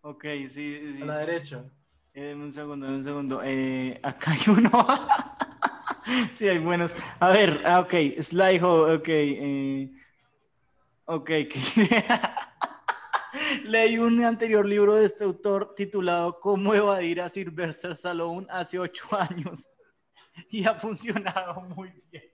ok, 0.00 0.24
sí. 0.48 0.98
a 1.02 1.04
la 1.04 1.18
derecha. 1.18 1.64
Eh, 2.12 2.34
un 2.34 2.52
segundo, 2.52 2.88
un 2.88 3.04
segundo. 3.04 3.40
Eh, 3.44 4.00
acá 4.02 4.32
hay 4.32 4.40
uno. 4.48 4.70
sí, 6.32 6.48
hay 6.48 6.58
buenos. 6.58 6.94
A 7.20 7.28
ver, 7.28 7.62
ah, 7.64 7.78
ok, 7.80 7.94
Sliho, 8.20 8.94
ok. 8.94 9.08
Eh, 9.08 9.92
ok. 11.04 11.30
Leí 13.64 13.98
un 13.98 14.24
anterior 14.24 14.66
libro 14.66 14.96
de 14.96 15.06
este 15.06 15.22
autor 15.22 15.76
titulado 15.76 16.40
Cómo 16.40 16.74
evadir 16.74 17.20
a 17.20 17.28
Sylvester 17.28 17.92
Stallone 17.92 18.48
hace 18.50 18.80
ocho 18.80 19.06
años 19.16 19.70
y 20.50 20.64
ha 20.64 20.74
funcionado 20.74 21.60
muy 21.60 21.92
bien. 22.10 22.24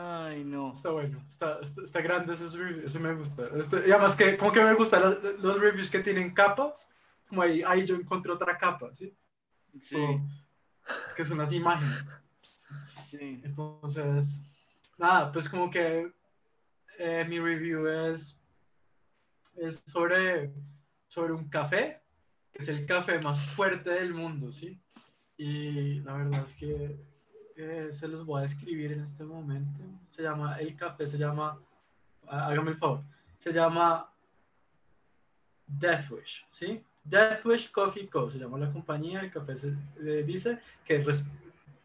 Ay, 0.00 0.44
no. 0.44 0.72
Está 0.72 0.90
bueno, 0.90 1.24
está, 1.28 1.58
está, 1.58 2.00
grande 2.00 2.32
ese 2.32 2.46
review, 2.56 2.86
ese 2.86 3.00
me 3.00 3.14
gusta. 3.14 3.48
Este, 3.56 3.78
y 3.88 3.90
además 3.90 4.14
que, 4.14 4.36
como 4.36 4.52
que 4.52 4.62
me 4.62 4.74
gustan 4.74 5.02
los, 5.40 5.60
reviews 5.60 5.90
que 5.90 5.98
tienen 5.98 6.32
capas, 6.32 6.88
como 7.26 7.42
ahí, 7.42 7.64
ahí 7.66 7.84
yo 7.84 7.96
encontré 7.96 8.30
otra 8.30 8.56
capa, 8.56 8.94
¿sí? 8.94 9.12
sí. 9.88 9.96
que 11.16 11.24
son 11.24 11.38
las 11.38 11.50
imágenes. 11.50 12.16
Sí. 13.10 13.40
Entonces, 13.42 14.44
nada, 14.96 15.32
pues 15.32 15.48
como 15.48 15.68
que 15.68 16.12
eh, 16.96 17.26
mi 17.28 17.40
review 17.40 17.88
es, 17.88 18.40
es 19.56 19.82
sobre, 19.84 20.54
sobre 21.08 21.32
un 21.32 21.48
café, 21.48 22.04
que 22.52 22.58
es 22.58 22.68
el 22.68 22.86
café 22.86 23.18
más 23.18 23.44
fuerte 23.46 23.90
del 23.90 24.14
mundo, 24.14 24.52
¿sí? 24.52 24.80
Y 25.36 26.00
la 26.02 26.12
verdad 26.12 26.44
es 26.44 26.54
que 26.54 27.07
se 27.90 28.08
los 28.08 28.24
voy 28.24 28.42
a 28.42 28.44
escribir 28.44 28.92
en 28.92 29.00
este 29.00 29.24
momento. 29.24 29.80
Se 30.08 30.22
llama, 30.22 30.58
el 30.58 30.76
café 30.76 31.06
se 31.06 31.18
llama, 31.18 31.58
hágame 32.28 32.70
el 32.70 32.76
favor, 32.76 33.02
se 33.36 33.52
llama 33.52 34.08
Deathwish, 35.66 36.46
¿sí? 36.50 36.82
Deathwish 37.02 37.70
Coffee 37.70 38.08
Co. 38.08 38.30
se 38.30 38.38
llama 38.38 38.58
la 38.58 38.70
compañía, 38.70 39.20
el 39.20 39.30
café 39.30 39.56
se 39.56 39.74
dice 40.24 40.58
que, 40.84 41.04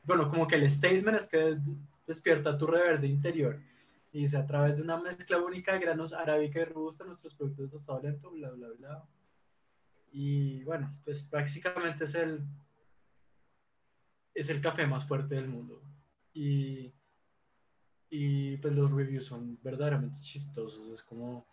bueno, 0.04 0.30
como 0.30 0.48
que 0.48 0.56
el 0.56 0.70
statement 0.70 1.18
es 1.18 1.28
que 1.28 1.58
despierta 2.06 2.58
tu 2.58 2.68
reverde 2.68 3.08
interior. 3.08 3.60
Y 4.12 4.22
dice, 4.22 4.38
a 4.38 4.46
través 4.46 4.76
de 4.76 4.84
una 4.84 4.98
mezcla 4.98 5.38
única 5.40 5.74
de 5.74 5.80
granos 5.80 6.14
arábica 6.14 6.60
y 6.60 6.66
robusta, 6.66 7.04
nuestros 7.04 7.34
productos 7.34 7.72
de 7.72 7.78
estado 7.78 8.00
lento, 8.02 8.30
bla, 8.30 8.52
bla, 8.52 8.68
bla. 8.78 9.04
Y 10.12 10.64
bueno, 10.66 10.94
pues 11.04 11.24
prácticamente 11.24 12.04
es 12.04 12.14
el 12.14 12.44
es 14.34 14.50
el 14.50 14.62
café 14.62 14.86
más 14.88 15.06
fuerte 15.06 15.36
del 15.36 15.48
mundo. 15.48 15.82
Y 16.34 16.94
y 18.16 18.58
pues 18.58 18.76
los 18.76 18.92
reviews 18.92 19.26
son 19.26 19.58
verdaderamente 19.64 20.20
chistosos. 20.22 20.88
Es 20.92 21.02
como, 21.02 21.48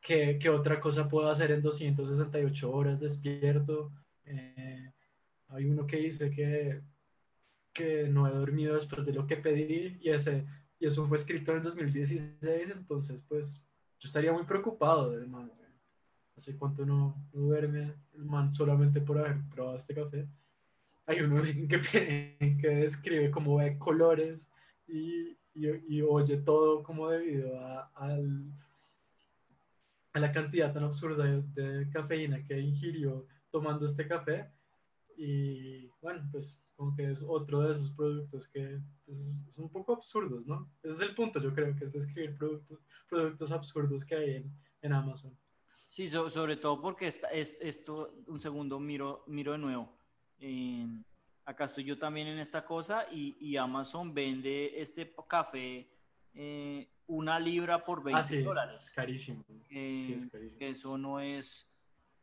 ¿qué, 0.00 0.38
qué 0.40 0.48
otra 0.48 0.78
cosa 0.78 1.08
puedo 1.08 1.28
hacer 1.28 1.50
en 1.50 1.60
268 1.60 2.72
horas 2.72 3.00
despierto? 3.00 3.90
Eh, 4.24 4.92
hay 5.48 5.64
uno 5.64 5.84
que 5.84 5.96
dice 5.96 6.30
que, 6.30 6.82
que 7.72 8.08
no 8.08 8.28
he 8.28 8.30
dormido 8.30 8.76
después 8.76 9.04
de 9.06 9.12
lo 9.12 9.26
que 9.26 9.38
pedí 9.38 9.98
y, 10.00 10.10
ese, 10.10 10.46
y 10.78 10.86
eso 10.86 11.04
fue 11.08 11.16
escrito 11.16 11.50
en 11.50 11.58
el 11.58 11.64
2016, 11.64 12.70
entonces 12.70 13.24
pues 13.26 13.66
yo 13.98 14.06
estaría 14.06 14.32
muy 14.32 14.44
preocupado, 14.44 15.12
hermano. 15.18 15.50
Hace 16.36 16.56
cuánto 16.56 16.86
no, 16.86 17.28
no 17.32 17.40
duerme 17.40 17.94
el 18.12 18.52
solamente 18.52 19.00
por 19.00 19.18
haber 19.18 19.38
probado 19.48 19.76
este 19.76 19.94
café. 19.94 20.28
Hay 21.06 21.20
uno 21.20 21.42
que, 21.68 22.58
que 22.60 22.68
describe 22.68 23.30
cómo 23.30 23.56
ve 23.56 23.78
colores 23.78 24.50
y, 24.88 25.36
y, 25.54 26.02
oye 26.02 26.36
todo 26.38 26.82
como 26.82 27.08
debido 27.08 27.58
a, 27.58 27.90
al, 27.94 28.52
a 30.12 30.20
la 30.20 30.32
cantidad 30.32 30.72
tan 30.72 30.84
absurda 30.84 31.24
de, 31.24 31.88
cafeína 31.90 32.44
que 32.44 32.58
ingirió 32.60 33.26
tomando 33.50 33.86
este 33.86 34.06
café. 34.06 34.50
Y 35.16 35.88
bueno, 36.02 36.28
pues 36.30 36.62
como 36.74 36.94
que 36.94 37.10
es 37.10 37.24
otro 37.26 37.62
de 37.62 37.72
esos 37.72 37.90
productos 37.90 38.48
que 38.48 38.80
pues, 39.06 39.40
son 39.54 39.64
un 39.64 39.70
poco 39.70 39.94
absurdos, 39.94 40.46
¿no? 40.46 40.70
Ese 40.82 40.94
es 40.94 41.00
el 41.00 41.14
punto, 41.14 41.40
yo 41.40 41.54
creo, 41.54 41.74
que 41.74 41.84
es 41.84 41.92
describir 41.92 42.36
productos, 42.36 42.78
productos 43.08 43.50
absurdos 43.50 44.04
que 44.04 44.14
hay 44.14 44.34
en, 44.36 44.52
en 44.82 44.92
Amazon. 44.92 45.36
Sí, 45.88 46.08
sobre 46.08 46.56
todo 46.56 46.82
porque 46.82 47.06
esta, 47.06 47.28
es, 47.28 47.56
esto, 47.62 48.12
un 48.26 48.40
segundo, 48.40 48.78
miro, 48.78 49.24
miro 49.26 49.52
de 49.52 49.58
nuevo. 49.58 49.96
Eh, 50.40 50.86
acá 51.44 51.64
estoy 51.64 51.84
yo 51.84 51.98
también 51.98 52.26
en 52.28 52.38
esta 52.38 52.64
cosa 52.64 53.06
y, 53.10 53.36
y 53.40 53.56
Amazon 53.56 54.12
vende 54.12 54.80
este 54.80 55.14
café 55.28 55.88
eh, 56.34 56.88
una 57.06 57.38
libra 57.38 57.84
por 57.84 58.02
20 58.02 58.18
ah, 58.18 58.22
sí, 58.22 58.42
dólares. 58.42 58.84
Es 58.84 58.90
carísimo. 58.90 59.44
sí, 59.68 60.12
es 60.14 60.26
carísimo. 60.26 60.58
Que 60.58 60.70
eso 60.70 60.98
no 60.98 61.20
es, 61.20 61.70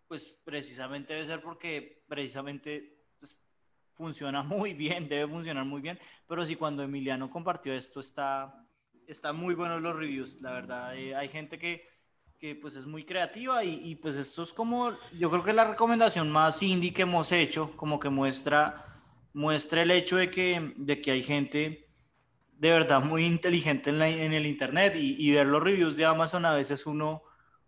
pues 0.07 0.27
precisamente 0.43 1.13
debe 1.13 1.25
ser 1.25 1.41
porque 1.41 2.03
precisamente 2.07 3.05
pues, 3.19 3.41
funciona 3.93 4.43
muy 4.43 4.73
bien, 4.73 5.07
debe 5.07 5.27
funcionar 5.27 5.65
muy 5.65 5.81
bien, 5.81 5.99
pero 6.27 6.45
sí 6.45 6.55
cuando 6.55 6.83
Emiliano 6.83 7.29
compartió 7.29 7.73
esto 7.73 7.99
está, 8.01 8.67
está 9.07 9.33
muy 9.33 9.55
buenos 9.55 9.81
los 9.81 9.95
reviews, 9.95 10.41
la 10.41 10.51
verdad. 10.51 10.95
Eh, 10.95 11.15
hay 11.15 11.29
gente 11.29 11.57
que, 11.57 11.87
que 12.43 12.55
pues 12.55 12.75
es 12.75 12.85
muy 12.85 13.05
creativa 13.05 13.63
y, 13.63 13.79
y 13.81 13.95
pues 13.95 14.17
esto 14.17 14.43
es 14.43 14.51
como, 14.51 14.91
yo 15.17 15.31
creo 15.31 15.45
que 15.45 15.51
es 15.51 15.55
la 15.55 15.63
recomendación 15.63 16.29
más 16.29 16.61
indie 16.61 16.93
que 16.93 17.03
hemos 17.03 17.31
hecho, 17.31 17.71
como 17.77 18.01
que 18.01 18.09
muestra 18.09 18.99
muestra 19.31 19.83
el 19.83 19.91
hecho 19.91 20.17
de 20.17 20.29
que, 20.29 20.73
de 20.75 20.99
que 20.99 21.11
hay 21.11 21.23
gente 21.23 21.87
de 22.51 22.69
verdad 22.69 23.01
muy 23.01 23.23
inteligente 23.23 23.91
en, 23.91 24.01
en 24.01 24.33
el 24.33 24.45
Internet 24.45 24.93
y, 24.97 25.15
y, 25.25 25.31
ver 25.31 25.47
los 25.47 25.63
reviews 25.63 25.95
de 25.95 26.03
Amazon 26.03 26.45
a 26.45 26.53
veces 26.53 26.85
uno, 26.85 27.23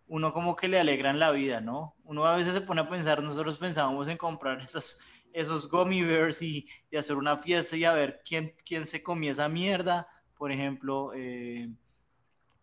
uno 0.07 0.33
como 0.33 0.57
que 0.57 0.67
le 0.67 0.77
alegran 0.77 1.19
la 1.19 1.31
vida, 1.31 1.61
¿no? 1.61 1.95
Uno 2.03 2.25
a 2.25 2.35
veces 2.35 2.53
se 2.53 2.59
pone 2.59 2.81
a 2.81 2.89
pensar, 2.89 3.23
nosotros 3.23 3.57
pensábamos 3.57 4.09
en 4.09 4.17
comprar 4.17 4.59
esos, 4.59 4.99
esos 5.31 5.69
gummy 5.69 6.01
bears 6.01 6.41
y, 6.41 6.67
y 6.91 6.97
hacer 6.97 7.15
una 7.15 7.37
fiesta 7.37 7.77
y 7.77 7.85
a 7.85 7.93
ver 7.93 8.21
quién, 8.27 8.53
quién 8.65 8.85
se 8.85 9.01
comía 9.01 9.31
esa 9.31 9.47
mierda, 9.47 10.09
por 10.37 10.51
ejemplo, 10.51 11.13
eh, 11.15 11.69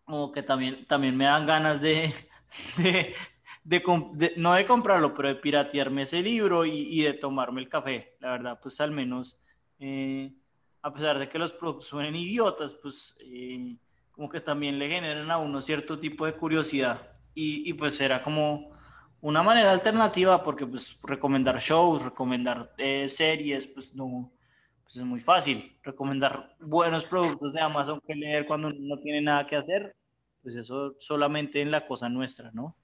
o 0.05 0.31
que 0.31 0.43
también, 0.43 0.85
también 0.85 1.15
me 1.15 1.25
dan 1.25 1.45
ganas 1.45 1.81
de, 1.81 2.13
de, 2.77 3.13
de, 3.63 4.33
no 4.37 4.53
de 4.53 4.65
comprarlo, 4.65 5.13
pero 5.13 5.29
de 5.29 5.35
piratearme 5.35 6.03
ese 6.03 6.21
libro 6.21 6.65
y, 6.65 6.71
y, 6.71 7.03
de 7.03 7.13
tomarme 7.13 7.61
el 7.61 7.69
café. 7.69 8.15
La 8.19 8.31
verdad, 8.31 8.59
pues 8.61 8.79
al 8.81 8.91
menos, 8.91 9.39
eh, 9.79 10.33
a 10.81 10.93
pesar 10.93 11.19
de 11.19 11.29
que 11.29 11.39
los 11.39 11.53
productos 11.53 11.87
suenen 11.87 12.15
idiotas, 12.15 12.73
pues 12.73 13.17
eh, 13.21 13.77
como 14.11 14.29
que 14.29 14.41
también 14.41 14.77
le 14.77 14.89
generan 14.89 15.31
a 15.31 15.37
uno 15.37 15.61
cierto 15.61 15.99
tipo 15.99 16.25
de 16.25 16.33
curiosidad. 16.33 17.09
Y, 17.33 17.67
y, 17.69 17.73
pues 17.73 17.99
era 17.99 18.21
como 18.21 18.71
una 19.21 19.41
manera 19.41 19.71
alternativa, 19.71 20.43
porque 20.43 20.67
pues 20.67 20.99
recomendar 21.01 21.57
shows, 21.59 22.03
recomendar 22.03 22.73
eh, 22.77 23.07
series, 23.07 23.65
pues 23.67 23.95
no, 23.95 24.32
pues 24.93 25.01
es 25.01 25.09
muy 25.09 25.19
fácil. 25.19 25.75
Recomendar 25.81 26.55
buenos 26.59 27.03
productos 27.05 27.51
de 27.51 27.61
Amazon 27.61 27.99
que 28.05 28.13
leer 28.13 28.45
cuando 28.45 28.71
no 28.71 28.99
tiene 28.99 29.21
nada 29.21 29.47
que 29.47 29.55
hacer, 29.55 29.95
pues 30.43 30.55
eso 30.55 30.95
solamente 30.99 31.61
en 31.61 31.71
la 31.71 31.87
cosa 31.87 32.09
nuestra, 32.09 32.51
¿no? 32.51 32.77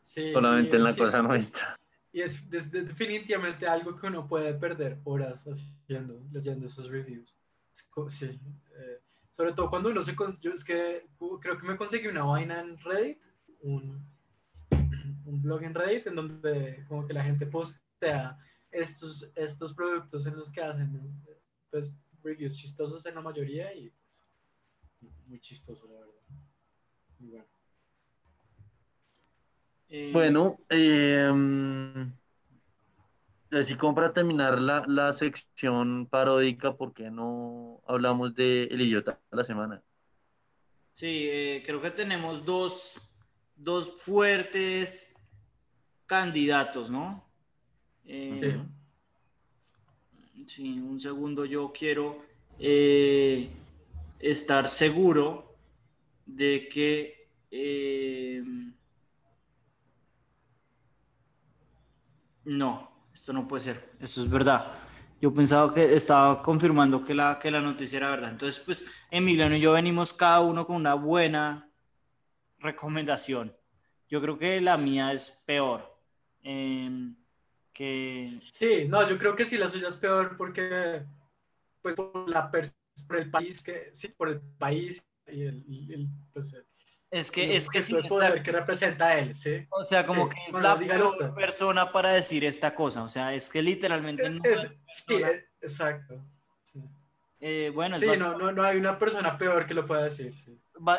solamente 0.00 0.76
en 0.76 0.82
la 0.82 0.96
cosa 0.96 1.20
nuestra. 1.20 1.76
Y 2.12 2.22
es, 2.22 2.48
definitivamente 2.48 3.68
algo 3.68 3.94
que 3.94 4.06
uno 4.06 4.26
puede 4.26 4.54
perder 4.54 4.98
horas 5.04 5.46
haciendo, 5.46 6.26
leyendo 6.32 6.66
esos 6.66 6.88
reviews. 6.88 7.36
Sí. 8.08 8.26
Eh, 8.26 9.00
sobre 9.30 9.52
todo 9.52 9.68
cuando 9.68 9.90
uno 9.90 10.02
se... 10.02 10.16
Yo 10.40 10.52
es 10.52 10.64
que 10.64 11.06
creo 11.40 11.58
que 11.58 11.66
me 11.66 11.76
conseguí 11.76 12.08
una 12.08 12.24
vaina 12.24 12.60
en 12.60 12.78
Reddit, 12.78 13.22
un, 13.60 14.02
un 14.70 15.42
blog 15.42 15.62
en 15.62 15.74
Reddit 15.74 16.06
en 16.06 16.16
donde 16.16 16.84
como 16.88 17.06
que 17.06 17.12
la 17.12 17.22
gente 17.22 17.44
postea 17.44 18.38
estos, 18.70 19.30
estos 19.34 19.74
productos 19.74 20.26
en 20.26 20.36
los 20.36 20.50
que 20.50 20.62
hacen 20.62 21.22
pues, 21.70 21.96
reviews 22.22 22.56
chistosos 22.56 23.04
en 23.06 23.14
la 23.14 23.20
mayoría 23.20 23.74
y 23.74 23.92
muy 25.26 25.40
chistoso, 25.40 25.86
la 25.86 25.94
verdad. 25.94 26.14
Muy 27.18 27.30
bueno. 27.30 27.46
Eh, 29.88 30.10
bueno, 30.12 30.60
eh, 30.68 31.32
así 33.50 33.74
como 33.74 33.94
para 33.94 34.12
terminar 34.12 34.60
la, 34.60 34.84
la, 34.86 35.12
sección 35.12 36.06
paródica, 36.06 36.76
¿por 36.76 36.94
qué 36.94 37.10
no 37.10 37.82
hablamos 37.86 38.34
de 38.34 38.64
El 38.64 38.82
Idiota 38.82 39.20
de 39.30 39.36
la 39.36 39.44
semana? 39.44 39.82
Sí, 40.92 41.28
eh, 41.30 41.62
creo 41.64 41.80
que 41.80 41.90
tenemos 41.90 42.44
dos, 42.44 43.00
dos, 43.56 43.90
fuertes 44.00 45.14
candidatos, 46.06 46.90
¿no? 46.90 47.29
Eh, 48.04 48.32
sí. 48.34 48.52
Sí, 50.46 50.80
un 50.80 51.00
segundo, 51.00 51.44
yo 51.44 51.72
quiero 51.72 52.18
estar 54.18 54.68
seguro 54.68 55.54
de 56.26 56.68
que 56.68 57.28
No, 62.50 62.90
esto 63.14 63.32
no 63.32 63.46
puede 63.46 63.62
ser, 63.62 63.90
esto 64.00 64.22
es 64.22 64.30
verdad. 64.30 64.72
Yo 65.20 65.32
pensaba 65.32 65.72
que 65.72 65.94
estaba 65.94 66.42
confirmando 66.42 67.04
que 67.04 67.14
la, 67.14 67.38
que 67.38 67.50
la 67.50 67.60
noticia 67.60 67.98
era 67.98 68.10
verdad. 68.10 68.30
Entonces, 68.30 68.60
pues 68.64 68.86
Emiliano 69.10 69.54
y 69.54 69.60
yo 69.60 69.72
venimos 69.72 70.12
cada 70.12 70.40
uno 70.40 70.66
con 70.66 70.76
una 70.76 70.94
buena 70.94 71.70
recomendación. 72.58 73.54
Yo 74.08 74.20
creo 74.20 74.38
que 74.38 74.60
la 74.60 74.76
mía 74.76 75.12
es 75.12 75.30
peor. 75.44 75.96
Em, 76.42 77.14
que... 77.80 78.40
Sí, 78.50 78.84
no, 78.86 79.08
yo 79.08 79.18
creo 79.18 79.34
que 79.34 79.46
sí, 79.46 79.56
la 79.56 79.66
suya 79.66 79.88
es 79.88 79.96
peor 79.96 80.36
porque, 80.36 81.02
pues, 81.80 81.94
por, 81.94 82.28
la 82.28 82.50
por 82.50 83.16
el 83.16 83.30
país 83.30 83.62
que, 83.62 83.88
sí, 83.94 84.08
por 84.08 84.28
el 84.28 84.40
país 84.58 85.02
y 85.26 85.44
el, 85.44 85.64
el 85.88 86.08
pues, 86.34 86.54
es 87.10 87.30
que 87.30 87.56
es 87.56 87.68
que 87.68 87.80
sí, 87.80 87.96
el 87.96 88.06
poder 88.06 88.42
que 88.42 88.52
representa 88.52 89.18
él, 89.18 89.34
¿sí? 89.34 89.66
O 89.70 89.82
sea, 89.82 90.06
como 90.06 90.28
que 90.28 90.36
es 90.46 90.54
la 90.54 90.78
peor 90.78 91.34
persona 91.34 91.90
para 91.90 92.12
decir 92.12 92.44
esta 92.44 92.74
cosa. 92.74 93.02
O 93.02 93.08
sea, 93.08 93.34
es 93.34 93.48
que 93.48 93.62
literalmente 93.62 94.28
no 94.28 94.42
Sí, 94.86 95.22
exacto. 95.60 96.22
Eh, 97.40 97.72
bueno, 97.74 97.98
sí, 97.98 98.06
no, 98.18 98.36
no, 98.36 98.52
no, 98.52 98.62
hay 98.62 98.76
una 98.76 98.98
persona 98.98 99.38
peor 99.38 99.66
que 99.66 99.72
lo 99.72 99.86
pueda 99.86 100.04
decir. 100.04 100.34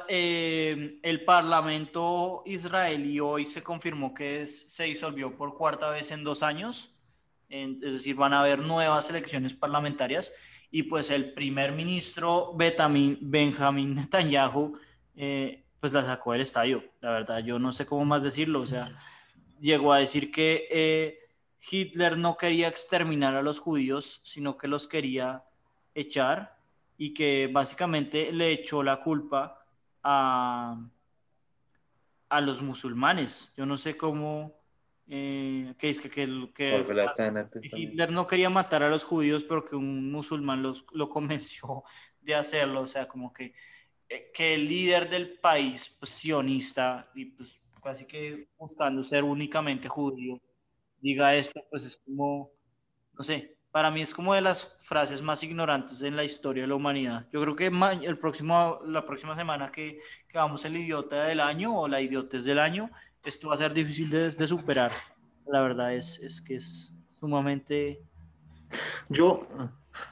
Eh, 0.07 0.99
el 1.01 1.25
Parlamento 1.25 2.43
israelí 2.45 3.19
hoy 3.19 3.45
se 3.45 3.63
confirmó 3.63 4.13
que 4.13 4.45
se 4.45 4.83
disolvió 4.83 5.35
por 5.35 5.57
cuarta 5.57 5.89
vez 5.89 6.11
en 6.11 6.23
dos 6.23 6.43
años. 6.43 6.93
es 7.49 7.79
decir, 7.79 8.15
van 8.15 8.33
a 8.33 8.41
haber 8.41 8.59
nuevas 8.59 9.09
elecciones 9.09 9.53
parlamentarias. 9.53 10.33
Y 10.69 10.83
pues 10.83 11.09
el 11.09 11.33
primer 11.33 11.73
ministro 11.73 12.53
Benjamin 12.55 13.95
Netanyahu 13.95 14.79
eh, 15.15 15.65
pues 15.79 15.93
la 15.93 16.03
sacó 16.03 16.31
del 16.31 16.41
estadio. 16.41 16.83
La 17.01 17.11
verdad, 17.11 17.39
yo 17.39 17.59
no 17.59 17.71
sé 17.71 17.85
cómo 17.85 18.05
más 18.05 18.23
decirlo. 18.23 18.61
O 18.61 18.67
sea, 18.67 18.93
llegó 19.59 19.91
a 19.91 19.97
decir 19.97 20.31
que 20.31 20.67
eh, 20.71 21.19
Hitler 21.69 22.17
no 22.17 22.37
quería 22.37 22.67
exterminar 22.67 23.35
a 23.35 23.41
los 23.41 23.59
judíos, 23.59 24.21
sino 24.23 24.57
que 24.57 24.67
los 24.67 24.87
quería 24.87 25.43
echar 25.93 26.57
y 26.97 27.13
que 27.13 27.49
básicamente 27.51 28.31
le 28.31 28.51
echó 28.51 28.83
la 28.83 29.01
culpa 29.01 29.60
a, 30.03 30.89
a 32.29 32.41
los 32.41 32.61
musulmanes. 32.61 33.53
Yo 33.55 33.65
no 33.65 33.77
sé 33.77 33.97
cómo... 33.97 34.59
Eh, 35.13 35.73
que 35.77 35.89
es 35.89 35.99
que, 35.99 36.09
que, 36.09 36.25
que 36.55 36.85
Hitler 37.63 38.11
no 38.11 38.27
quería 38.27 38.49
matar 38.49 38.81
a 38.83 38.89
los 38.89 39.03
judíos, 39.03 39.43
pero 39.43 39.65
que 39.65 39.75
un 39.75 40.09
musulmán 40.09 40.63
los, 40.63 40.85
lo 40.93 41.09
convenció 41.09 41.83
de 42.21 42.35
hacerlo. 42.35 42.81
O 42.81 42.87
sea, 42.87 43.09
como 43.09 43.33
que 43.33 43.53
eh, 44.07 44.31
que 44.33 44.55
el 44.55 44.69
líder 44.69 45.09
del 45.09 45.37
país 45.39 45.97
pues, 45.99 46.11
sionista 46.11 47.11
y 47.13 47.25
pues 47.25 47.59
casi 47.83 48.05
que 48.05 48.47
buscando 48.57 49.03
ser 49.03 49.23
únicamente 49.25 49.89
judío 49.89 50.39
diga 51.01 51.35
esto, 51.35 51.61
pues 51.69 51.85
es 51.85 52.01
como, 52.05 52.51
no 53.13 53.23
sé, 53.23 53.57
para 53.71 53.89
mí 53.89 54.01
es 54.01 54.13
como 54.13 54.33
de 54.33 54.41
las 54.41 54.75
frases 54.79 55.21
más 55.21 55.43
ignorantes 55.43 56.01
en 56.01 56.15
la 56.15 56.23
historia 56.23 56.63
de 56.63 56.67
la 56.67 56.75
humanidad. 56.75 57.27
Yo 57.31 57.41
creo 57.41 57.55
que 57.55 57.67
el 57.67 58.17
próximo, 58.17 58.79
la 58.85 59.05
próxima 59.05 59.35
semana 59.35 59.71
que, 59.71 59.99
que 60.27 60.37
vamos 60.37 60.65
el 60.65 60.75
idiota 60.75 61.23
del 61.23 61.39
año 61.39 61.77
o 61.77 61.87
la 61.87 62.01
idiotez 62.01 62.43
del 62.43 62.59
año, 62.59 62.89
esto 63.23 63.47
va 63.47 63.55
a 63.55 63.57
ser 63.57 63.73
difícil 63.73 64.09
de, 64.09 64.31
de 64.31 64.47
superar. 64.47 64.91
La 65.47 65.61
verdad 65.61 65.93
es, 65.93 66.19
es 66.19 66.41
que 66.41 66.55
es 66.55 66.93
sumamente... 67.09 68.01
Yo, 69.09 69.47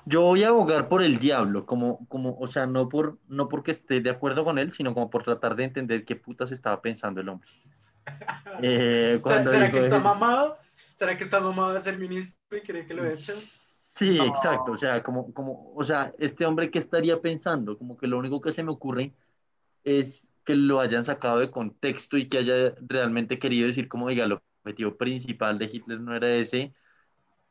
yo 0.05 0.22
voy 0.22 0.43
a 0.43 0.49
abogar 0.49 0.88
por 0.88 1.01
el 1.03 1.20
diablo, 1.20 1.66
como, 1.66 2.05
como, 2.07 2.38
o 2.39 2.47
sea, 2.47 2.66
no, 2.66 2.88
por, 2.88 3.18
no 3.28 3.49
porque 3.49 3.72
esté 3.72 4.01
de 4.01 4.10
acuerdo 4.10 4.43
con 4.43 4.57
él, 4.57 4.72
sino 4.72 4.93
como 4.93 5.10
por 5.10 5.24
tratar 5.24 5.55
de 5.55 5.66
entender 5.66 6.05
qué 6.05 6.16
putas 6.16 6.51
estaba 6.51 6.82
pensando 6.82 7.22
el 7.22 7.30
hombre. 7.30 7.49
Eh, 8.62 9.22
¿Será, 9.24 9.72
que 9.72 9.78
está 9.78 9.99
mamado? 9.99 10.57
¿Será 11.00 11.16
que 11.16 11.24
está 11.24 11.39
mamado 11.39 11.72
de 11.72 11.80
ser 11.80 11.97
ministro 11.97 12.58
y 12.58 12.62
cree 12.62 12.86
que 12.86 12.93
lo 12.93 13.06
echen? 13.06 13.38
Sí, 13.95 14.18
exacto, 14.20 14.74
o 14.74 14.78
sea, 14.78 15.02
como, 15.02 15.34
como, 15.34 15.72
o 15.74 15.82
sea, 15.86 16.14
este 16.20 16.45
hombre 16.45 16.70
que 16.70 16.80
estaría 16.80 17.22
pensando, 17.22 17.78
como 17.78 17.97
que 17.97 18.06
lo 18.06 18.18
único 18.18 18.41
que 18.41 18.52
se 18.52 18.64
me 18.64 18.72
ocurre 18.72 19.14
es 19.86 20.30
que 20.43 20.56
lo 20.56 20.82
hayan 20.82 21.06
sacado 21.06 21.39
de 21.39 21.52
contexto 21.52 22.18
y 22.18 22.28
que 22.28 22.39
haya 22.39 22.76
realmente 22.82 23.39
querido 23.39 23.68
decir 23.68 23.88
como, 23.88 24.10
diga, 24.10 24.26
el 24.26 24.34
objetivo 24.34 24.97
principal 24.97 25.58
de 25.58 25.70
Hitler 25.72 26.02
no 26.02 26.14
era 26.14 26.36
ese, 26.36 26.74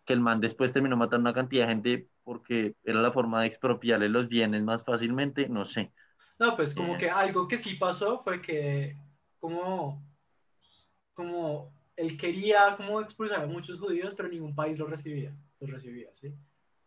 que 0.04 0.12
el 0.12 0.20
man 0.20 0.42
después 0.42 0.70
terminó 0.70 0.98
matando 0.98 1.30
una 1.30 1.32
cantidad 1.32 1.66
de 1.66 1.72
gente 1.72 2.08
porque 2.24 2.74
era 2.84 3.00
la 3.00 3.12
forma 3.12 3.40
de 3.40 3.46
expropiarle 3.46 4.10
los 4.10 4.28
bienes 4.28 4.62
más 4.62 4.84
fácilmente, 4.84 5.48
no 5.48 5.64
sé. 5.64 5.90
No, 6.38 6.54
pues 6.54 6.74
como 6.74 6.96
eh. 6.96 6.98
que 6.98 7.08
algo 7.08 7.48
que 7.48 7.56
sí 7.56 7.76
pasó 7.76 8.18
fue 8.18 8.42
que 8.42 8.94
como, 9.38 10.04
como 11.14 11.77
él 11.98 12.16
quería 12.16 12.74
como 12.76 13.00
expulsar 13.00 13.42
a 13.42 13.46
muchos 13.46 13.78
judíos, 13.78 14.14
pero 14.16 14.28
ningún 14.28 14.54
país 14.54 14.78
los 14.78 14.88
recibía, 14.88 15.34
los 15.60 15.70
recibía, 15.70 16.08
¿sí? 16.14 16.34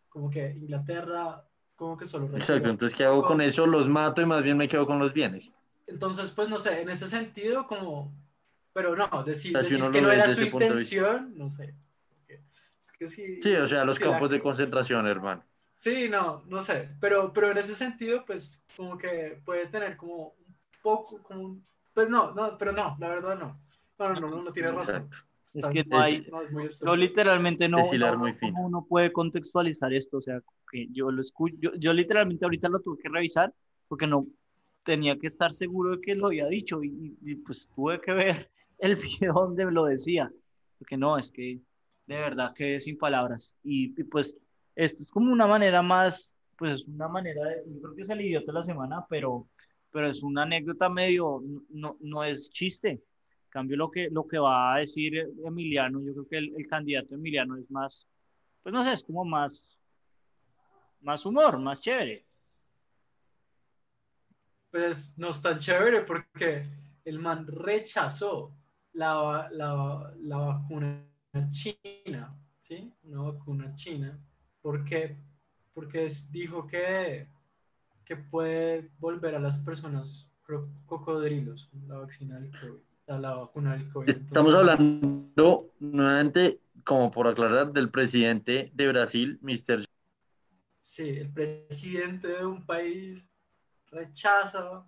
Como 0.08 0.30
que 0.30 0.50
Inglaterra, 0.50 1.44
como 1.76 1.96
que 1.96 2.04
solo 2.04 2.26
recibía. 2.26 2.44
Exacto, 2.44 2.70
entonces 2.70 2.96
¿qué 2.96 3.04
hago 3.04 3.22
con 3.22 3.40
eso? 3.40 3.66
Los 3.66 3.88
mato 3.88 4.20
y 4.20 4.26
más 4.26 4.42
bien 4.42 4.56
me 4.56 4.68
quedo 4.68 4.86
con 4.86 4.98
los 4.98 5.12
bienes. 5.12 5.50
Entonces, 5.86 6.30
pues 6.30 6.48
no 6.48 6.58
sé, 6.58 6.82
en 6.82 6.88
ese 6.88 7.08
sentido, 7.08 7.66
como, 7.66 8.12
pero 8.72 8.96
no, 8.96 9.22
decir, 9.24 9.56
decir 9.56 9.82
que 9.90 10.02
no 10.02 10.10
era 10.10 10.28
su 10.28 10.42
intención, 10.42 11.36
no 11.36 11.50
sé 11.50 11.74
sí. 13.08 13.40
o 13.56 13.66
sea, 13.66 13.84
los 13.84 13.98
campos 13.98 14.30
de 14.30 14.40
concentración, 14.40 15.06
hermano. 15.06 15.44
Sí, 15.72 16.08
no, 16.08 16.44
no 16.46 16.62
sé, 16.62 16.90
pero, 17.00 17.32
pero 17.32 17.50
en 17.50 17.58
ese 17.58 17.74
sentido, 17.74 18.24
pues, 18.26 18.62
como 18.76 18.98
que 18.98 19.40
puede 19.44 19.66
tener 19.66 19.96
como 19.96 20.34
un 20.46 20.56
poco, 20.82 21.22
como 21.22 21.58
pues 21.94 22.08
no, 22.08 22.32
no, 22.32 22.56
pero 22.56 22.72
no, 22.72 22.96
la 22.98 23.08
verdad 23.08 23.38
no. 23.38 23.60
No, 24.08 24.20
no, 24.20 24.30
no, 24.30 24.42
no, 24.42 24.52
tiene 24.52 24.70
razón. 24.72 25.08
Es 25.54 25.68
que 25.68 25.82
no 25.90 26.00
hay, 26.00 26.26
no, 26.82 26.96
literalmente 26.96 27.68
no, 27.68 27.78
no 27.92 28.32
uno 28.58 28.86
puede 28.88 29.12
contextualizar 29.12 29.92
esto, 29.92 30.16
o 30.16 30.22
sea, 30.22 30.40
que 30.70 30.88
yo 30.90 31.10
lo 31.10 31.20
escucho, 31.20 31.54
yo, 31.58 31.70
yo, 31.78 31.92
literalmente 31.92 32.46
ahorita 32.46 32.70
lo 32.70 32.80
tuve 32.80 33.02
que 33.02 33.10
revisar 33.10 33.52
porque 33.86 34.06
no 34.06 34.26
tenía 34.82 35.18
que 35.18 35.26
estar 35.26 35.52
seguro 35.52 35.96
de 35.96 36.00
que 36.00 36.14
lo 36.14 36.28
había 36.28 36.46
dicho 36.46 36.82
y, 36.82 37.18
y 37.20 37.34
pues 37.36 37.68
tuve 37.74 38.00
que 38.00 38.12
ver 38.12 38.50
el 38.78 38.96
video 38.96 39.34
donde 39.34 39.70
lo 39.70 39.84
decía, 39.84 40.32
porque 40.78 40.96
no, 40.96 41.18
es 41.18 41.30
que 41.30 41.60
de 42.06 42.16
verdad 42.16 42.52
que 42.54 42.80
sin 42.80 42.98
palabras. 42.98 43.54
Y, 43.62 43.88
pues 44.04 44.36
esto 44.74 45.02
es 45.02 45.10
como 45.10 45.32
una 45.32 45.46
manera 45.46 45.82
más, 45.82 46.34
pues 46.56 46.86
una 46.86 47.08
manera, 47.08 47.44
de, 47.44 47.62
yo 47.66 47.80
creo 47.80 47.94
que 47.94 48.02
es 48.02 48.10
el 48.10 48.20
idiota 48.20 48.46
de 48.46 48.52
la 48.52 48.62
semana, 48.62 49.06
pero, 49.08 49.46
pero 49.90 50.08
es 50.08 50.22
una 50.22 50.42
anécdota 50.42 50.88
medio, 50.88 51.42
no, 51.70 51.96
no 52.00 52.24
es 52.24 52.50
chiste. 52.50 53.02
Cambio, 53.52 53.76
lo 53.76 53.90
que, 53.90 54.08
lo 54.10 54.26
que 54.26 54.38
va 54.38 54.74
a 54.74 54.78
decir 54.78 55.30
Emiliano, 55.44 56.00
yo 56.00 56.14
creo 56.14 56.26
que 56.26 56.38
el, 56.38 56.66
candidato 56.66 57.14
Emiliano 57.14 57.58
es 57.58 57.70
más, 57.70 58.08
pues 58.62 58.72
no 58.72 58.82
sé, 58.82 58.94
es 58.94 59.04
como 59.04 59.26
más, 59.26 59.78
más 61.02 61.26
humor, 61.26 61.58
más 61.58 61.78
chévere. 61.78 62.24
Pues 64.70 65.12
no 65.18 65.28
es 65.28 65.42
tan 65.42 65.58
chévere 65.58 66.00
porque 66.00 66.66
el 67.04 67.18
man 67.18 67.46
rechazó 67.46 68.56
la, 68.94 69.50
la, 69.52 70.14
la 70.16 70.36
vacuna 70.38 71.04
china, 71.50 72.34
¿sí? 72.58 72.90
Una 73.02 73.32
vacuna 73.32 73.74
china, 73.74 74.18
porque, 74.62 75.14
porque 75.74 76.08
dijo 76.30 76.66
que, 76.66 77.28
que 78.02 78.16
puede 78.16 78.90
volver 78.98 79.34
a 79.34 79.40
las 79.40 79.58
personas 79.58 80.26
cocodrilos, 80.86 81.70
la 81.86 81.98
vacuna 81.98 82.40
del 82.40 82.50
COVID. 82.58 82.91
La, 83.06 83.34
vacuna 83.34 83.72
del 83.72 83.90
COVID. 83.90 84.08
Estamos 84.08 84.54
hablando 84.54 85.72
nuevamente, 85.80 86.60
como 86.84 87.10
por 87.10 87.26
aclarar, 87.26 87.72
del 87.72 87.90
presidente 87.90 88.70
de 88.74 88.88
Brasil, 88.88 89.38
Mr. 89.42 89.84
Sí, 90.80 91.08
el 91.10 91.32
presidente 91.32 92.28
de 92.28 92.46
un 92.46 92.64
país 92.64 93.28
rechaza 93.90 94.86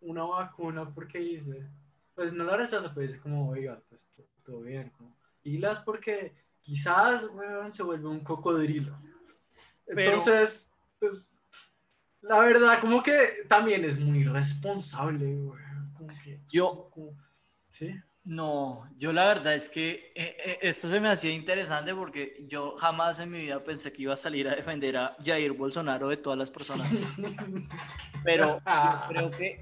una 0.00 0.24
vacuna 0.24 0.92
porque 0.92 1.18
dice, 1.18 1.68
pues 2.14 2.32
no 2.32 2.44
la 2.44 2.56
rechaza, 2.56 2.92
pero 2.94 3.06
dice 3.06 3.20
como, 3.20 3.50
oiga, 3.50 3.82
pues 3.88 4.08
todo 4.42 4.60
bien, 4.60 4.90
como, 4.90 5.16
pilas 5.42 5.80
porque 5.80 6.34
quizás, 6.60 7.24
weón, 7.32 7.72
se 7.72 7.82
vuelve 7.82 8.08
un 8.08 8.20
cocodrilo. 8.20 8.98
Entonces, 9.86 10.70
pues, 10.98 11.42
la 12.20 12.38
verdad, 12.40 12.80
como 12.80 13.02
que 13.02 13.44
también 13.48 13.84
es 13.84 13.98
muy 13.98 14.24
responsable, 14.24 15.26
weón. 15.36 15.92
yo, 16.48 16.90
¿sí? 17.74 18.00
No, 18.22 18.88
yo 18.96 19.12
la 19.12 19.26
verdad 19.26 19.54
es 19.54 19.68
que 19.68 20.12
eh, 20.14 20.36
eh, 20.44 20.58
esto 20.62 20.88
se 20.88 21.00
me 21.00 21.08
hacía 21.08 21.32
interesante 21.32 21.94
porque 21.94 22.46
yo 22.48 22.74
jamás 22.76 23.18
en 23.18 23.30
mi 23.30 23.40
vida 23.40 23.62
pensé 23.62 23.92
que 23.92 24.02
iba 24.02 24.14
a 24.14 24.16
salir 24.16 24.48
a 24.48 24.54
defender 24.54 24.96
a 24.96 25.16
Jair 25.22 25.52
Bolsonaro 25.52 26.08
de 26.08 26.16
todas 26.16 26.38
las 26.38 26.50
personas. 26.50 26.90
Pero 28.24 28.62
yo 28.64 29.08
creo 29.08 29.30
que 29.30 29.60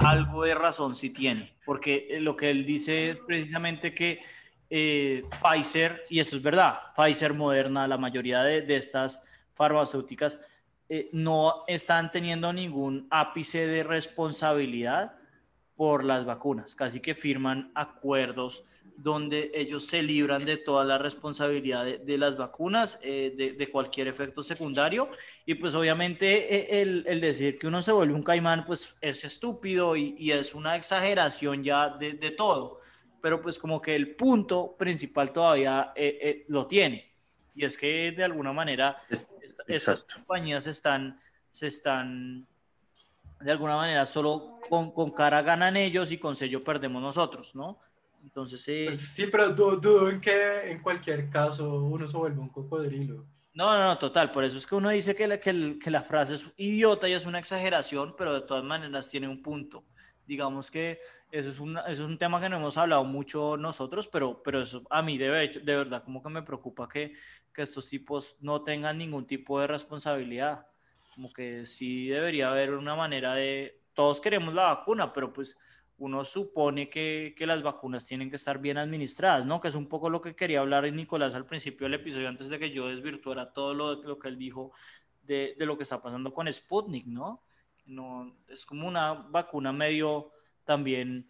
algo 0.00 0.44
de 0.44 0.54
razón 0.54 0.96
sí 0.96 1.10
tiene, 1.10 1.52
porque 1.66 2.18
lo 2.20 2.36
que 2.36 2.50
él 2.50 2.64
dice 2.64 3.10
es 3.10 3.20
precisamente 3.20 3.92
que 3.92 4.22
eh, 4.70 5.24
Pfizer, 5.42 6.04
y 6.08 6.20
esto 6.20 6.36
es 6.36 6.42
verdad, 6.42 6.78
Pfizer, 6.96 7.34
Moderna, 7.34 7.88
la 7.88 7.98
mayoría 7.98 8.42
de, 8.42 8.76
estas 8.76 9.22
farmacéuticas 9.54 10.40
eh, 10.88 11.10
no 11.12 11.64
están 11.66 12.10
teniendo 12.10 12.52
ningún 12.52 13.06
ápice 13.10 13.66
de 13.66 13.82
responsabilidad 13.82 15.18
por 15.78 16.04
las 16.04 16.26
vacunas, 16.26 16.74
casi 16.74 16.98
que 16.98 17.14
firman 17.14 17.70
acuerdos 17.76 18.64
donde 18.96 19.52
ellos 19.54 19.86
se 19.86 20.02
libran 20.02 20.44
de 20.44 20.56
toda 20.56 20.84
la 20.84 20.98
responsabilidad 20.98 21.84
de, 21.84 22.18
las 22.18 22.36
vacunas, 22.36 22.98
eh, 23.00 23.54
de, 23.56 23.70
cualquier 23.70 24.08
efecto 24.08 24.42
secundario. 24.42 25.08
Y 25.46 25.54
pues 25.54 25.76
obviamente 25.76 26.82
el, 26.82 27.20
decir 27.20 27.60
que 27.60 27.68
uno 27.68 27.80
se 27.80 27.92
vuelve 27.92 28.12
un 28.12 28.24
caimán, 28.24 28.66
pues 28.66 28.96
es 29.00 29.24
estúpido 29.24 29.94
y, 29.94 30.16
y 30.18 30.32
es 30.32 30.52
una 30.52 30.74
exageración 30.74 31.62
ya 31.62 31.90
de, 31.90 32.12
todo 32.32 32.80
pero 33.20 33.42
pues 33.42 33.58
como 33.58 33.80
que 33.82 33.96
el 33.96 34.14
punto 34.14 34.76
principal 34.78 35.32
todavía 35.32 35.92
eh, 35.94 36.18
eh, 36.22 36.44
lo 36.48 36.66
tiene. 36.68 37.12
Y 37.54 37.64
es 37.64 37.76
que 37.76 38.12
de 38.12 38.22
alguna 38.22 38.52
manera 38.52 39.02
estas 39.66 40.04
compañías 40.04 40.68
están, 40.68 41.20
se 41.50 41.66
están, 41.66 42.46
de 43.40 43.52
alguna 43.52 43.76
manera, 43.76 44.04
solo 44.06 44.60
con, 44.68 44.90
con, 44.92 45.10
cara 45.10 45.42
ganan 45.42 45.76
ellos 45.76 46.10
y 46.12 46.18
con 46.18 46.36
sello 46.36 46.64
perdemos 46.64 47.00
nosotros, 47.00 47.54
¿no? 47.54 47.78
Entonces... 48.22 48.66
Eh, 48.68 48.84
pues 48.86 49.00
sí, 49.00 49.26
pero 49.26 49.50
dudo 49.50 50.10
en 50.10 50.20
que 50.20 50.70
en 50.70 50.82
cualquier 50.82 51.30
caso 51.30 51.84
uno 51.84 52.06
se 52.06 52.16
vuelva 52.16 52.42
un 52.42 52.48
cocodrilo. 52.48 53.26
No, 53.58 53.72
no, 53.74 53.84
no, 53.86 53.98
total. 53.98 54.30
Por 54.30 54.44
eso 54.44 54.56
es 54.56 54.66
que 54.66 54.76
uno 54.76 54.90
dice 54.90 55.16
que 55.16 55.26
la, 55.26 55.40
que, 55.40 55.80
que 55.82 55.90
la 55.90 56.02
frase 56.02 56.34
es 56.34 56.46
idiota 56.56 57.08
y 57.08 57.12
es 57.12 57.26
una 57.26 57.40
exageración, 57.40 58.14
pero 58.16 58.32
de 58.32 58.42
todas 58.42 58.62
maneras 58.62 59.08
tiene 59.08 59.26
un 59.26 59.42
punto. 59.42 59.84
Digamos 60.24 60.70
que 60.70 61.00
eso 61.32 61.50
es, 61.50 61.58
un, 61.58 61.76
es 61.88 61.98
un 61.98 62.18
tema 62.18 62.40
que 62.40 62.48
no 62.48 62.58
hemos 62.58 62.76
hablado 62.76 63.02
mucho 63.02 63.56
nosotros, 63.56 64.06
pero, 64.06 64.42
pero 64.44 64.62
eso 64.62 64.84
a 64.90 65.02
mí 65.02 65.18
de, 65.18 65.28
de 65.28 65.76
verdad 65.76 66.04
como 66.04 66.22
que 66.22 66.28
me 66.28 66.42
preocupa 66.42 66.88
que, 66.88 67.14
que 67.52 67.62
estos 67.62 67.88
tipos 67.88 68.36
no 68.40 68.62
tengan 68.62 68.96
ningún 68.96 69.26
tipo 69.26 69.60
de 69.60 69.66
responsabilidad. 69.66 70.67
Como 71.18 71.32
que 71.32 71.66
sí 71.66 72.06
debería 72.06 72.52
haber 72.52 72.74
una 72.74 72.94
manera 72.94 73.34
de... 73.34 73.82
Todos 73.92 74.20
queremos 74.20 74.54
la 74.54 74.74
vacuna, 74.74 75.12
pero 75.12 75.32
pues 75.32 75.58
uno 75.96 76.24
supone 76.24 76.88
que, 76.88 77.34
que, 77.36 77.44
las 77.44 77.60
vacunas 77.60 78.06
tienen 78.06 78.30
que 78.30 78.36
estar 78.36 78.60
bien 78.60 78.78
administradas, 78.78 79.44
¿no? 79.44 79.60
Que 79.60 79.66
es 79.66 79.74
un 79.74 79.88
poco 79.88 80.10
lo 80.10 80.20
que 80.20 80.36
quería 80.36 80.60
hablar 80.60 80.84
Nicolás 80.92 81.34
al 81.34 81.44
principio 81.44 81.86
del 81.86 81.94
episodio, 81.94 82.28
antes 82.28 82.48
de 82.48 82.60
que 82.60 82.70
yo 82.70 82.86
desvirtuara 82.86 83.52
todo 83.52 83.74
lo, 83.74 84.00
lo 84.00 84.16
que 84.16 84.28
él 84.28 84.38
dijo 84.38 84.70
de, 85.22 85.56
de, 85.58 85.66
lo 85.66 85.76
que 85.76 85.82
está 85.82 86.00
pasando 86.00 86.32
con 86.32 86.52
Sputnik, 86.52 87.06
¿no? 87.06 87.42
no, 87.88 88.36
es 88.46 88.64
como 88.64 88.86
una 88.86 89.14
vacuna 89.14 89.72
medio 89.72 90.30
también 90.64 91.26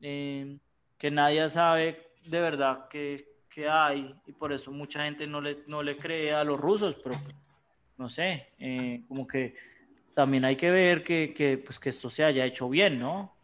eh, 0.00 0.58
que 0.96 1.10
nadie 1.10 1.48
sabe 1.48 2.12
de 2.26 2.40
verdad 2.40 2.86
que, 2.88 3.32
hay 3.68 4.14
y 4.26 4.32
por 4.32 4.50
eso 4.50 4.70
mucha 4.70 5.04
gente 5.04 5.26
no 5.26 5.42
le, 5.42 5.64
no 5.66 5.82
le 5.82 5.98
cree 5.98 6.32
a 6.32 6.42
los 6.42 6.58
rusos, 6.58 6.96
pero 7.02 7.20
no 7.98 8.08
sé, 8.08 8.48
eh, 8.58 9.02
como 9.08 9.26
que 9.26 9.54
también 10.14 10.44
hay 10.44 10.56
que 10.56 10.70
ver 10.70 11.02
que, 11.02 11.62
pues, 11.64 11.78
que 11.78 11.88
esto 11.88 12.10
se 12.10 12.24
haya 12.24 12.44
hecho 12.44 12.68
bien, 12.68 12.98
¿no? 12.98 13.34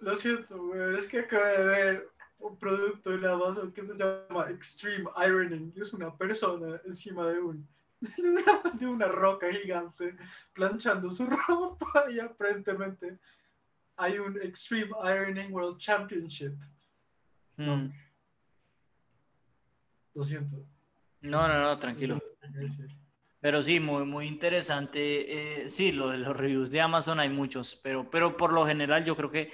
lo, 0.00 0.14
siento, 0.16 0.92
es 0.92 1.06
que 1.06 1.20
acabo 1.20 1.44
de 1.44 1.64
ver 1.64 2.08
un 2.38 2.58
producto 2.58 3.14
en 3.14 3.24
Amazon 3.24 3.72
que 3.72 3.82
se 3.82 3.94
llama 3.96 4.50
Extreme 4.50 5.08
Ironing. 5.16 5.72
y 5.74 5.80
Es 5.80 5.92
una 5.92 6.14
persona 6.14 6.80
encima 6.84 7.26
de 7.28 7.40
un 7.40 7.66
de 8.00 8.28
una, 8.28 8.62
de 8.74 8.86
una 8.86 9.08
roca 9.08 9.50
gigante 9.50 10.16
planchando 10.52 11.10
su 11.10 11.26
ropa 11.48 12.04
y 12.10 12.18
aparentemente 12.20 13.18
hay 13.96 14.18
un 14.18 14.40
Extreme 14.42 14.92
Ironing 15.02 15.52
World 15.52 15.78
Championship. 15.78 16.54
No. 17.56 17.76
Mm. 17.76 17.92
Lo 20.14 20.24
siento. 20.24 20.64
No, 21.24 21.48
no, 21.48 21.58
no, 21.60 21.78
tranquilo. 21.78 22.20
Pero 23.40 23.62
sí, 23.62 23.80
muy, 23.80 24.04
muy 24.04 24.26
interesante. 24.26 25.62
eh, 25.64 25.68
sí, 25.68 25.92
lo 25.92 26.08
de 26.10 26.18
los 26.18 26.36
reviews 26.36 26.70
de 26.70 26.80
Amazon 26.80 27.20
hay 27.20 27.28
muchos, 27.28 27.76
pero, 27.82 28.08
pero 28.10 28.36
por 28.36 28.52
lo 28.52 28.66
general 28.66 29.04
yo 29.04 29.16
creo 29.16 29.30
que, 29.30 29.52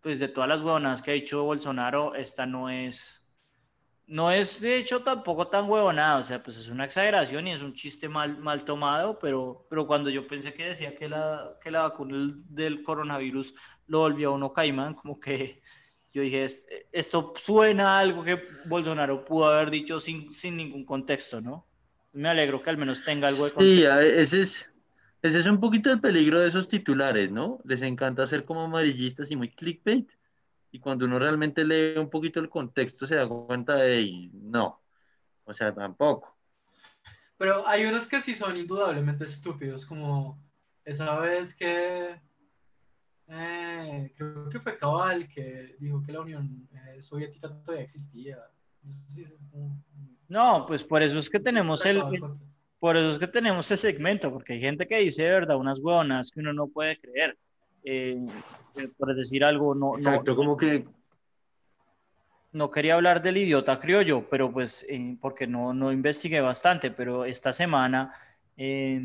pues 0.00 0.18
de 0.18 0.28
todas 0.28 0.48
las 0.48 0.60
huevonadas 0.60 1.02
que 1.02 1.10
ha 1.12 1.14
hecho 1.14 1.44
Bolsonaro, 1.44 2.14
esta 2.14 2.46
no 2.46 2.70
es, 2.70 3.26
no 4.06 4.32
es 4.32 4.60
de 4.60 4.76
hecho 4.78 5.02
tampoco 5.02 5.48
tan 5.48 5.68
huevonada, 5.70 6.18
o 6.18 6.24
sea, 6.24 6.42
pues 6.42 6.58
es 6.58 6.68
una 6.68 6.84
exageración 6.84 7.46
y 7.48 7.52
es 7.52 7.62
un 7.62 7.74
chiste 7.74 8.08
mal, 8.08 8.38
mal 8.38 8.64
tomado, 8.64 9.18
pero, 9.18 9.66
pero 9.70 9.86
cuando 9.86 10.10
yo 10.10 10.26
pensé 10.26 10.54
que 10.54 10.66
decía 10.66 10.94
que 10.96 11.08
la, 11.08 11.56
que 11.62 11.70
la 11.70 11.82
vacuna 11.82 12.28
del 12.48 12.82
coronavirus 12.82 13.54
lo 13.86 14.00
volvió 14.00 14.30
a 14.30 14.34
uno 14.34 14.52
caimán, 14.52 14.94
como 14.94 15.20
que 15.20 15.61
yo 16.12 16.22
dije, 16.22 16.44
"Es- 16.44 16.66
esto 16.92 17.32
suena 17.36 17.96
a 17.96 18.00
algo 18.00 18.22
que 18.22 18.42
Bolsonaro 18.66 19.24
pudo 19.24 19.46
haber 19.46 19.70
dicho 19.70 19.98
sin, 20.00 20.32
sin 20.32 20.56
ningún 20.56 20.84
contexto, 20.84 21.40
¿no? 21.40 21.66
Me 22.12 22.28
alegro 22.28 22.62
que 22.62 22.70
al 22.70 22.76
menos 22.76 23.02
tenga 23.04 23.28
algo 23.28 23.44
de 23.46 23.52
contexto. 23.52 23.80
Sí, 23.80 23.86
a- 23.86 24.02
ese 24.02 24.40
es, 24.42 24.66
ese 25.22 25.40
es 25.40 25.46
un 25.46 25.58
poquito 25.60 25.90
el 25.90 26.00
peligro 26.00 26.40
de 26.40 26.48
esos 26.48 26.68
titulares, 26.68 27.30
¿no? 27.30 27.60
Les 27.64 27.80
encanta 27.82 28.26
ser 28.26 28.44
como 28.44 28.62
amarillistas 28.62 29.30
y 29.30 29.36
muy 29.36 29.50
clickbait. 29.50 30.10
Y 30.70 30.80
cuando 30.80 31.04
uno 31.04 31.18
realmente 31.18 31.64
lee 31.64 31.98
un 31.98 32.08
poquito 32.10 32.40
el 32.40 32.48
contexto 32.48 33.06
se 33.06 33.16
da 33.16 33.28
cuenta 33.28 33.76
de, 33.76 33.96
"Ey, 33.98 34.30
no, 34.34 34.82
o 35.44 35.54
sea, 35.54 35.74
tampoco. 35.74 36.36
Pero 37.36 37.66
hay 37.66 37.84
unos 37.84 38.06
que 38.06 38.20
sí 38.20 38.34
son 38.34 38.56
indudablemente 38.56 39.24
estúpidos, 39.24 39.84
como 39.84 40.38
esa 40.84 41.18
vez 41.18 41.54
que 41.54 42.20
eh, 43.34 44.12
creo 44.16 44.48
que 44.48 44.60
fue 44.60 44.76
Cabal 44.76 45.26
que 45.28 45.76
dijo 45.78 46.02
que 46.02 46.12
la 46.12 46.20
Unión 46.20 46.68
eh, 46.72 47.00
Soviética 47.02 47.48
todavía 47.48 47.82
existía. 47.82 48.38
No 48.82 48.92
sé 48.92 49.10
si 49.14 49.22
eso 49.22 49.34
es 49.34 49.42
como- 49.50 49.82
No, 50.28 50.64
pues 50.66 50.82
por 50.84 51.02
eso 51.02 51.18
es 51.18 51.30
que 51.30 51.40
tenemos 51.40 51.84
el, 51.86 52.02
por 52.78 52.96
eso 52.96 53.10
es 53.12 53.18
que 53.18 53.28
tenemos 53.28 53.70
el 53.70 53.78
segmento, 53.78 54.32
porque 54.32 54.54
hay 54.54 54.60
gente 54.60 54.86
que 54.86 54.98
dice 54.98 55.22
de 55.24 55.30
verdad 55.30 55.56
unas 55.56 55.78
huevonas 55.78 56.30
que 56.30 56.40
uno 56.40 56.52
no 56.52 56.66
puede 56.66 56.98
creer. 56.98 57.36
Eh, 57.84 58.16
eh, 58.76 58.88
por 58.96 59.14
decir 59.14 59.44
algo, 59.44 59.74
no, 59.74 59.92
no, 59.92 59.98
Exacto, 59.98 60.36
como 60.36 60.56
que 60.56 60.84
no 62.52 62.70
quería 62.70 62.94
hablar 62.94 63.22
del 63.22 63.38
idiota 63.38 63.78
criollo, 63.78 64.28
pero 64.28 64.52
pues 64.52 64.84
eh, 64.88 65.16
porque 65.20 65.46
no, 65.46 65.72
no 65.72 65.90
investigué 65.90 66.40
bastante, 66.40 66.90
pero 66.90 67.24
esta 67.24 67.52
semana 67.52 68.10
eh, 68.56 69.00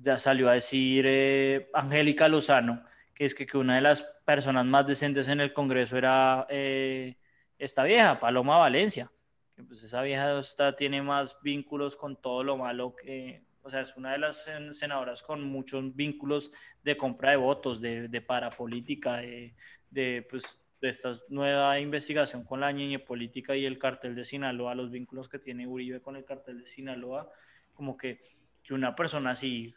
ya 0.00 0.18
salió 0.18 0.48
a 0.48 0.52
decir 0.52 1.04
eh, 1.06 1.68
Angélica 1.74 2.28
Lozano, 2.28 2.82
es 3.24 3.34
que, 3.34 3.46
que 3.46 3.58
una 3.58 3.74
de 3.74 3.82
las 3.82 4.02
personas 4.24 4.64
más 4.64 4.86
decentes 4.86 5.28
en 5.28 5.40
el 5.40 5.52
Congreso 5.52 5.98
era 5.98 6.46
eh, 6.48 7.16
esta 7.58 7.84
vieja, 7.84 8.18
Paloma 8.18 8.56
Valencia, 8.56 9.12
que 9.54 9.62
pues 9.62 9.82
esa 9.82 10.00
vieja 10.00 10.38
está, 10.38 10.74
tiene 10.74 11.02
más 11.02 11.36
vínculos 11.42 11.96
con 11.96 12.20
todo 12.20 12.42
lo 12.42 12.56
malo 12.56 12.96
que, 12.96 13.42
o 13.62 13.68
sea, 13.68 13.82
es 13.82 13.94
una 13.96 14.12
de 14.12 14.18
las 14.18 14.48
sen- 14.48 14.72
senadoras 14.72 15.22
con 15.22 15.42
muchos 15.44 15.94
vínculos 15.94 16.50
de 16.82 16.96
compra 16.96 17.32
de 17.32 17.36
votos, 17.36 17.80
de, 17.82 18.08
de 18.08 18.20
parapolítica, 18.22 19.18
de, 19.18 19.54
de 19.90 20.26
pues 20.28 20.58
de 20.80 20.88
esta 20.88 21.10
nueva 21.28 21.78
investigación 21.78 22.42
con 22.42 22.60
la 22.60 22.72
ñeñe 22.72 23.00
política 23.00 23.54
y 23.54 23.66
el 23.66 23.78
cartel 23.78 24.14
de 24.14 24.24
Sinaloa, 24.24 24.74
los 24.74 24.90
vínculos 24.90 25.28
que 25.28 25.38
tiene 25.38 25.66
Uribe 25.66 26.00
con 26.00 26.16
el 26.16 26.24
cartel 26.24 26.60
de 26.60 26.66
Sinaloa, 26.66 27.30
como 27.74 27.98
que, 27.98 28.22
que 28.62 28.72
una 28.72 28.96
persona 28.96 29.32
así 29.32 29.74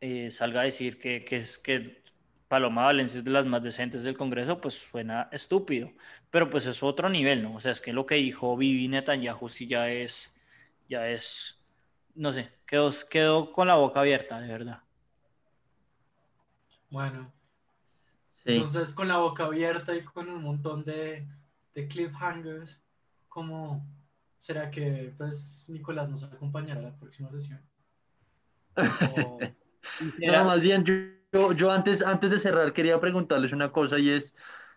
eh, 0.00 0.30
salga 0.30 0.62
a 0.62 0.64
decir 0.64 0.98
que, 0.98 1.22
que 1.22 1.36
es 1.36 1.58
que 1.58 2.02
Paloma 2.50 2.82
Valencia 2.86 3.18
es 3.18 3.24
de 3.24 3.30
las 3.30 3.46
más 3.46 3.62
decentes 3.62 4.02
del 4.02 4.16
Congreso, 4.16 4.60
pues 4.60 4.74
suena 4.90 5.28
estúpido, 5.30 5.92
pero 6.30 6.50
pues 6.50 6.66
es 6.66 6.82
otro 6.82 7.08
nivel, 7.08 7.44
¿no? 7.44 7.54
O 7.54 7.60
sea, 7.60 7.70
es 7.70 7.80
que 7.80 7.92
lo 7.92 8.06
que 8.06 8.16
dijo 8.16 8.56
Vivi 8.56 8.88
Netanyahu 8.88 9.48
sí 9.48 9.68
ya 9.68 9.88
es, 9.88 10.34
ya 10.88 11.08
es, 11.08 11.60
no 12.16 12.32
sé, 12.32 12.50
quedó, 12.66 12.90
quedó 13.08 13.52
con 13.52 13.68
la 13.68 13.76
boca 13.76 14.00
abierta, 14.00 14.40
de 14.40 14.48
verdad. 14.48 14.80
Bueno, 16.90 17.32
sí. 18.42 18.50
entonces 18.54 18.92
con 18.94 19.06
la 19.06 19.18
boca 19.18 19.44
abierta 19.44 19.94
y 19.94 20.02
con 20.02 20.28
un 20.28 20.42
montón 20.42 20.84
de, 20.84 21.28
de 21.72 21.86
cliffhangers, 21.86 22.82
¿cómo 23.28 23.86
será 24.38 24.72
que 24.72 25.14
pues 25.16 25.66
Nicolás 25.68 26.08
nos 26.10 26.24
acompañará 26.24 26.80
a 26.80 26.82
la 26.82 26.98
próxima 26.98 27.30
sesión? 27.30 27.62
O- 29.16 29.38
Y 30.00 30.10
será- 30.10 30.40
No, 30.40 30.46
más 30.46 30.60
bien, 30.60 30.84
yo, 30.84 30.94
yo, 31.32 31.52
yo 31.52 31.70
antes, 31.70 32.02
antes 32.02 32.30
de 32.30 32.38
cerrar 32.38 32.72
quería 32.72 33.00
preguntarles 33.00 33.52
una 33.52 33.70
cosa 33.72 33.98
y 33.98 34.10
es 34.10 34.34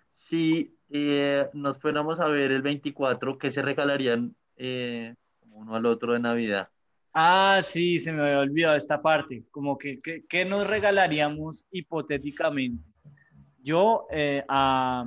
si 0.10 0.78
eh, 0.90 1.50
nos 1.54 1.80
fuéramos 1.80 2.20
a 2.20 2.28
ver 2.28 2.52
el 2.52 2.62
24, 2.62 3.38
¿qué 3.38 3.50
se 3.52 3.62
regalarían 3.62 4.36
eh, 4.58 5.16
uno 5.52 5.76
al 5.76 5.86
otro 5.86 6.14
de 6.14 6.20
Navidad? 6.20 6.70
Ah, 7.14 7.60
sí, 7.64 8.00
se 8.00 8.12
me 8.12 8.22
había 8.24 8.40
olvidado 8.40 8.76
esta 8.76 9.02
parte. 9.02 9.44
Como 9.52 9.78
que, 9.78 10.00
que- 10.02 10.24
¿qué 10.28 10.46
nos 10.46 10.68
regalaríamos 10.68 11.66
hipotéticamente? 11.72 12.90
Yo, 13.62 14.08
eh, 14.12 14.44
a, 14.48 15.06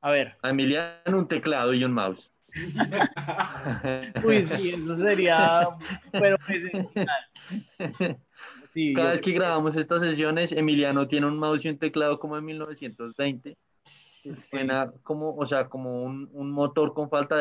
a 0.00 0.10
ver, 0.10 0.36
A 0.42 0.50
Emiliano 0.50 1.18
un 1.18 1.28
teclado 1.28 1.74
y 1.74 1.82
un 1.84 1.92
mouse. 1.92 2.30
uy, 4.24 4.42
sí, 4.42 4.70
eso 4.70 4.96
sería, 4.96 5.68
pero 6.12 6.36
presencial. 6.38 7.08
Sí, 8.78 8.94
Cada 8.94 9.08
yo- 9.08 9.10
vez 9.10 9.20
que 9.22 9.32
grabamos 9.32 9.74
estas 9.74 10.02
sesiones, 10.02 10.52
Emiliano 10.52 11.08
tiene 11.08 11.26
un 11.26 11.36
mouse 11.36 11.64
y 11.64 11.68
un 11.68 11.78
teclado 11.78 12.20
como 12.20 12.36
en 12.38 12.44
1920. 12.44 13.56
sí. 14.22 14.32
Suena 14.36 14.92
como, 15.02 15.34
o 15.34 15.44
sea, 15.44 15.68
como 15.68 16.04
un, 16.04 16.28
un 16.32 16.52
motor 16.52 16.94
con 16.94 17.10
falta 17.10 17.34
de... 17.36 17.40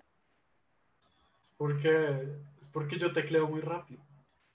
es 1.44 1.54
porque, 1.56 2.28
es 2.60 2.68
porque 2.70 2.98
yo 2.98 3.12
tecleo 3.14 3.48
muy 3.48 3.62
rápido. 3.62 4.02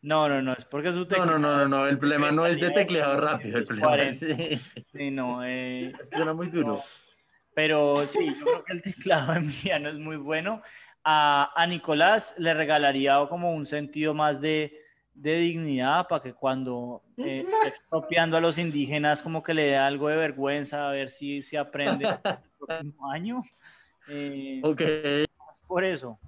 No, 0.01 0.29
no, 0.29 0.43
no, 0.43 0.55
es 0.55 0.65
porque 0.65 0.93
su 0.93 1.03
No, 1.03 1.07
teclado. 1.07 1.39
no, 1.39 1.39
no, 1.39 1.57
no, 1.57 1.69
no, 1.69 1.87
el 1.87 2.01
problema 2.01 2.33
no 2.33 2.47
es 2.47 2.61
de 2.61 2.73
tecleado 2.73 3.21
rápido, 3.21 3.59
el 3.59 3.65
problema 3.65 3.97
es, 4.03 4.19
sí, 4.19 4.27
Sí, 4.93 5.11
no, 5.13 5.45
eh, 5.45 5.87
es 5.87 6.11
que 6.11 6.17
suena 6.17 6.33
muy 6.35 6.49
duro. 6.49 6.83
Pero 7.55 8.05
sí, 8.09 8.27
yo 8.41 8.45
creo 8.45 8.65
que 8.65 8.73
el 8.73 8.83
teclado 8.83 9.35
de 9.35 9.39
Emiliano 9.39 9.89
es 9.89 9.99
muy 10.01 10.17
bueno. 10.17 10.63
A, 11.05 11.53
a 11.55 11.65
Nicolás 11.69 12.35
le 12.39 12.55
regalaría 12.55 13.25
como 13.29 13.53
un 13.53 13.67
sentido 13.67 14.15
más 14.15 14.41
de, 14.41 14.82
de 15.15 15.37
dignidad 15.37 16.09
para 16.09 16.23
que 16.23 16.33
cuando 16.33 17.03
eh, 17.19 17.41
esté 17.41 17.69
expropiando 17.69 18.37
a 18.37 18.41
los 18.41 18.59
indígenas 18.59 19.23
como 19.23 19.43
que 19.43 19.55
le 19.55 19.65
dé 19.65 19.77
algo 19.77 20.09
de 20.09 20.17
vergüenza 20.17 20.89
a 20.89 20.93
ver 20.93 21.11
si 21.11 21.43
se 21.43 21.59
aprende 21.59 22.07
el 22.07 22.19
próximo 22.59 23.11
año. 23.11 23.43
Eh, 24.09 24.61
Ok, 24.65 24.81
más 25.39 25.61
por 25.63 25.85
eso. 25.85 26.19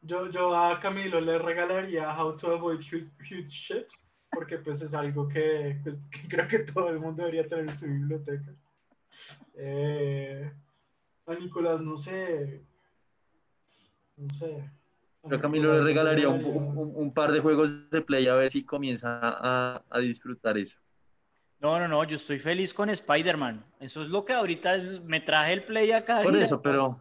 Yo, 0.00 0.28
yo 0.28 0.56
a 0.56 0.78
Camilo 0.80 1.20
le 1.20 1.38
regalaría 1.38 2.10
How 2.16 2.36
to 2.36 2.52
Avoid 2.52 2.78
Huge, 2.80 3.10
huge 3.20 3.48
Ships, 3.48 4.08
porque 4.30 4.58
pues 4.58 4.82
es 4.82 4.94
algo 4.94 5.28
que, 5.28 5.78
pues, 5.82 5.98
que 6.10 6.28
creo 6.28 6.48
que 6.48 6.60
todo 6.60 6.88
el 6.88 6.98
mundo 6.98 7.22
debería 7.22 7.46
tener 7.46 7.66
en 7.66 7.74
su 7.74 7.86
biblioteca. 7.86 8.52
Eh, 9.54 10.52
a 11.26 11.34
Nicolás, 11.34 11.80
no 11.80 11.96
sé. 11.96 12.64
No 14.16 14.28
sé. 14.34 14.70
Yo 15.24 15.36
a 15.36 15.40
Camilo 15.40 15.72
le 15.74 15.82
regalaría 15.84 16.28
un, 16.28 16.44
un- 16.44 16.92
un 16.94 17.14
par 17.14 17.32
de 17.32 17.40
juegos 17.40 17.90
de 17.90 18.02
play 18.02 18.26
a 18.26 18.34
ver 18.34 18.50
si 18.50 18.64
comienza 18.64 19.20
a, 19.22 19.82
a 19.88 19.98
disfrutar 20.00 20.58
eso. 20.58 20.78
No, 21.60 21.78
no, 21.78 21.86
no, 21.86 22.02
yo 22.04 22.16
estoy 22.16 22.38
feliz 22.40 22.74
con 22.74 22.90
Spider-Man. 22.90 23.64
Eso 23.78 24.02
es 24.02 24.08
lo 24.08 24.24
que 24.24 24.32
ahorita 24.32 24.74
es- 24.74 25.00
me 25.02 25.20
traje 25.20 25.52
el 25.52 25.64
play 25.64 25.92
acá. 25.92 26.22
Por 26.22 26.36
eso, 26.36 26.60
pero... 26.60 27.00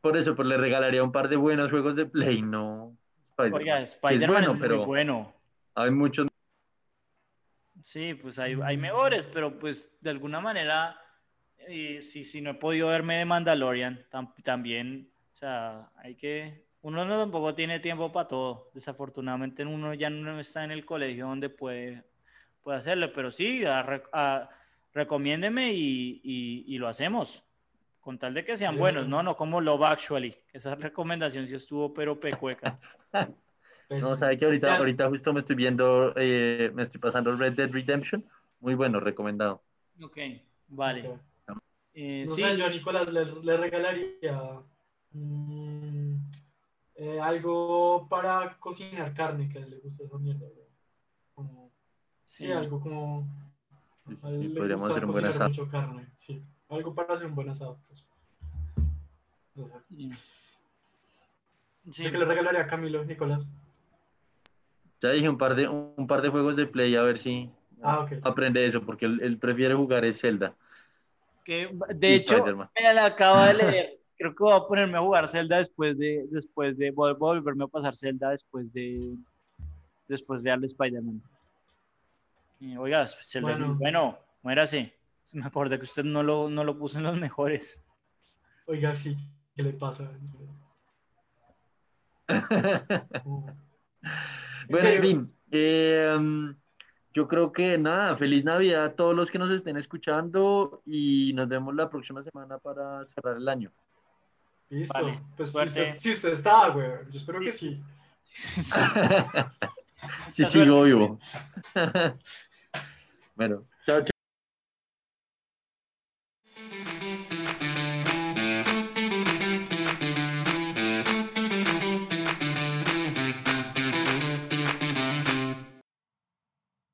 Por 0.00 0.16
eso, 0.16 0.34
pero 0.34 0.48
le 0.48 0.56
regalaría 0.56 1.02
un 1.02 1.12
par 1.12 1.28
de 1.28 1.36
buenos 1.36 1.70
juegos 1.70 1.94
de 1.96 2.06
play, 2.06 2.42
no... 2.42 2.96
Spider-Man. 3.30 3.60
Oiga, 3.60 3.80
es 3.80 3.90
Spider-Man 3.94 4.22
es, 4.22 4.28
bueno, 4.28 4.52
muy 4.54 4.60
pero 4.60 4.86
bueno. 4.86 5.34
hay 5.74 5.90
muchos... 5.90 6.28
Sí, 7.82 8.14
pues 8.14 8.38
hay, 8.38 8.56
hay 8.62 8.76
mejores, 8.76 9.26
pero 9.26 9.58
pues 9.58 9.90
de 10.00 10.10
alguna 10.10 10.40
manera, 10.40 10.96
eh, 11.56 12.00
si, 12.00 12.24
si 12.24 12.40
no 12.40 12.50
he 12.50 12.54
podido 12.54 12.88
verme 12.88 13.16
de 13.16 13.24
Mandalorian, 13.24 14.06
tam- 14.10 14.34
también, 14.42 15.10
o 15.34 15.36
sea, 15.36 15.90
hay 15.96 16.14
que, 16.14 16.64
uno 16.82 17.04
no 17.04 17.18
tampoco 17.18 17.54
tiene 17.54 17.80
tiempo 17.80 18.12
para 18.12 18.28
todo, 18.28 18.70
desafortunadamente 18.74 19.64
uno 19.64 19.94
ya 19.94 20.10
no 20.10 20.38
está 20.40 20.64
en 20.64 20.72
el 20.72 20.84
colegio 20.84 21.26
donde 21.26 21.48
puede, 21.48 22.04
puede 22.62 22.78
hacerlo, 22.78 23.12
pero 23.12 23.30
sí, 23.30 23.64
a 23.64 23.80
a- 24.12 24.48
recomiéndeme 24.94 25.72
y, 25.72 26.20
y- 26.22 26.64
y 26.66 26.78
lo 26.78 26.88
hacemos, 26.88 27.42
con 28.00 28.18
tal 28.18 28.34
de 28.34 28.44
que 28.44 28.56
sean 28.56 28.74
Sí. 28.74 28.80
buenos, 28.80 29.08
¿no? 29.08 29.22
No 29.22 29.36
como 29.36 29.60
Love 29.60 29.84
Actually, 29.84 30.36
esa 30.52 30.74
recomendación 30.76 31.48
sí 31.48 31.54
estuvo 31.54 31.94
pero 31.94 32.18
pecueca. 32.20 32.78
No, 33.88 34.16
sabe 34.16 34.38
que 34.38 34.46
ahorita, 34.46 34.78
ahorita 34.78 35.08
justo 35.08 35.32
me 35.34 35.40
estoy 35.40 35.54
viendo, 35.54 36.14
eh, 36.16 36.70
me 36.74 36.82
estoy 36.82 36.98
pasando 37.00 37.36
Red 37.36 37.52
Dead 37.52 37.70
Redemption. 37.70 38.24
Muy 38.60 38.74
bueno, 38.74 39.00
recomendado. 39.00 39.62
Ok, 40.02 40.18
vale. 40.68 41.02
Ok. 41.08 41.20
Eh, 41.94 42.24
No 42.26 42.34
sí, 42.34 42.42
sé, 42.42 42.56
yo 42.56 42.64
a 42.66 42.70
Nicolás 42.70 43.12
le, 43.12 43.24
le 43.42 43.56
regalaría 43.58 44.62
mm, 45.12 46.11
eh, 47.02 47.20
algo 47.20 48.06
para 48.08 48.56
cocinar 48.60 49.12
carne, 49.12 49.48
que 49.48 49.58
a 49.58 49.62
él 49.62 49.70
le 49.70 49.78
gusta 49.80 50.04
esa 50.04 50.18
mierda, 50.18 50.46
güey. 50.46 50.68
Como, 51.34 51.70
sí, 52.22 52.44
Sí. 52.46 52.52
algo 52.52 52.80
como... 52.80 53.26
Sí, 54.06 54.14
podríamos 54.56 54.88
hacer 54.90 55.04
un 55.04 55.10
buen 55.12 55.24
asado. 55.24 55.48
mucho 55.48 55.68
carne, 55.68 56.08
sí. 56.14 56.42
Algo 56.68 56.94
para 56.94 57.14
hacer 57.14 57.26
un 57.26 57.34
buen 57.34 57.48
asado, 57.48 57.78
pues. 57.88 58.04
O 59.56 59.64
sea, 59.66 59.82
sí. 61.90 62.10
que 62.10 62.18
le 62.18 62.24
regalaría 62.24 62.62
a 62.62 62.66
Camilo, 62.66 63.04
Nicolás. 63.04 63.46
Ya 65.00 65.10
dije 65.10 65.28
un 65.28 65.38
par 65.38 65.54
de, 65.56 65.68
un 65.68 66.06
par 66.06 66.22
de 66.22 66.28
juegos 66.28 66.54
de 66.56 66.66
play 66.66 66.94
a 66.94 67.02
ver 67.02 67.18
si 67.18 67.50
Ah, 67.82 68.00
ok. 68.00 68.12
aprende 68.22 68.64
eso, 68.64 68.80
porque 68.82 69.06
él, 69.06 69.20
él 69.22 69.38
prefiere 69.38 69.74
jugar 69.74 70.04
es 70.04 70.20
Zelda. 70.20 70.54
Que, 71.44 71.62
y 71.62 71.94
de 71.96 72.14
hecho, 72.14 72.36
Spider-Man. 72.36 72.70
me 72.80 72.94
la 72.94 73.06
acabo 73.06 73.40
de 73.42 73.54
leer. 73.54 74.01
Creo 74.22 74.36
que 74.36 74.44
voy 74.44 74.52
a 74.52 74.60
ponerme 74.60 74.98
a 74.98 75.00
jugar 75.00 75.26
Zelda 75.26 75.56
después 75.56 75.98
de, 75.98 76.24
después 76.30 76.78
de, 76.78 76.92
voy 76.92 77.10
a 77.10 77.14
volverme 77.14 77.64
a 77.64 77.66
pasar 77.66 77.96
Zelda 77.96 78.30
después 78.30 78.72
de, 78.72 79.16
después 80.06 80.44
de 80.44 80.50
darle 80.50 80.66
Spider-Man. 80.66 81.20
Eh, 82.60 82.78
oiga, 82.78 83.04
Zelda 83.04 83.50
es 83.50 83.58
muy 83.58 83.66
Bueno. 83.66 83.78
bueno, 83.80 84.18
muérase. 84.44 84.96
Me 85.32 85.44
acordé 85.44 85.76
que 85.76 85.86
usted 85.86 86.04
no 86.04 86.22
lo, 86.22 86.48
no 86.48 86.62
lo 86.62 86.78
puso 86.78 86.98
en 86.98 87.04
los 87.04 87.18
mejores. 87.18 87.82
Oiga, 88.66 88.94
sí, 88.94 89.16
¿qué 89.56 89.64
le 89.64 89.72
pasa? 89.72 90.08
Oh. 93.24 93.46
Bueno, 94.68 94.88
en 94.88 95.02
fin, 95.02 95.36
eh, 95.50 96.14
um, 96.16 96.54
yo 97.12 97.26
creo 97.26 97.50
que 97.50 97.76
nada, 97.76 98.16
feliz 98.16 98.44
Navidad 98.44 98.84
a 98.84 98.94
todos 98.94 99.16
los 99.16 99.32
que 99.32 99.38
nos 99.38 99.50
estén 99.50 99.76
escuchando 99.76 100.80
y 100.86 101.32
nos 101.34 101.48
vemos 101.48 101.74
la 101.74 101.90
próxima 101.90 102.22
semana 102.22 102.58
para 102.58 103.04
cerrar 103.04 103.36
el 103.36 103.48
año. 103.48 103.72
Listo. 104.72 104.94
Vale, 104.94 105.20
pues 105.36 105.52
si 105.52 105.58
usted, 105.58 105.96
si 105.98 106.10
usted 106.12 106.32
está, 106.32 106.68
güey. 106.70 106.88
Yo 107.10 107.18
espero 107.18 107.40
que 107.40 107.52
Sí. 107.52 107.78
Si 110.32 110.44
sigo 110.46 110.82
vivo. 110.82 111.18
bueno, 113.34 113.64